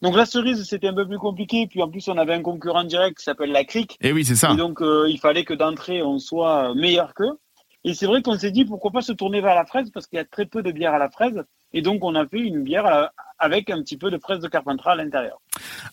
Donc, 0.02 0.14
la 0.14 0.26
cerise, 0.26 0.62
c'était 0.68 0.88
un 0.88 0.94
peu 0.94 1.06
plus 1.06 1.18
compliqué. 1.18 1.66
Puis, 1.66 1.82
en 1.82 1.88
plus, 1.88 2.06
on 2.08 2.18
avait 2.18 2.34
un 2.34 2.42
concurrent 2.42 2.84
direct 2.84 3.16
qui 3.18 3.24
s'appelle 3.24 3.50
la 3.50 3.64
Crique. 3.64 3.96
Et 4.02 4.12
oui, 4.12 4.24
c'est 4.24 4.36
ça. 4.36 4.52
Et 4.52 4.56
donc, 4.56 4.82
euh, 4.82 5.06
il 5.08 5.18
fallait 5.18 5.44
que 5.44 5.54
d'entrée, 5.54 6.02
on 6.02 6.18
soit 6.18 6.74
meilleur 6.74 7.14
qu'eux. 7.14 7.38
Et 7.84 7.94
c'est 7.94 8.06
vrai 8.06 8.20
qu'on 8.20 8.36
s'est 8.38 8.50
dit, 8.50 8.64
pourquoi 8.64 8.90
pas 8.90 9.00
se 9.00 9.12
tourner 9.12 9.40
vers 9.40 9.54
la 9.54 9.64
fraise 9.64 9.90
parce 9.94 10.06
qu'il 10.06 10.16
y 10.18 10.20
a 10.20 10.24
très 10.24 10.44
peu 10.44 10.62
de 10.62 10.70
bières 10.72 10.92
à 10.92 10.98
la 10.98 11.08
fraise. 11.08 11.42
Et 11.72 11.82
donc, 11.82 12.04
on 12.04 12.14
a 12.14 12.26
fait 12.26 12.40
une 12.40 12.62
bière 12.62 12.84
à- 12.84 13.10
avec 13.38 13.70
un 13.70 13.80
petit 13.82 13.96
peu 13.96 14.10
de 14.10 14.18
fraise 14.18 14.40
de 14.40 14.48
Carpentras 14.48 14.92
à 14.92 14.96
l'intérieur. 14.96 15.38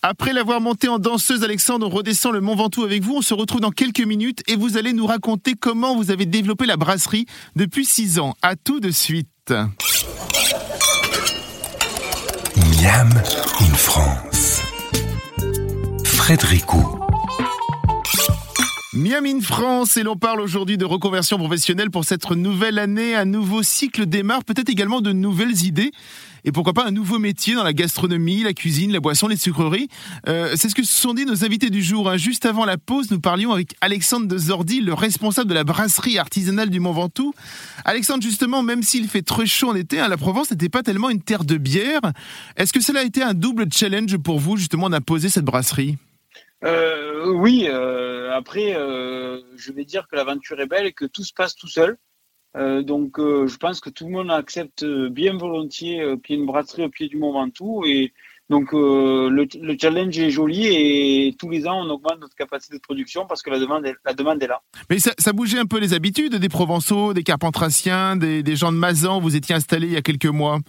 Après 0.02 0.32
l'avoir 0.32 0.60
monté 0.60 0.88
en 0.88 0.98
danseuse, 0.98 1.42
Alexandre, 1.44 1.86
on 1.86 1.90
redescend 1.90 2.32
le 2.32 2.40
Mont 2.40 2.56
Ventoux 2.56 2.84
avec 2.84 3.02
vous. 3.02 3.16
On 3.16 3.22
se 3.22 3.32
retrouve 3.32 3.60
dans 3.60 3.70
quelques 3.70 4.04
minutes 4.04 4.42
et 4.48 4.56
vous 4.56 4.76
allez 4.76 4.92
nous 4.92 5.06
raconter 5.06 5.54
comment 5.54 5.94
vous 5.96 6.10
avez 6.10 6.26
développé 6.26 6.66
la 6.66 6.76
brasserie 6.76 7.26
depuis 7.56 7.84
six 7.84 8.18
ans. 8.18 8.34
À 8.42 8.56
tout 8.56 8.80
de 8.80 8.90
suite. 8.90 9.28
Miam 9.50 9.68
in 13.60 13.74
France. 13.74 14.62
Frédéric. 16.02 16.64
Miami 18.94 19.32
in 19.32 19.40
France 19.42 19.98
et 19.98 20.02
l'on 20.02 20.16
parle 20.16 20.40
aujourd'hui 20.40 20.78
de 20.78 20.86
reconversion 20.86 21.36
professionnelle 21.36 21.90
pour 21.90 22.06
cette 22.06 22.30
nouvelle 22.30 22.78
année. 22.78 23.14
Un 23.14 23.26
nouveau 23.26 23.62
cycle 23.62 24.06
démarre, 24.06 24.44
peut-être 24.44 24.70
également 24.70 25.02
de 25.02 25.12
nouvelles 25.12 25.62
idées 25.66 25.92
et 26.44 26.52
pourquoi 26.52 26.72
pas 26.72 26.86
un 26.86 26.90
nouveau 26.90 27.18
métier 27.18 27.54
dans 27.54 27.64
la 27.64 27.72
gastronomie, 27.72 28.42
la 28.42 28.52
cuisine, 28.52 28.92
la 28.92 29.00
boisson, 29.00 29.28
les 29.28 29.36
sucreries. 29.36 29.88
Euh, 30.28 30.52
c'est 30.56 30.68
ce 30.68 30.74
que 30.74 30.82
se 30.82 30.92
sont 30.92 31.14
dit 31.14 31.24
nos 31.24 31.44
invités 31.44 31.70
du 31.70 31.82
jour. 31.82 32.08
hein. 32.10 32.16
Juste 32.16 32.46
avant 32.46 32.64
la 32.64 32.76
pause, 32.76 33.10
nous 33.10 33.20
parlions 33.20 33.52
avec 33.52 33.74
Alexandre 33.80 34.26
de 34.26 34.36
Zordi, 34.36 34.80
le 34.80 34.92
responsable 34.92 35.48
de 35.48 35.54
la 35.54 35.64
brasserie 35.64 36.18
artisanale 36.18 36.70
du 36.70 36.80
Mont 36.80 36.92
Ventoux. 36.92 37.34
Alexandre, 37.84 38.22
justement, 38.22 38.62
même 38.62 38.82
s'il 38.82 39.08
fait 39.08 39.22
très 39.22 39.46
chaud 39.46 39.70
en 39.70 39.74
été, 39.74 40.00
hein, 40.00 40.08
la 40.08 40.16
Provence 40.16 40.50
n'était 40.50 40.68
pas 40.68 40.82
tellement 40.82 41.10
une 41.10 41.22
terre 41.22 41.44
de 41.44 41.56
bière. 41.56 42.02
Est-ce 42.56 42.72
que 42.72 42.80
cela 42.80 43.00
a 43.00 43.04
été 43.04 43.22
un 43.22 43.34
double 43.34 43.66
challenge 43.72 44.16
pour 44.18 44.38
vous, 44.38 44.56
justement, 44.56 44.90
d'imposer 44.90 45.28
cette 45.28 45.44
brasserie? 45.44 45.96
Euh, 46.64 47.30
oui, 47.34 47.66
euh, 47.68 48.32
après, 48.34 48.74
je 48.74 49.72
vais 49.72 49.84
dire 49.84 50.06
que 50.10 50.16
l'aventure 50.16 50.60
est 50.60 50.66
belle 50.66 50.86
et 50.86 50.92
que 50.92 51.04
tout 51.04 51.24
se 51.24 51.32
passe 51.32 51.54
tout 51.54 51.68
seul. 51.68 51.96
Euh, 52.56 52.82
donc, 52.82 53.18
euh, 53.18 53.46
je 53.48 53.56
pense 53.56 53.80
que 53.80 53.90
tout 53.90 54.04
le 54.06 54.12
monde 54.12 54.30
accepte 54.30 54.84
bien 54.84 55.36
volontiers 55.36 56.00
euh, 56.00 56.16
qu'il 56.16 56.36
y 56.36 56.38
ait 56.38 56.40
une 56.40 56.46
brasserie 56.46 56.84
au 56.84 56.88
pied 56.88 57.08
du 57.08 57.16
Mont 57.16 57.32
Ventoux. 57.32 57.84
Et 57.84 58.12
donc, 58.48 58.72
euh, 58.74 59.28
le, 59.28 59.48
le 59.60 59.76
challenge 59.80 60.16
est 60.18 60.30
joli 60.30 60.66
et 60.66 61.34
tous 61.38 61.50
les 61.50 61.66
ans, 61.66 61.80
on 61.84 61.90
augmente 61.90 62.20
notre 62.20 62.36
capacité 62.36 62.76
de 62.76 62.80
production 62.80 63.26
parce 63.26 63.42
que 63.42 63.50
la 63.50 63.58
demande 63.58 63.84
est, 63.86 63.96
la 64.04 64.14
demande 64.14 64.40
est 64.42 64.46
là. 64.46 64.60
Mais 64.88 64.98
ça, 65.00 65.12
ça 65.18 65.32
bougeait 65.32 65.58
un 65.58 65.66
peu 65.66 65.80
les 65.80 65.94
habitudes 65.94 66.36
des 66.36 66.48
Provençaux, 66.48 67.12
des 67.12 67.24
Carpentraciens, 67.24 68.14
des, 68.16 68.42
des 68.44 68.54
gens 68.56 68.70
de 68.70 68.76
Mazan. 68.76 69.18
Vous 69.20 69.34
étiez 69.34 69.54
installés 69.54 69.88
il 69.88 69.92
y 69.94 69.96
a 69.96 70.02
quelques 70.02 70.26
mois. 70.26 70.60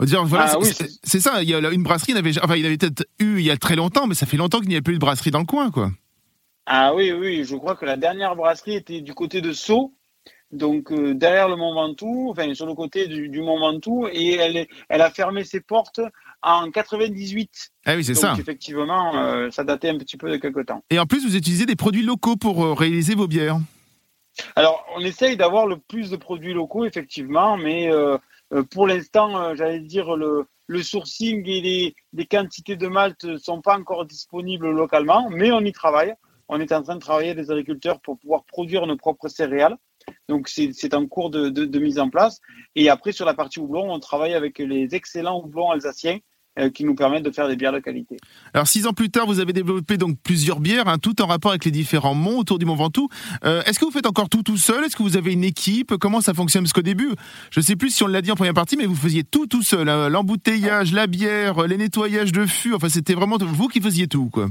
Dire, 0.00 0.24
voilà, 0.24 0.46
Ah 0.48 0.58
c'est- 0.62 0.84
oui, 0.84 1.20
ça. 1.20 1.42
Il 1.42 1.48
y 1.48 1.54
a 1.54 1.70
une 1.70 1.82
brasserie, 1.82 2.12
il 2.12 2.18
avait, 2.18 2.32
enfin, 2.42 2.56
il 2.56 2.66
avait 2.66 2.76
peut-être 2.76 3.06
eu 3.20 3.38
il 3.38 3.44
y 3.44 3.50
a 3.50 3.56
très 3.56 3.76
longtemps, 3.76 4.06
mais 4.06 4.14
ça 4.14 4.26
fait 4.26 4.36
longtemps 4.36 4.58
qu'il 4.60 4.68
n'y 4.68 4.76
a 4.76 4.82
plus 4.82 4.94
de 4.94 4.98
brasserie 4.98 5.30
dans 5.30 5.38
le 5.38 5.44
coin, 5.44 5.70
quoi. 5.70 5.90
Ah 6.66 6.94
oui, 6.94 7.12
oui, 7.12 7.44
je 7.44 7.54
crois 7.56 7.76
que 7.76 7.84
la 7.84 7.96
dernière 7.96 8.34
brasserie 8.36 8.74
était 8.74 9.00
du 9.02 9.14
côté 9.14 9.40
de 9.40 9.52
Sceaux, 9.52 9.92
donc 10.54 10.92
euh, 10.92 11.14
derrière 11.14 11.48
le 11.48 11.56
Mont 11.56 11.74
Ventoux, 11.74 12.28
enfin 12.30 12.54
sur 12.54 12.66
le 12.66 12.74
côté 12.74 13.08
du, 13.08 13.28
du 13.28 13.40
Mont 13.40 13.58
Ventoux, 13.58 14.08
et 14.10 14.34
elle, 14.34 15.00
a 15.00 15.10
fermé 15.10 15.44
ses 15.44 15.60
portes 15.60 16.00
en 16.42 16.70
98. 16.70 17.72
Ah 17.84 17.96
oui, 17.96 18.04
c'est 18.04 18.12
donc 18.12 18.20
ça. 18.20 18.36
effectivement, 18.38 19.16
euh, 19.16 19.50
ça 19.50 19.64
datait 19.64 19.88
un 19.88 19.98
petit 19.98 20.16
peu 20.16 20.30
de 20.30 20.36
quelque 20.36 20.60
temps. 20.60 20.82
Et 20.90 20.98
en 20.98 21.06
plus, 21.06 21.24
vous 21.26 21.36
utilisez 21.36 21.66
des 21.66 21.76
produits 21.76 22.02
locaux 22.02 22.36
pour 22.36 22.64
euh, 22.64 22.72
réaliser 22.72 23.14
vos 23.14 23.26
bières. 23.26 23.58
Alors, 24.56 24.84
on 24.96 25.00
essaye 25.00 25.36
d'avoir 25.36 25.66
le 25.66 25.76
plus 25.76 26.10
de 26.10 26.16
produits 26.16 26.54
locaux, 26.54 26.84
effectivement, 26.84 27.56
mais 27.56 27.90
euh, 27.92 28.18
pour 28.70 28.86
l'instant, 28.86 29.54
j'allais 29.54 29.80
dire, 29.80 30.16
le, 30.16 30.46
le 30.66 30.82
sourcing 30.82 31.46
et 31.48 31.60
les, 31.60 31.94
les 32.12 32.26
quantités 32.26 32.76
de 32.76 32.88
malt 32.88 33.24
ne 33.24 33.36
sont 33.36 33.60
pas 33.60 33.76
encore 33.78 34.04
disponibles 34.04 34.70
localement, 34.70 35.28
mais 35.30 35.52
on 35.52 35.60
y 35.60 35.72
travaille. 35.72 36.14
On 36.48 36.60
est 36.60 36.72
en 36.72 36.82
train 36.82 36.96
de 36.96 37.00
travailler 37.00 37.30
avec 37.30 37.46
des 37.46 37.50
agriculteurs 37.50 38.00
pour 38.00 38.18
pouvoir 38.18 38.44
produire 38.44 38.86
nos 38.86 38.96
propres 38.96 39.28
céréales. 39.28 39.76
Donc, 40.28 40.48
c'est 40.48 40.94
en 40.94 41.06
cours 41.06 41.30
de, 41.30 41.48
de, 41.48 41.64
de 41.64 41.78
mise 41.78 41.98
en 41.98 42.08
place. 42.08 42.40
Et 42.76 42.88
après, 42.88 43.12
sur 43.12 43.26
la 43.26 43.34
partie 43.34 43.60
houblon, 43.60 43.92
on 43.92 43.98
travaille 44.00 44.34
avec 44.34 44.58
les 44.58 44.94
excellents 44.94 45.40
houblons 45.42 45.70
alsaciens 45.70 46.18
euh, 46.58 46.70
qui 46.70 46.84
nous 46.84 46.94
permettent 46.94 47.24
de 47.24 47.30
faire 47.30 47.48
des 47.48 47.56
bières 47.56 47.72
de 47.72 47.80
qualité. 47.80 48.16
Alors, 48.54 48.66
six 48.66 48.86
ans 48.86 48.92
plus 48.92 49.10
tard, 49.10 49.26
vous 49.26 49.40
avez 49.40 49.52
développé 49.52 49.96
donc 49.98 50.16
plusieurs 50.22 50.60
bières, 50.60 50.88
hein, 50.88 50.98
tout 50.98 51.20
en 51.20 51.26
rapport 51.26 51.50
avec 51.50 51.64
les 51.64 51.70
différents 51.70 52.14
monts 52.14 52.38
autour 52.38 52.58
du 52.58 52.64
Mont 52.64 52.76
Ventoux. 52.76 53.08
Euh, 53.44 53.62
Est-ce 53.64 53.78
que 53.78 53.84
vous 53.84 53.90
faites 53.90 54.06
encore 54.06 54.28
tout 54.28 54.42
tout 54.42 54.56
seul? 54.56 54.84
Est-ce 54.84 54.96
que 54.96 55.02
vous 55.02 55.16
avez 55.16 55.32
une 55.32 55.44
équipe? 55.44 55.96
Comment 55.96 56.20
ça 56.20 56.32
fonctionne? 56.32 56.62
Parce 56.62 56.72
qu'au 56.72 56.82
début, 56.82 57.10
je 57.50 57.60
ne 57.60 57.64
sais 57.64 57.76
plus 57.76 57.90
si 57.90 58.02
on 58.02 58.06
l'a 58.06 58.22
dit 58.22 58.30
en 58.30 58.36
première 58.36 58.54
partie, 58.54 58.76
mais 58.76 58.86
vous 58.86 58.94
faisiez 58.94 59.24
tout 59.24 59.46
tout 59.46 59.62
seul. 59.62 59.88
hein. 59.88 60.08
L'embouteillage, 60.08 60.92
la 60.92 61.06
bière, 61.06 61.66
les 61.66 61.76
nettoyages 61.76 62.32
de 62.32 62.46
fûts. 62.46 62.74
Enfin, 62.74 62.88
c'était 62.88 63.14
vraiment 63.14 63.36
vous 63.40 63.68
qui 63.68 63.80
faisiez 63.80 64.06
tout, 64.06 64.30
quoi. 64.30 64.46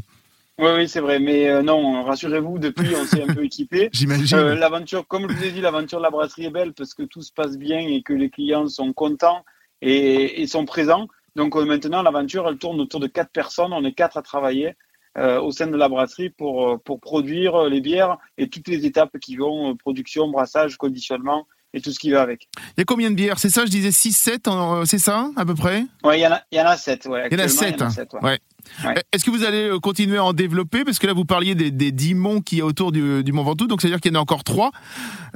Oui, 0.60 0.70
oui, 0.76 0.88
c'est 0.88 1.00
vrai. 1.00 1.20
Mais 1.20 1.50
euh, 1.50 1.63
non, 1.63 2.04
rassurez-vous, 2.04 2.60
depuis, 2.60 2.96
on 2.96 3.06
s'est 3.06 3.24
un 3.24 3.34
peu 3.34 3.44
équipé. 3.46 3.89
J'imagine. 3.92 4.38
Euh, 4.38 4.56
l'aventure, 4.56 5.08
comme 5.08 5.30
je 5.30 5.36
vous 5.36 5.44
ai 5.44 5.52
dit, 5.52 5.62
l'aventure 5.62 5.98
de 5.98 6.04
la 6.04 6.12
brasserie 6.12 6.46
est 6.46 6.52
belle 6.52 6.74
parce 6.74 6.94
que 6.94 7.04
tout 7.04 7.22
se 7.22 7.32
passe 7.34 7.58
bien 7.58 7.80
et 7.80 8.04
que 8.04 8.13
les 8.13 8.30
clients 8.30 8.68
sont 8.68 8.94
contents 8.94 9.44
et, 9.82 10.42
et 10.42 10.48
sont 10.48 10.66
présents. 10.66 11.08
Donc 11.36 11.56
euh, 11.56 11.66
maintenant, 11.66 12.04
l'aventure, 12.04 12.48
elle 12.48 12.58
tourne 12.58 12.80
autour 12.80 13.00
de 13.00 13.08
quatre 13.08 13.32
personnes. 13.32 13.74
On 13.74 13.84
est 13.84 13.94
quatre 13.94 14.18
à 14.18 14.22
travailler 14.22 14.76
au 15.16 15.52
sein 15.52 15.68
de 15.68 15.78
la 15.78 15.89
brasserie 15.89 16.32
pour, 16.32 16.82
pour 16.82 17.00
produire 17.00 17.66
les 17.66 17.82
bières 17.82 18.18
et 18.39 18.50
toutes 18.50 18.68
les 18.68 18.84
étapes 18.88 19.16
qui 19.20 19.36
vont, 19.36 19.76
production, 19.78 20.28
brassage, 20.30 20.76
conditionnement 20.76 21.46
et 21.76 21.82
tout 21.82 21.92
ce 21.92 22.00
qui 22.00 22.10
va 22.10 22.24
avec. 22.24 22.48
Il 22.76 22.80
y 22.80 22.82
a 22.82 22.86
combien 22.86 23.12
de 23.12 23.16
bières? 23.16 23.38
C'est 23.38 23.50
ça, 23.50 23.63
je 23.63 23.70
disais 23.70 23.92
6, 23.92 24.12
7, 24.12 24.50
c'est 24.86 24.98
ça, 24.98 25.30
à 25.36 25.46
peu 25.46 25.54
près? 25.54 25.86
Ouais, 26.04 26.18
il 26.18 26.24
y 26.24 26.26
en 26.26 26.32
a, 26.32 26.42
il 26.52 26.58
y 26.58 26.62
en 26.62 26.66
a 26.66 26.78
sept. 26.78 27.06
Ouais, 27.06 27.28
Il 27.30 27.34
y 27.34 27.36
en 27.36 27.44
a 27.44 27.44
actuellement, 27.44 27.89
7. 27.92 27.92
sept, 27.92 28.13
ouais. 28.16 28.22
Ouais. 28.24 28.39
Ouais. 28.86 28.95
Est-ce 29.12 29.23
que 29.23 29.32
vous 29.32 29.43
allez 29.43 29.69
euh, 29.69 29.80
continuer 29.80 30.17
à 30.17 30.23
en 30.23 30.34
développer? 30.34 30.84
Parce 30.84 30.99
que 30.99 31.08
là, 31.08 31.13
vous 31.13 31.26
parliez 31.26 31.56
des, 31.56 31.71
des 31.71 31.91
10 31.91 32.15
monts 32.15 32.41
qui 32.41 32.58
y 32.58 32.62
a 32.62 32.65
autour 32.65 32.91
du, 32.91 33.23
du 33.23 33.32
Mont 33.32 33.43
Ventoux, 33.43 33.67
donc 33.67 33.82
c'est-à-dire 33.82 34.02
qu'il 34.02 34.12
y 34.13 34.15
en 34.15 34.19
a 34.19 34.21
encore 34.21 34.43
trois. 34.43 34.71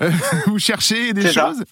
Euh, 0.01 0.11
vous 0.47 0.59
cherchez 0.59 1.13
des 1.13 1.31
choses? 1.31 1.63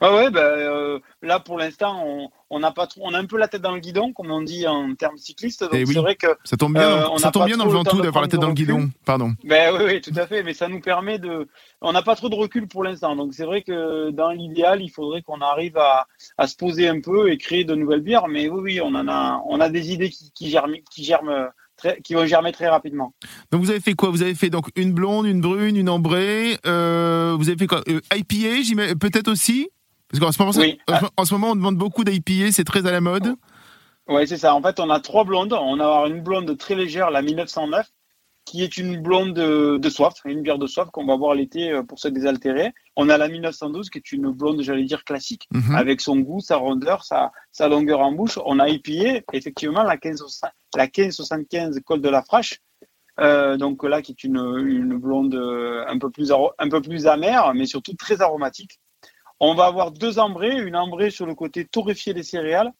Ouais, 0.00 0.08
ouais, 0.08 0.30
euh, 0.34 0.98
là 1.22 1.40
pour 1.40 1.58
l'instant, 1.58 2.02
on, 2.06 2.30
on 2.50 2.62
a 2.62 2.70
pas 2.72 2.86
trop, 2.86 3.02
on 3.04 3.14
a 3.14 3.18
un 3.18 3.26
peu 3.26 3.36
la 3.38 3.48
tête 3.48 3.62
dans 3.62 3.74
le 3.74 3.80
guidon, 3.80 4.12
comme 4.12 4.30
on 4.30 4.42
dit 4.42 4.66
en 4.66 4.94
termes 4.94 5.18
cyclistes. 5.18 5.62
Donc 5.62 5.70
Eh 5.74 5.84
oui. 5.84 5.92
c'est 5.94 6.00
vrai 6.00 6.16
que, 6.16 6.26
Ça 6.44 6.56
tombe 6.56 6.74
bien, 6.74 6.82
Euh, 6.88 7.06
on 7.10 7.18
ça 7.18 7.30
tombe 7.30 7.46
bien 7.46 7.56
dans 7.56 7.64
le 7.66 7.70
Ventoux 7.70 8.00
d'avoir 8.00 8.22
la 8.22 8.28
tête 8.28 8.40
dans 8.40 8.48
le 8.48 8.54
guidon. 8.54 8.90
Pardon. 9.04 9.34
ben 9.44 9.74
oui, 9.76 9.84
oui, 9.86 10.00
tout 10.00 10.12
à 10.16 10.26
fait, 10.26 10.42
mais 10.42 10.54
ça 10.54 10.68
nous 10.68 10.80
permet 10.80 11.18
de, 11.18 11.48
on 11.80 11.92
n'a 11.92 12.02
pas 12.02 12.16
trop 12.16 12.28
de 12.28 12.34
recul 12.34 12.66
pour 12.68 12.82
l'instant. 12.84 13.14
Donc 13.16 13.34
c'est 13.34 13.44
vrai 13.44 13.62
que 13.62 14.10
dans 14.10 14.30
l'idéal, 14.30 14.82
il 14.82 14.88
faudrait 14.90 15.22
qu'on 15.22 15.40
arrive 15.40 15.76
à, 15.76 16.06
à 16.38 16.46
se 16.46 16.56
poser 16.56 16.88
un 16.88 17.00
peu 17.00 17.30
et 17.30 17.38
créer 17.38 17.64
de 17.64 17.74
nouvelles 17.74 18.00
bières. 18.02 18.28
Mais 18.28 18.48
oui, 18.48 18.60
oui, 18.62 18.80
on 18.80 18.94
en 18.94 19.06
a, 19.08 19.42
on 19.46 19.60
a 19.60 19.68
des 19.68 19.92
idées 19.92 20.10
qui, 20.10 20.30
qui 20.32 20.50
germent, 20.50 20.76
qui 20.90 21.04
germent 21.04 21.48
très, 21.76 22.00
qui 22.02 22.14
vont 22.14 22.26
germer 22.26 22.52
très 22.52 22.68
rapidement. 22.68 23.14
Donc 23.52 23.62
vous 23.62 23.70
avez 23.70 23.80
fait 23.80 23.94
quoi? 23.94 24.10
Vous 24.10 24.22
avez 24.22 24.34
fait 24.34 24.50
donc 24.50 24.68
une 24.76 24.92
blonde, 24.92 25.26
une 25.26 25.40
brune, 25.40 25.76
une 25.76 25.88
ambrée. 25.88 26.58
euh, 26.66 27.34
vous 27.38 27.48
avez 27.48 27.56
fait 27.58 27.66
quoi? 27.66 27.82
Euh, 27.88 28.00
IPA, 28.14 28.94
peut-être 28.98 29.28
aussi? 29.28 29.68
Parce 30.10 30.20
qu'en 30.20 30.32
ce 30.32 30.42
moment, 30.42 30.52
Oui. 30.58 30.78
en, 30.88 31.22
en 31.22 31.24
ce 31.24 31.34
moment, 31.34 31.50
on 31.52 31.56
demande 31.56 31.76
beaucoup 31.76 32.04
d'IPA, 32.04 32.50
c'est 32.52 32.64
très 32.64 32.86
à 32.86 32.90
la 32.92 33.00
mode. 33.00 33.34
Ouais, 34.08 34.26
c'est 34.26 34.38
ça. 34.38 34.54
En 34.54 34.62
fait, 34.62 34.80
on 34.80 34.90
a 34.90 34.98
trois 35.00 35.24
blondes. 35.24 35.52
On 35.52 35.78
a 35.80 36.06
une 36.08 36.20
blonde 36.22 36.56
très 36.58 36.74
légère, 36.74 37.10
la 37.12 37.22
1909, 37.22 37.86
qui 38.44 38.64
est 38.64 38.76
une 38.76 39.00
blonde 39.00 39.34
de, 39.34 39.76
de 39.76 39.88
soif, 39.90 40.14
une 40.24 40.42
bière 40.42 40.58
de 40.58 40.66
soif 40.66 40.88
qu'on 40.90 41.06
va 41.06 41.16
boire 41.16 41.36
l'été 41.36 41.70
euh, 41.70 41.84
pour 41.84 42.00
se 42.00 42.08
désaltérer. 42.08 42.72
On 42.96 43.08
a 43.08 43.16
la 43.18 43.28
1912, 43.28 43.88
qui 43.90 43.98
est 43.98 44.10
une 44.10 44.30
blonde, 44.32 44.60
j'allais 44.62 44.82
dire, 44.82 45.04
classique, 45.04 45.46
Mhm. 45.52 45.76
avec 45.76 46.00
son 46.00 46.16
goût, 46.16 46.40
sa 46.40 46.56
rondeur, 46.56 47.04
sa, 47.04 47.30
sa 47.52 47.68
longueur 47.68 48.00
en 48.00 48.10
bouche. 48.10 48.38
On 48.44 48.58
a 48.58 48.68
épié, 48.68 49.22
effectivement, 49.32 49.84
la 49.84 49.96
15, 49.96 50.24
la 50.76 50.88
1575 50.88 51.78
Col 51.84 52.00
de 52.00 52.08
la 52.08 52.22
Frache. 52.22 52.58
Euh, 53.20 53.56
donc 53.58 53.84
là, 53.84 54.02
qui 54.02 54.12
est 54.12 54.24
une, 54.24 54.38
une 54.66 54.98
blonde 54.98 55.34
euh, 55.34 55.84
un 55.86 55.98
peu, 55.98 56.10
plus 56.10 56.32
un 56.32 56.68
peu 56.68 56.80
plus 56.80 57.06
amère, 57.06 57.52
mais 57.54 57.66
surtout 57.66 57.94
très 57.94 58.22
aromatique. 58.22 58.79
On 59.40 59.54
va 59.54 59.66
avoir 59.66 59.90
deux 59.90 60.18
ambrées, 60.18 60.56
une 60.60 60.76
ambrée 60.76 61.10
sur 61.10 61.26
le 61.26 61.34
côté 61.34 61.64
torréfié 61.64 62.12
des 62.14 62.22
céréales 62.22 62.70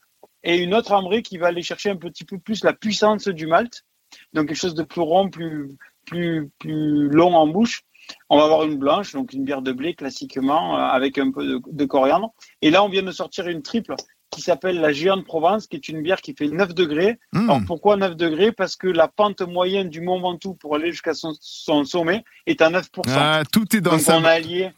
et 0.44 0.58
une 0.58 0.74
autre 0.74 0.92
ambrée 0.92 1.22
qui 1.22 1.38
va 1.38 1.48
aller 1.48 1.62
chercher 1.62 1.90
un 1.90 1.96
petit 1.96 2.24
peu 2.24 2.38
plus 2.38 2.64
la 2.64 2.72
puissance 2.72 3.28
du 3.28 3.46
malt, 3.46 3.82
donc 4.34 4.48
quelque 4.48 4.56
chose 4.58 4.74
de 4.74 4.82
plus 4.82 5.00
rond, 5.00 5.28
plus, 5.30 5.68
plus, 6.06 6.50
plus 6.58 7.08
long 7.08 7.34
en 7.34 7.46
bouche. 7.46 7.82
On 8.28 8.38
va 8.38 8.44
avoir 8.44 8.64
une 8.64 8.76
blanche, 8.76 9.12
donc 9.12 9.32
une 9.32 9.44
bière 9.44 9.62
de 9.62 9.72
blé 9.72 9.94
classiquement, 9.94 10.76
euh, 10.76 10.80
avec 10.80 11.16
un 11.18 11.30
peu 11.30 11.46
de, 11.46 11.60
de 11.70 11.84
coriandre. 11.84 12.32
Et 12.60 12.70
là, 12.70 12.82
on 12.82 12.88
vient 12.88 13.02
de 13.02 13.12
sortir 13.12 13.46
une 13.48 13.62
triple 13.62 13.94
qui 14.30 14.40
s'appelle 14.42 14.80
la 14.80 14.92
Géante 14.92 15.24
Provence, 15.24 15.66
qui 15.66 15.76
est 15.76 15.88
une 15.88 16.02
bière 16.02 16.20
qui 16.20 16.34
fait 16.34 16.48
9 16.48 16.74
degrés. 16.74 17.18
Mmh. 17.32 17.50
Alors 17.50 17.60
pourquoi 17.66 17.96
9 17.96 18.16
degrés? 18.16 18.52
Parce 18.52 18.76
que 18.76 18.86
la 18.88 19.08
pente 19.08 19.42
moyenne 19.42 19.88
du 19.90 20.00
Mont 20.00 20.20
Ventoux 20.20 20.54
pour 20.54 20.74
aller 20.76 20.90
jusqu'à 20.92 21.14
son, 21.14 21.32
son 21.40 21.84
sommet 21.84 22.24
est 22.46 22.60
à 22.62 22.70
9%. 22.70 22.84
Ah, 23.08 23.42
tout 23.52 23.76
est 23.76 23.80
dans 23.80 23.92
le 23.92 23.98
sym- 23.98 24.22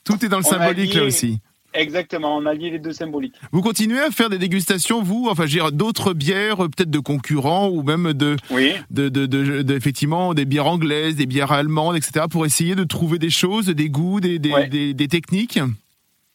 tout 0.04 0.24
est 0.24 0.28
dans 0.28 0.38
le 0.38 0.42
symbolique 0.44 0.94
là 0.94 1.04
aussi. 1.06 1.38
Exactement, 1.74 2.36
on 2.36 2.46
a 2.46 2.54
lié 2.54 2.70
les 2.70 2.78
deux 2.78 2.92
symboliques. 2.92 3.34
Vous 3.52 3.62
continuez 3.62 4.00
à 4.00 4.10
faire 4.10 4.30
des 4.30 4.38
dégustations, 4.38 5.02
vous, 5.02 5.28
enfin, 5.30 5.46
je 5.46 5.70
d'autres 5.70 6.12
bières, 6.14 6.64
euh, 6.64 6.68
peut-être 6.68 6.90
de 6.90 6.98
concurrents 6.98 7.68
ou 7.68 7.82
même 7.82 8.12
de, 8.12 8.36
Oui. 8.50 8.72
de, 8.90 9.08
de, 9.08 9.26
de- 9.26 9.62
de- 9.62 9.74
effectivement, 9.74 10.34
des 10.34 10.44
bières 10.44 10.66
anglaises, 10.66 11.16
des 11.16 11.26
bières 11.26 11.52
allemandes, 11.52 11.96
etc., 11.96 12.26
pour 12.30 12.46
essayer 12.46 12.74
de 12.74 12.84
trouver 12.84 13.18
des 13.18 13.30
choses, 13.30 13.66
des 13.66 13.88
goûts, 13.88 14.20
des, 14.20 14.38
des, 14.38 14.52
Ouais. 14.52 14.68
des, 14.68 14.94
des 14.94 15.08
techniques? 15.08 15.58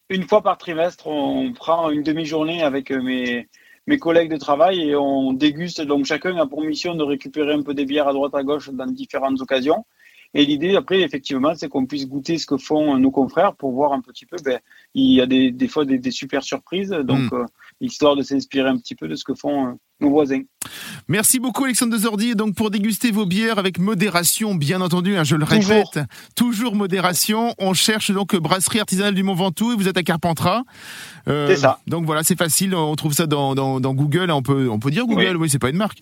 une 0.09 0.23
fois 0.23 0.41
par 0.41 0.57
trimestre, 0.57 1.07
on 1.07 1.51
prend 1.51 1.89
une 1.89 2.01
demi-journée 2.01 2.63
avec 2.63 2.91
euh, 2.91 3.01
mes, 3.01 3.47
mes 3.87 3.97
collègues 3.97 4.31
de 4.31 4.37
travail 4.37 4.79
et 4.79 4.95
on 4.95 5.33
déguste. 5.33 5.81
Donc 5.81 6.05
chacun 6.05 6.37
a 6.37 6.45
pour 6.45 6.63
mission 6.63 6.95
de 6.95 7.03
récupérer 7.03 7.51
un 7.53 7.61
peu 7.61 7.73
des 7.73 7.83
bières 7.85 8.07
à 8.07 8.13
droite 8.13 8.33
à 8.33 8.41
gauche 8.43 8.69
dans 8.71 8.85
différentes 8.87 9.41
occasions. 9.41 9.85
Et 10.33 10.45
l'idée 10.45 10.75
après, 10.75 11.01
effectivement, 11.01 11.53
c'est 11.55 11.69
qu'on 11.69 11.85
puisse 11.85 12.07
goûter 12.07 12.37
ce 12.37 12.45
que 12.45 12.57
font 12.57 12.97
nos 12.97 13.11
confrères 13.11 13.55
pour 13.55 13.71
voir 13.71 13.93
un 13.93 14.01
petit 14.01 14.25
peu. 14.25 14.37
Ben, 14.43 14.59
il 14.93 15.13
y 15.13 15.21
a 15.21 15.25
des, 15.25 15.51
des 15.51 15.67
fois 15.67 15.85
des, 15.85 15.97
des 15.99 16.11
super 16.11 16.43
surprises, 16.43 16.89
donc 16.89 17.31
euh, 17.33 17.45
histoire 17.81 18.15
de 18.15 18.23
s'inspirer 18.23 18.69
un 18.69 18.77
petit 18.77 18.95
peu 18.95 19.07
de 19.07 19.15
ce 19.15 19.23
que 19.23 19.33
font 19.33 19.67
euh, 19.67 19.71
nos 19.99 20.09
voisins. 20.09 20.41
Merci 21.07 21.39
beaucoup 21.39 21.63
Alexandre 21.65 21.93
Dezordi. 21.93 22.29
Et 22.29 22.35
donc 22.35 22.55
pour 22.55 22.69
déguster 22.69 23.11
vos 23.11 23.25
bières 23.25 23.57
avec 23.57 23.79
modération, 23.79 24.55
bien 24.55 24.81
entendu, 24.81 25.15
hein, 25.17 25.23
je 25.23 25.35
le 25.35 25.45
Toujours. 25.45 25.69
répète, 25.69 25.99
toujours 26.35 26.75
modération. 26.75 27.53
On 27.59 27.73
cherche 27.73 28.11
donc 28.11 28.35
brasserie 28.35 28.79
artisanale 28.79 29.13
du 29.15 29.23
Mont 29.23 29.33
Ventoux 29.35 29.73
et 29.73 29.75
vous 29.75 29.87
êtes 29.87 29.97
à 29.97 30.03
Carpentras. 30.03 30.63
Euh, 31.27 31.47
C'est 31.47 31.57
ça. 31.57 31.79
Donc 31.87 32.05
voilà, 32.05 32.23
c'est 32.23 32.37
facile. 32.37 32.75
On 32.75 32.95
trouve 32.95 33.13
ça 33.13 33.25
dans, 33.27 33.55
dans, 33.55 33.79
dans 33.79 33.93
Google. 33.93 34.31
On 34.31 34.41
peut 34.41 34.69
on 34.69 34.79
peut 34.79 34.91
dire 34.91 35.05
Google. 35.05 35.37
Oui, 35.37 35.49
c'est 35.49 35.59
pas 35.59 35.69
une 35.69 35.77
marque. 35.77 35.99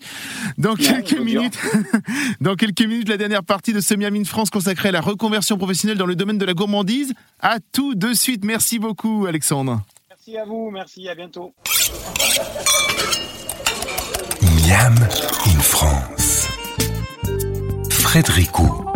Dans 0.58 0.74
quelques 0.76 1.18
minutes, 1.18 1.58
dans 2.40 2.54
quelques 2.54 2.82
minutes, 2.82 3.08
la 3.08 3.16
dernière 3.16 3.44
partie 3.44 3.72
de 3.72 3.80
ce 3.80 3.94
Miami 3.94 4.24
France 4.24 4.50
consacrée 4.50 4.88
à 4.88 4.92
la 4.92 5.00
reconversion 5.00 5.56
professionnelle 5.56 5.98
dans 5.98 6.06
le 6.06 6.16
domaine 6.16 6.38
de 6.38 6.44
la 6.44 6.54
gourmandise. 6.54 7.12
À 7.40 7.58
tout 7.72 7.94
de 7.94 8.12
suite. 8.14 8.44
Merci 8.44 8.78
beaucoup 8.78 9.26
Alexandre. 9.26 9.82
Merci 10.26 10.38
à 10.40 10.44
vous, 10.44 10.70
merci, 10.72 11.08
à 11.08 11.14
bientôt. 11.14 11.54
Miam 14.42 14.94
in 15.46 15.60
France. 15.60 16.48
Frédéricot. 17.92 18.95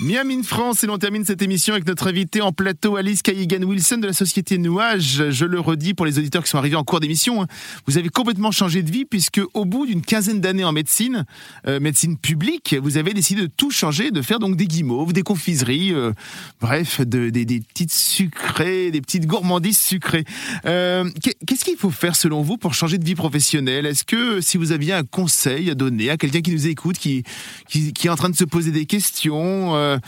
Miam 0.00 0.30
in 0.30 0.42
France 0.42 0.84
et 0.84 0.86
l'on 0.86 0.98
termine 0.98 1.24
cette 1.24 1.40
émission 1.40 1.72
avec 1.72 1.86
notre 1.86 2.06
invité 2.08 2.42
en 2.42 2.52
plateau 2.52 2.96
Alice 2.96 3.22
Kayigan-Wilson 3.22 3.96
de 3.96 4.06
la 4.06 4.12
société 4.12 4.58
Nouage. 4.58 5.30
Je 5.30 5.46
le 5.46 5.58
redis 5.58 5.94
pour 5.94 6.04
les 6.04 6.18
auditeurs 6.18 6.44
qui 6.44 6.50
sont 6.50 6.58
arrivés 6.58 6.76
en 6.76 6.84
cours 6.84 7.00
d'émission, 7.00 7.40
hein. 7.42 7.46
vous 7.86 7.96
avez 7.96 8.10
complètement 8.10 8.50
changé 8.50 8.82
de 8.82 8.90
vie 8.90 9.06
puisque 9.06 9.40
au 9.54 9.64
bout 9.64 9.86
d'une 9.86 10.02
quinzaine 10.02 10.38
d'années 10.42 10.64
en 10.64 10.72
médecine, 10.72 11.24
euh, 11.66 11.80
médecine 11.80 12.18
publique, 12.18 12.76
vous 12.82 12.98
avez 12.98 13.14
décidé 13.14 13.40
de 13.40 13.46
tout 13.46 13.70
changer, 13.70 14.10
de 14.10 14.20
faire 14.20 14.38
donc 14.38 14.56
des 14.56 14.66
guimauves, 14.66 15.14
des 15.14 15.22
confiseries, 15.22 15.94
euh, 15.94 16.12
bref, 16.60 17.00
de- 17.00 17.30
des, 17.30 17.46
petites 17.60 17.92
sucrées, 17.92 18.90
des 18.90 19.00
petites 19.00 19.26
gourmandises 19.26 19.78
sucrées. 19.80 20.24
Euh, 20.66 21.08
qu'est- 21.22 21.36
Qu'est-ce 21.46 21.64
qu'il 21.64 21.78
faut 21.78 21.90
faire 21.90 22.16
selon 22.16 22.42
vous 22.42 22.58
pour 22.58 22.74
changer 22.74 22.98
de 22.98 23.04
vie 23.04 23.14
professionnelle? 23.14 23.86
Est-ce 23.86 24.04
que 24.04 24.42
si 24.42 24.58
vous 24.58 24.72
aviez 24.72 24.92
un 24.92 25.04
conseil 25.04 25.70
à 25.70 25.74
donner 25.74 26.10
à 26.10 26.18
quelqu'un 26.18 26.42
qui 26.42 26.50
nous 26.50 26.66
écoute, 26.66 26.98
qui 26.98 27.22
est 27.70 28.08
en 28.10 28.16
train 28.16 28.28
de 28.28 28.36
se 28.36 28.44
poser 28.44 28.72
des 28.72 28.84
questions, 28.84 29.74
euh, 29.86 29.98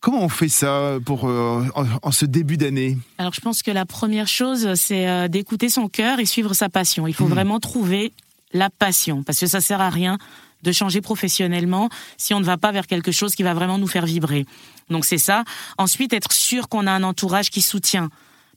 comment 0.00 0.22
on 0.22 0.28
fait 0.28 0.48
ça 0.48 0.98
pour 1.04 1.28
euh, 1.28 1.64
en, 1.74 1.84
en 2.02 2.12
ce 2.12 2.24
début 2.26 2.56
d'année 2.56 2.96
Alors 3.18 3.34
je 3.34 3.40
pense 3.40 3.62
que 3.62 3.70
la 3.70 3.86
première 3.86 4.28
chose, 4.28 4.74
c'est 4.74 5.08
euh, 5.08 5.28
d'écouter 5.28 5.68
son 5.68 5.88
cœur 5.88 6.18
et 6.20 6.26
suivre 6.26 6.54
sa 6.54 6.68
passion. 6.68 7.06
Il 7.06 7.14
faut 7.14 7.24
Mhm. 7.26 7.30
vraiment 7.34 7.60
trouver 7.60 8.12
la 8.52 8.68
passion, 8.70 9.22
parce 9.22 9.38
que 9.40 9.46
ça 9.46 9.60
sert 9.60 9.80
à 9.80 9.90
rien 9.90 10.18
de 10.62 10.70
changer 10.72 11.00
professionnellement 11.00 11.88
si 12.18 12.34
on 12.34 12.40
ne 12.40 12.44
va 12.44 12.56
pas 12.56 12.70
vers 12.70 12.86
quelque 12.86 13.10
chose 13.12 13.34
qui 13.34 13.42
va 13.42 13.54
vraiment 13.54 13.78
nous 13.78 13.88
faire 13.88 14.06
vibrer. 14.06 14.46
Donc 14.90 15.04
c'est 15.04 15.18
ça. 15.18 15.42
Ensuite, 15.78 16.12
être 16.12 16.32
sûr 16.32 16.68
qu'on 16.68 16.86
a 16.86 16.92
un 16.92 17.02
entourage 17.02 17.50
qui 17.50 17.62
soutient. 17.62 18.10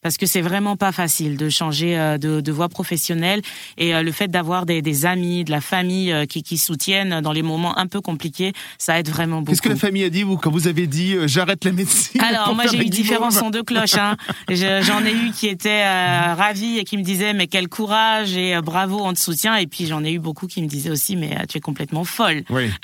Parce 0.06 0.18
que 0.18 0.28
c'est 0.28 0.42
vraiment 0.42 0.76
pas 0.76 0.92
facile 0.92 1.36
de 1.36 1.50
changer 1.50 1.98
euh, 1.98 2.20
de, 2.20 2.40
de 2.40 2.52
voie 2.52 2.70
professionnelle 2.70 3.42
et 3.80 3.96
euh, 3.96 4.04
le 4.04 4.12
fait 4.12 4.28
d'avoir 4.28 4.68
des, 4.68 4.84
des 4.84 5.08
amis, 5.08 5.44
de 5.44 5.50
la 5.50 5.62
famille 5.62 6.12
euh, 6.12 6.28
qui, 6.28 6.44
qui 6.44 6.60
soutiennent 6.60 7.22
dans 7.22 7.32
les 7.32 7.42
moments 7.42 7.76
un 7.80 7.88
peu 7.88 8.02
compliqués, 8.02 8.54
ça 8.78 9.00
aide 9.00 9.10
vraiment 9.10 9.38
beaucoup. 9.40 9.50
Qu'est-ce 9.54 9.64
que 9.64 9.70
la 9.70 9.76
famille 9.76 10.04
a 10.04 10.12
dit, 10.12 10.22
vous, 10.22 10.38
quand 10.38 10.52
vous 10.52 10.68
avez 10.68 10.86
dit 10.86 11.14
euh, 11.16 11.28
j'arrête 11.28 11.66
la 11.66 11.72
médecine 11.72 12.22
Alors 12.24 12.54
moi 12.54 12.66
j'ai 12.72 12.78
eu 12.86 12.86
différents 12.86 13.32
sons 13.32 13.50
de 13.50 13.62
cloche. 13.62 13.96
Hein. 13.96 14.16
Je- 14.48 14.84
J'en 14.84 15.04
ai 15.04 15.12
eu 15.12 15.32
qui 15.32 15.48
étaient 15.48 15.82
euh, 15.84 16.36
ravis 16.36 16.78
et 16.78 16.84
qui 16.84 16.98
me 17.00 17.04
disaient 17.04 17.34
mais 17.34 17.48
quel 17.48 17.68
courage 17.68 18.38
et 18.38 18.56
euh, 18.56 18.62
bravo 18.62 19.00
on 19.04 19.12
te 19.12 19.20
soutient. 19.20 19.56
Et 19.56 19.66
puis 19.66 19.88
j'en 19.88 20.04
ai 20.04 20.12
eu 20.12 20.20
beaucoup 20.20 20.46
qui 20.46 20.62
me 20.62 20.68
disaient 20.68 20.92
aussi 20.92 21.16
mais 21.16 21.36
tu 21.50 21.58
es 21.58 21.62
complètement 21.62 22.04
folle. 22.04 22.44
Oui. 22.52 22.70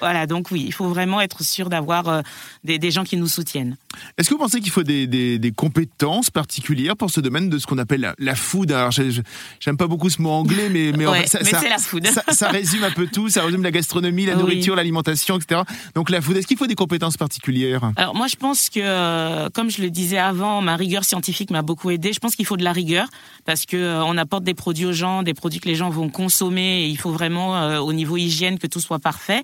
Voilà 0.00 0.26
donc 0.26 0.50
oui 0.50 0.64
il 0.66 0.72
faut 0.74 0.86
vraiment 0.88 1.22
être 1.22 1.42
sûr 1.42 1.70
d'avoir 1.70 2.22
des, 2.62 2.78
des 2.78 2.90
gens 2.90 3.04
qui 3.04 3.16
nous 3.16 3.26
soutiennent. 3.26 3.76
Est-ce 4.18 4.28
que 4.28 4.34
vous 4.34 4.40
pensez 4.40 4.60
qu'il 4.60 4.70
faut 4.72 4.82
des, 4.82 5.06
des, 5.06 5.38
des 5.38 5.52
compétences 5.52 6.30
particulières 6.30 6.96
pour 6.96 7.10
ce 7.10 7.20
domaine 7.20 7.48
de 7.48 7.58
ce 7.58 7.66
qu'on 7.66 7.78
appelle 7.78 8.00
la, 8.00 8.14
la 8.18 8.34
food? 8.34 8.72
Alors, 8.72 8.90
j'aime 8.90 9.76
pas 9.76 9.86
beaucoup 9.86 10.10
ce 10.10 10.20
mot 10.20 10.30
anglais, 10.30 10.68
mais, 10.70 10.92
mais, 10.96 11.06
en 11.06 11.12
Ouais, 11.12 11.22
fait, 11.22 11.28
ça, 11.28 11.38
mais 11.42 11.50
ça- 11.50 11.60
c'est 11.60 11.68
la 11.68 11.78
food. 11.78 12.06
Ça, 12.06 12.22
ça 12.32 12.48
résume 12.48 12.84
un 12.84 12.90
peu 12.90 13.06
tout. 13.06 13.28
Ça 13.28 13.42
résume 13.44 13.62
la 13.62 13.70
gastronomie, 13.70 14.26
la 14.26 14.34
Oui. 14.34 14.40
nourriture, 14.40 14.74
l'alimentation, 14.76 15.38
etc. 15.38 15.62
Donc 15.94 16.10
la 16.10 16.20
food, 16.20 16.36
est-ce 16.36 16.46
qu'il 16.46 16.56
faut 16.56 16.66
des 16.66 16.74
compétences 16.74 17.16
particulières? 17.16 17.90
Alors 17.96 18.14
moi 18.14 18.26
je 18.26 18.36
pense 18.36 18.70
que 18.70 18.80
euh, 18.82 19.48
comme 19.52 19.70
je 19.70 19.82
le 19.82 19.90
disais 19.90 20.18
avant 20.18 20.60
ma 20.60 20.76
rigueur 20.76 21.04
scientifique 21.04 21.50
m'a 21.50 21.62
beaucoup 21.62 21.90
aidé. 21.90 22.12
Je 22.12 22.18
pense 22.20 22.34
qu'il 22.36 22.46
faut 22.46 22.56
de 22.56 22.64
la 22.64 22.72
rigueur 22.72 23.08
parce 23.44 23.66
que 23.66 23.76
euh, 23.76 24.04
on 24.04 24.16
apporte 24.18 24.44
des 24.44 24.54
produits 24.54 24.86
aux 24.86 24.92
gens, 24.92 25.22
des 25.22 25.34
produits 25.34 25.60
que 25.60 25.68
les 25.68 25.74
gens 25.74 25.90
vont 25.90 26.08
consommer 26.08 26.84
et 26.84 26.88
il 26.88 26.96
faut 26.98 27.10
vraiment 27.12 27.56
euh, 27.56 27.78
au 27.80 27.92
niveau 27.92 28.16
hygiène 28.16 28.58
que 28.58 28.66
tout 28.66 28.80
soit 28.80 28.98
parfait. 28.98 29.42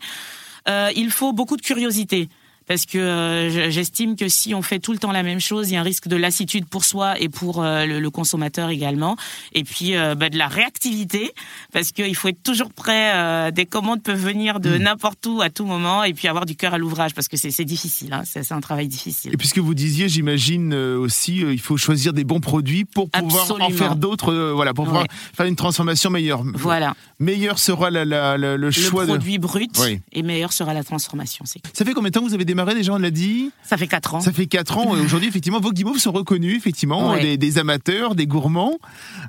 Euh, 0.69 0.91
il 0.97 1.11
faut 1.11 1.33
beaucoup 1.33 1.57
de 1.57 1.63
curiosité. 1.63 2.29
Parce 2.69 2.85
que 2.85 2.99
euh, 2.99 3.71
j'estime 3.71 4.15
que 4.15 4.29
si 4.29 4.55
on 4.55 4.63
fait 4.63 4.79
tout 4.79 4.93
le 4.93 4.99
temps 4.99 5.11
la 5.11 5.23
même 5.23 5.41
chose, 5.41 5.71
il 5.71 5.75
y 5.75 5.77
a 5.77 5.81
un 5.81 5.85
risque 5.85 6.07
de 6.07 6.17
lassitude 6.17 6.67
pour 6.67 6.85
soi 6.85 7.19
et 7.19 7.31
pour 7.31 7.65
euh, 7.65 7.87
le, 7.87 8.11
consommateur 8.11 8.69
également. 8.69 9.17
Et 9.55 9.65
puis 9.65 9.97
euh, 9.97 10.15
bah, 10.15 10.29
de 10.29 10.37
la 10.37 10.49
réactivité, 10.49 11.33
parce 11.73 11.93
qu'il 11.93 12.15
faut 12.15 12.29
être 12.29 12.43
toujours 12.43 12.71
prêt. 12.73 13.51
des 13.53 13.65
commandes 13.65 14.03
peuvent 14.03 14.21
venir 14.21 14.61
de 14.61 14.77
mm. 14.77 14.83
n'importe 14.83 15.27
où 15.27 15.41
à 15.41 15.49
tout 15.49 15.65
moment, 15.65 16.05
et 16.05 16.13
puis 16.13 16.29
avoir 16.29 16.45
du 16.45 16.57
cœur 16.57 16.75
à 16.75 16.79
l'ouvrage, 16.79 17.15
parce 17.15 17.29
que 17.29 17.37
c'est 17.37 17.65
difficile. 17.65 18.13
Hein, 18.13 18.23
c'est 18.27 18.53
un 18.53 18.61
travail 18.61 18.87
difficile. 18.87 19.33
Et 19.33 19.37
puisque 19.37 19.59
vous 19.59 19.75
disiez, 19.75 20.09
j'imagine 20.09 20.75
aussi, 20.75 21.39
il 21.39 21.61
faut 21.61 21.79
choisir 21.79 22.13
des 22.13 22.25
bons 22.25 22.41
produits 22.41 22.85
pour 22.85 23.09
pouvoir 23.09 23.51
en 23.61 23.71
faire 23.71 23.97
d'autres. 23.97 24.53
voilà, 24.53 24.75
pour 24.75 24.85
pouvoir 24.85 25.07
faire 25.33 25.47
une 25.47 25.57
transformation 25.57 26.11
meilleure. 26.11 26.43
Voilà. 26.55 26.95
Meilleur 27.19 27.59
sera 27.59 27.91
la, 27.91 28.37
le 28.37 28.71
choix. 28.71 29.03
Le 29.03 29.09
produit 29.09 29.39
brut, 29.39 29.81
et 30.13 30.23
meilleur 30.23 30.53
sera 30.53 30.75
la 30.75 30.85
transformation. 30.85 31.45
Ça 31.73 31.85
fait 31.85 31.95
combien 31.95 32.11
de 32.11 32.15
temps 32.15 32.21
que 32.21 32.27
vous 32.27 32.35
avez 32.35 32.45
démarré 32.59 32.75
déjà 32.75 32.93
On 32.93 32.99
l'a 32.99 33.11
dit. 33.11 33.51
Ça 33.63 33.77
fait 33.77 33.87
4 33.87 34.15
ans. 34.17 34.21
Ça 34.21 34.33
fait 34.33 34.47
4 34.47 34.79
ans. 34.79 34.91
Aujourd'hui, 34.91 35.29
effectivement, 35.29 35.61
vos 35.61 35.73
guimauves 35.73 35.99
sont 35.99 36.13
reconnus, 36.13 36.57
effectivement, 36.57 37.17
des, 37.17 37.59
amateurs, 37.59 38.15
des 38.15 38.27
gourmands. 38.27 38.79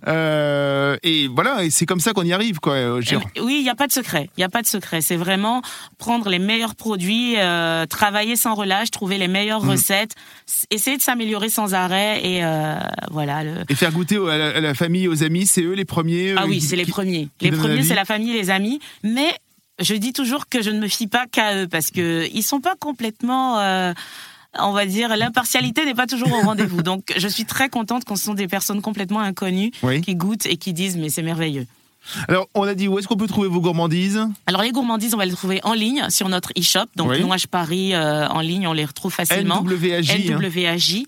Euh, 0.07 0.97
et 1.03 1.27
voilà, 1.27 1.63
et 1.63 1.69
c'est 1.69 1.85
comme 1.85 1.99
ça 1.99 2.13
qu'on 2.13 2.23
y 2.23 2.33
arrive, 2.33 2.59
quoi. 2.59 2.73
Euh, 2.73 3.01
oui, 3.41 3.57
il 3.59 3.63
n'y 3.63 3.69
a 3.69 3.75
pas 3.75 3.87
de 3.87 3.91
secret. 3.91 4.29
Il 4.37 4.39
n'y 4.39 4.43
a 4.43 4.49
pas 4.49 4.61
de 4.61 4.67
secret. 4.67 5.01
C'est 5.01 5.15
vraiment 5.15 5.61
prendre 5.97 6.29
les 6.29 6.39
meilleurs 6.39 6.75
produits, 6.75 7.35
euh, 7.37 7.85
travailler 7.85 8.35
sans 8.35 8.55
relâche, 8.55 8.91
trouver 8.91 9.17
les 9.17 9.27
meilleures 9.27 9.63
mm. 9.63 9.69
recettes, 9.69 10.15
essayer 10.71 10.97
de 10.97 11.01
s'améliorer 11.01 11.49
sans 11.49 11.73
arrêt 11.73 12.25
et 12.25 12.41
voilà. 13.11 13.43
Et 13.69 13.75
faire 13.75 13.91
goûter 13.91 14.17
à 14.17 14.59
la, 14.59 14.73
famille, 14.73 15.07
aux 15.07 15.23
amis, 15.23 15.45
c'est 15.45 15.61
eux 15.61 15.73
les 15.73 15.85
premiers. 15.85 16.33
Ah 16.37 16.45
oui, 16.47 16.61
c'est 16.61 16.75
les 16.75 16.85
premiers. 16.85 17.29
Les 17.41 17.51
premiers, 17.51 17.83
c'est 17.83 17.95
la 17.95 18.05
famille, 18.05 18.33
les 18.33 18.49
amis. 18.49 18.79
Mais 19.03 19.33
je 19.79 19.95
dis 19.95 20.13
toujours 20.13 20.47
que 20.49 20.61
je 20.61 20.69
ne 20.69 20.79
me 20.79 20.87
fie 20.87 21.07
pas 21.07 21.25
qu'à 21.27 21.55
eux 21.55 21.67
parce 21.67 21.91
que 21.91 22.27
ils 22.33 22.43
sont 22.43 22.61
pas 22.61 22.75
complètement 22.79 23.59
euh, 23.59 23.93
on 24.57 24.71
va 24.71 24.85
dire, 24.85 25.15
l'impartialité 25.15 25.85
n'est 25.85 25.93
pas 25.93 26.07
toujours 26.07 26.31
au 26.31 26.41
rendez-vous. 26.41 26.81
Donc, 26.81 27.13
je 27.15 27.27
suis 27.27 27.45
très 27.45 27.69
contente 27.69 28.03
quand 28.05 28.15
ce 28.15 28.25
sont 28.25 28.33
des 28.33 28.47
personnes 28.47 28.81
complètement 28.81 29.19
inconnues 29.19 29.71
qui 30.03 30.15
goûtent 30.15 30.45
et 30.45 30.57
qui 30.57 30.73
disent, 30.73 30.97
mais 30.97 31.09
c'est 31.09 31.21
merveilleux. 31.21 31.67
Alors, 32.27 32.47
on 32.55 32.63
a 32.63 32.73
dit 32.73 32.87
où 32.87 32.97
est-ce 32.97 33.07
qu'on 33.07 33.17
peut 33.17 33.27
trouver 33.27 33.47
vos 33.47 33.61
gourmandises 33.61 34.19
Alors, 34.47 34.63
les 34.63 34.71
gourmandises, 34.71 35.13
on 35.13 35.17
va 35.17 35.25
les 35.25 35.33
trouver 35.33 35.59
en 35.63 35.73
ligne 35.73 36.09
sur 36.09 36.29
notre 36.29 36.51
e-shop. 36.57 36.85
Donc, 36.95 37.11
oui. 37.11 37.43
Paris 37.51 37.93
euh, 37.93 38.27
en 38.27 38.39
ligne, 38.39 38.67
on 38.67 38.73
les 38.73 38.85
retrouve 38.85 39.13
facilement. 39.13 39.61
NWAJ. 39.61 40.29
NWAJ. 40.29 41.03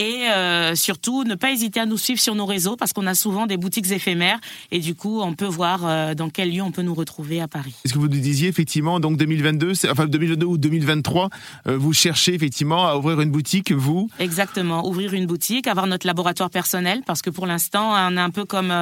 Et 0.00 0.28
euh, 0.28 0.76
surtout, 0.76 1.24
ne 1.24 1.34
pas 1.34 1.50
hésiter 1.50 1.80
à 1.80 1.86
nous 1.86 1.98
suivre 1.98 2.20
sur 2.20 2.36
nos 2.36 2.46
réseaux 2.46 2.76
parce 2.76 2.92
qu'on 2.92 3.06
a 3.08 3.14
souvent 3.14 3.46
des 3.46 3.56
boutiques 3.56 3.90
éphémères 3.90 4.38
et 4.70 4.78
du 4.78 4.94
coup, 4.94 5.20
on 5.20 5.34
peut 5.34 5.44
voir 5.44 5.84
euh, 5.84 6.14
dans 6.14 6.30
quel 6.30 6.52
lieu 6.52 6.62
on 6.62 6.70
peut 6.70 6.82
nous 6.82 6.94
retrouver 6.94 7.40
à 7.40 7.48
Paris. 7.48 7.74
Est-ce 7.84 7.94
que 7.94 7.98
vous 7.98 8.06
nous 8.06 8.20
disiez 8.20 8.46
effectivement, 8.46 9.00
donc 9.00 9.16
2022, 9.16 9.72
enfin 9.90 10.06
2022 10.06 10.46
ou 10.46 10.56
2023, 10.56 11.30
euh, 11.66 11.76
vous 11.76 11.92
cherchez 11.92 12.32
effectivement 12.32 12.86
à 12.86 12.96
ouvrir 12.96 13.20
une 13.20 13.32
boutique, 13.32 13.72
vous? 13.72 14.08
Exactement, 14.20 14.86
ouvrir 14.86 15.14
une 15.14 15.26
boutique, 15.26 15.66
avoir 15.66 15.88
notre 15.88 16.06
laboratoire 16.06 16.50
personnel 16.50 17.02
parce 17.04 17.20
que 17.20 17.30
pour 17.30 17.46
l'instant, 17.48 17.94
on 17.94 18.16
est 18.16 18.20
un 18.20 18.30
peu 18.30 18.44
comme 18.44 18.72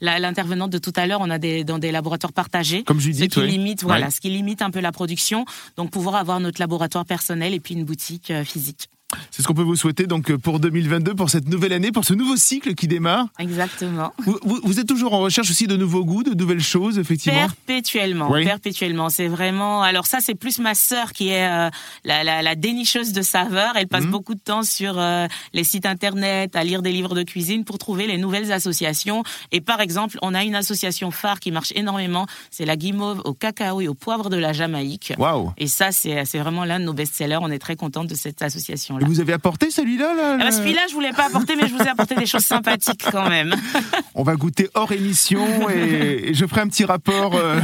l'intervenante 0.00 0.70
de 0.70 0.78
tout 0.78 0.92
à 0.96 1.06
l'heure, 1.06 1.20
on 1.20 1.28
a 1.28 1.38
des, 1.38 1.64
dans 1.64 1.78
des 1.78 1.92
laboratoires 1.92 2.32
partagés. 2.32 2.82
Comme 2.82 2.98
Judith, 3.00 3.34
ce 3.34 3.40
qui 3.40 3.46
limite, 3.46 3.82
voilà, 3.82 4.10
ce 4.10 4.22
qui 4.22 4.30
limite 4.30 4.62
un 4.62 4.70
peu 4.70 4.80
la 4.80 4.92
production. 4.92 5.44
Donc 5.76 5.90
pouvoir 5.90 6.14
avoir 6.14 6.40
notre 6.40 6.60
laboratoire 6.60 7.04
personnel 7.04 7.52
et 7.52 7.60
puis 7.60 7.74
une 7.74 7.84
boutique 7.84 8.32
physique. 8.44 8.88
C'est 9.30 9.42
ce 9.42 9.46
qu'on 9.46 9.54
peut 9.54 9.62
vous 9.62 9.76
souhaiter 9.76 10.06
donc 10.06 10.34
pour 10.36 10.60
2022, 10.60 11.14
pour 11.14 11.30
cette 11.30 11.48
nouvelle 11.48 11.72
année, 11.72 11.92
pour 11.92 12.04
ce 12.04 12.14
nouveau 12.14 12.36
cycle 12.36 12.74
qui 12.74 12.88
démarre. 12.88 13.26
Exactement. 13.38 14.12
Vous, 14.44 14.80
êtes 14.80 14.86
toujours 14.86 15.14
en 15.14 15.20
recherche 15.20 15.50
aussi 15.50 15.66
de 15.66 15.76
nouveaux 15.76 16.04
goûts, 16.04 16.22
de 16.22 16.34
nouvelles 16.34 16.60
choses, 16.60 16.98
effectivement? 16.98 17.38
Perpétuellement, 17.40 18.30
perpétuellement. 18.30 19.08
C'est 19.08 19.28
vraiment. 19.28 19.82
Alors 19.82 20.06
ça, 20.06 20.18
c'est 20.20 20.34
plus 20.34 20.58
ma 20.58 20.74
sœur 20.74 21.12
qui 21.12 21.28
est 21.28 21.48
euh, 21.48 21.70
la, 22.04 22.54
dénicheuse 22.54 23.12
de 23.12 23.22
saveurs. 23.22 23.74
Elle 23.76 23.88
passe 23.88 24.04
mhm. 24.04 24.10
beaucoup 24.10 24.34
de 24.34 24.40
temps 24.40 24.62
sur 24.62 24.98
euh, 24.98 25.26
les 25.52 25.64
sites 25.64 25.86
internet, 25.86 26.54
à 26.56 26.64
lire 26.64 26.82
des 26.82 26.92
livres 26.92 27.14
de 27.14 27.22
cuisine 27.22 27.64
pour 27.64 27.78
trouver 27.78 28.06
les 28.06 28.18
nouvelles 28.18 28.52
associations. 28.52 29.22
Et 29.50 29.60
par 29.60 29.80
exemple, 29.80 30.18
on 30.22 30.34
a 30.34 30.44
une 30.44 30.54
association 30.54 31.10
phare 31.10 31.40
qui 31.40 31.50
marche 31.50 31.72
énormément. 31.74 32.26
C'est 32.50 32.64
la 32.64 32.76
guimauve 32.76 33.22
au 33.24 33.34
cacao 33.34 33.80
et 33.80 33.88
au 33.88 33.94
poivre 33.94 34.30
de 34.30 34.36
la 34.36 34.52
Jamaïque. 34.52 35.12
Waouh. 35.18 35.52
Et 35.58 35.66
ça, 35.66 35.92
c'est 35.92 36.38
vraiment 36.38 36.64
l'un 36.64 36.80
de 36.80 36.84
nos 36.84 36.92
best-sellers. 36.92 37.38
On 37.40 37.50
est 37.50 37.58
très 37.58 37.76
contente 37.76 38.06
de 38.06 38.14
cette 38.14 38.42
association. 38.42 38.98
Vous 39.04 39.20
avez 39.20 39.32
apporté 39.32 39.70
celui-là 39.70 40.14
là, 40.14 40.22
ah 40.34 40.44
bah, 40.44 40.50
Celui-là, 40.50 40.82
je 40.88 40.94
voulais 40.94 41.12
pas 41.12 41.26
apporter, 41.26 41.56
mais 41.56 41.68
je 41.68 41.74
vous 41.74 41.82
ai 41.82 41.88
apporté 41.88 42.14
des 42.14 42.26
choses 42.26 42.44
sympathiques 42.44 43.04
quand 43.10 43.28
même. 43.28 43.54
On 44.14 44.22
va 44.22 44.36
goûter 44.36 44.68
hors 44.74 44.92
émission 44.92 45.68
et, 45.70 46.34
je 46.34 46.46
ferai 46.46 46.60
un 46.60 46.68
petit 46.68 46.84
rapport 46.84 47.34
euh, 47.34 47.58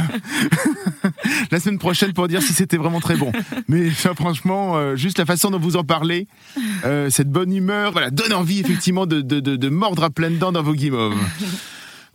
la 1.51 1.59
semaine 1.59 1.79
prochaine 1.79 2.13
pour 2.13 2.27
dire 2.27 2.41
si 2.41 2.53
c'était 2.53 2.77
vraiment 2.77 2.99
très 2.99 3.15
bon. 3.15 3.31
Mais 3.67 3.89
franchement, 3.89 4.77
euh, 4.77 4.95
juste 4.95 5.17
la 5.17 5.25
façon 5.25 5.51
dont 5.51 5.59
vous 5.59 5.75
en 5.75 5.83
parlez, 5.83 6.27
euh, 6.85 7.09
cette 7.09 7.29
bonne 7.29 7.53
humeur, 7.53 7.91
voilà, 7.91 8.09
donne 8.09 8.33
envie 8.33 8.59
effectivement 8.59 9.05
de, 9.05 9.21
de, 9.21 9.39
de, 9.39 9.69
mordre 9.69 10.03
à 10.03 10.09
pleines 10.09 10.37
dents 10.37 10.51
dans 10.51 10.63
vos 10.63 10.73
guimauves. 10.73 11.17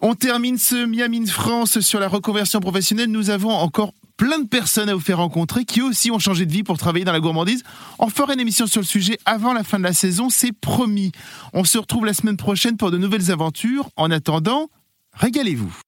On 0.00 0.14
termine 0.14 0.58
ce 0.58 0.84
Miami 0.84 1.26
France 1.26 1.80
sur 1.80 2.00
la 2.00 2.08
reconversion 2.08 2.60
professionnelle. 2.60 3.10
Nous 3.10 3.30
avons 3.30 3.50
encore 3.50 3.94
plein 4.16 4.38
de 4.38 4.46
personnes 4.46 4.88
à 4.88 4.94
vous 4.94 5.00
faire 5.00 5.18
rencontrer 5.18 5.64
qui 5.64 5.82
aussi 5.82 6.10
ont 6.10 6.18
changé 6.18 6.46
de 6.46 6.52
vie 6.52 6.62
pour 6.62 6.78
travailler 6.78 7.04
dans 7.04 7.12
la 7.12 7.20
gourmandise. 7.20 7.62
On 7.98 8.08
fera 8.08 8.34
une 8.34 8.40
émission 8.40 8.66
sur 8.66 8.80
le 8.80 8.86
sujet 8.86 9.18
avant 9.24 9.52
la 9.52 9.64
fin 9.64 9.78
de 9.78 9.84
la 9.84 9.92
saison, 9.92 10.30
c'est 10.30 10.52
promis. 10.52 11.12
On 11.52 11.64
se 11.64 11.78
retrouve 11.78 12.06
la 12.06 12.14
semaine 12.14 12.36
prochaine 12.36 12.76
pour 12.76 12.90
de 12.90 12.98
nouvelles 12.98 13.30
aventures. 13.30 13.90
En 13.96 14.10
attendant, 14.10 14.68
régalez-vous. 15.12 15.83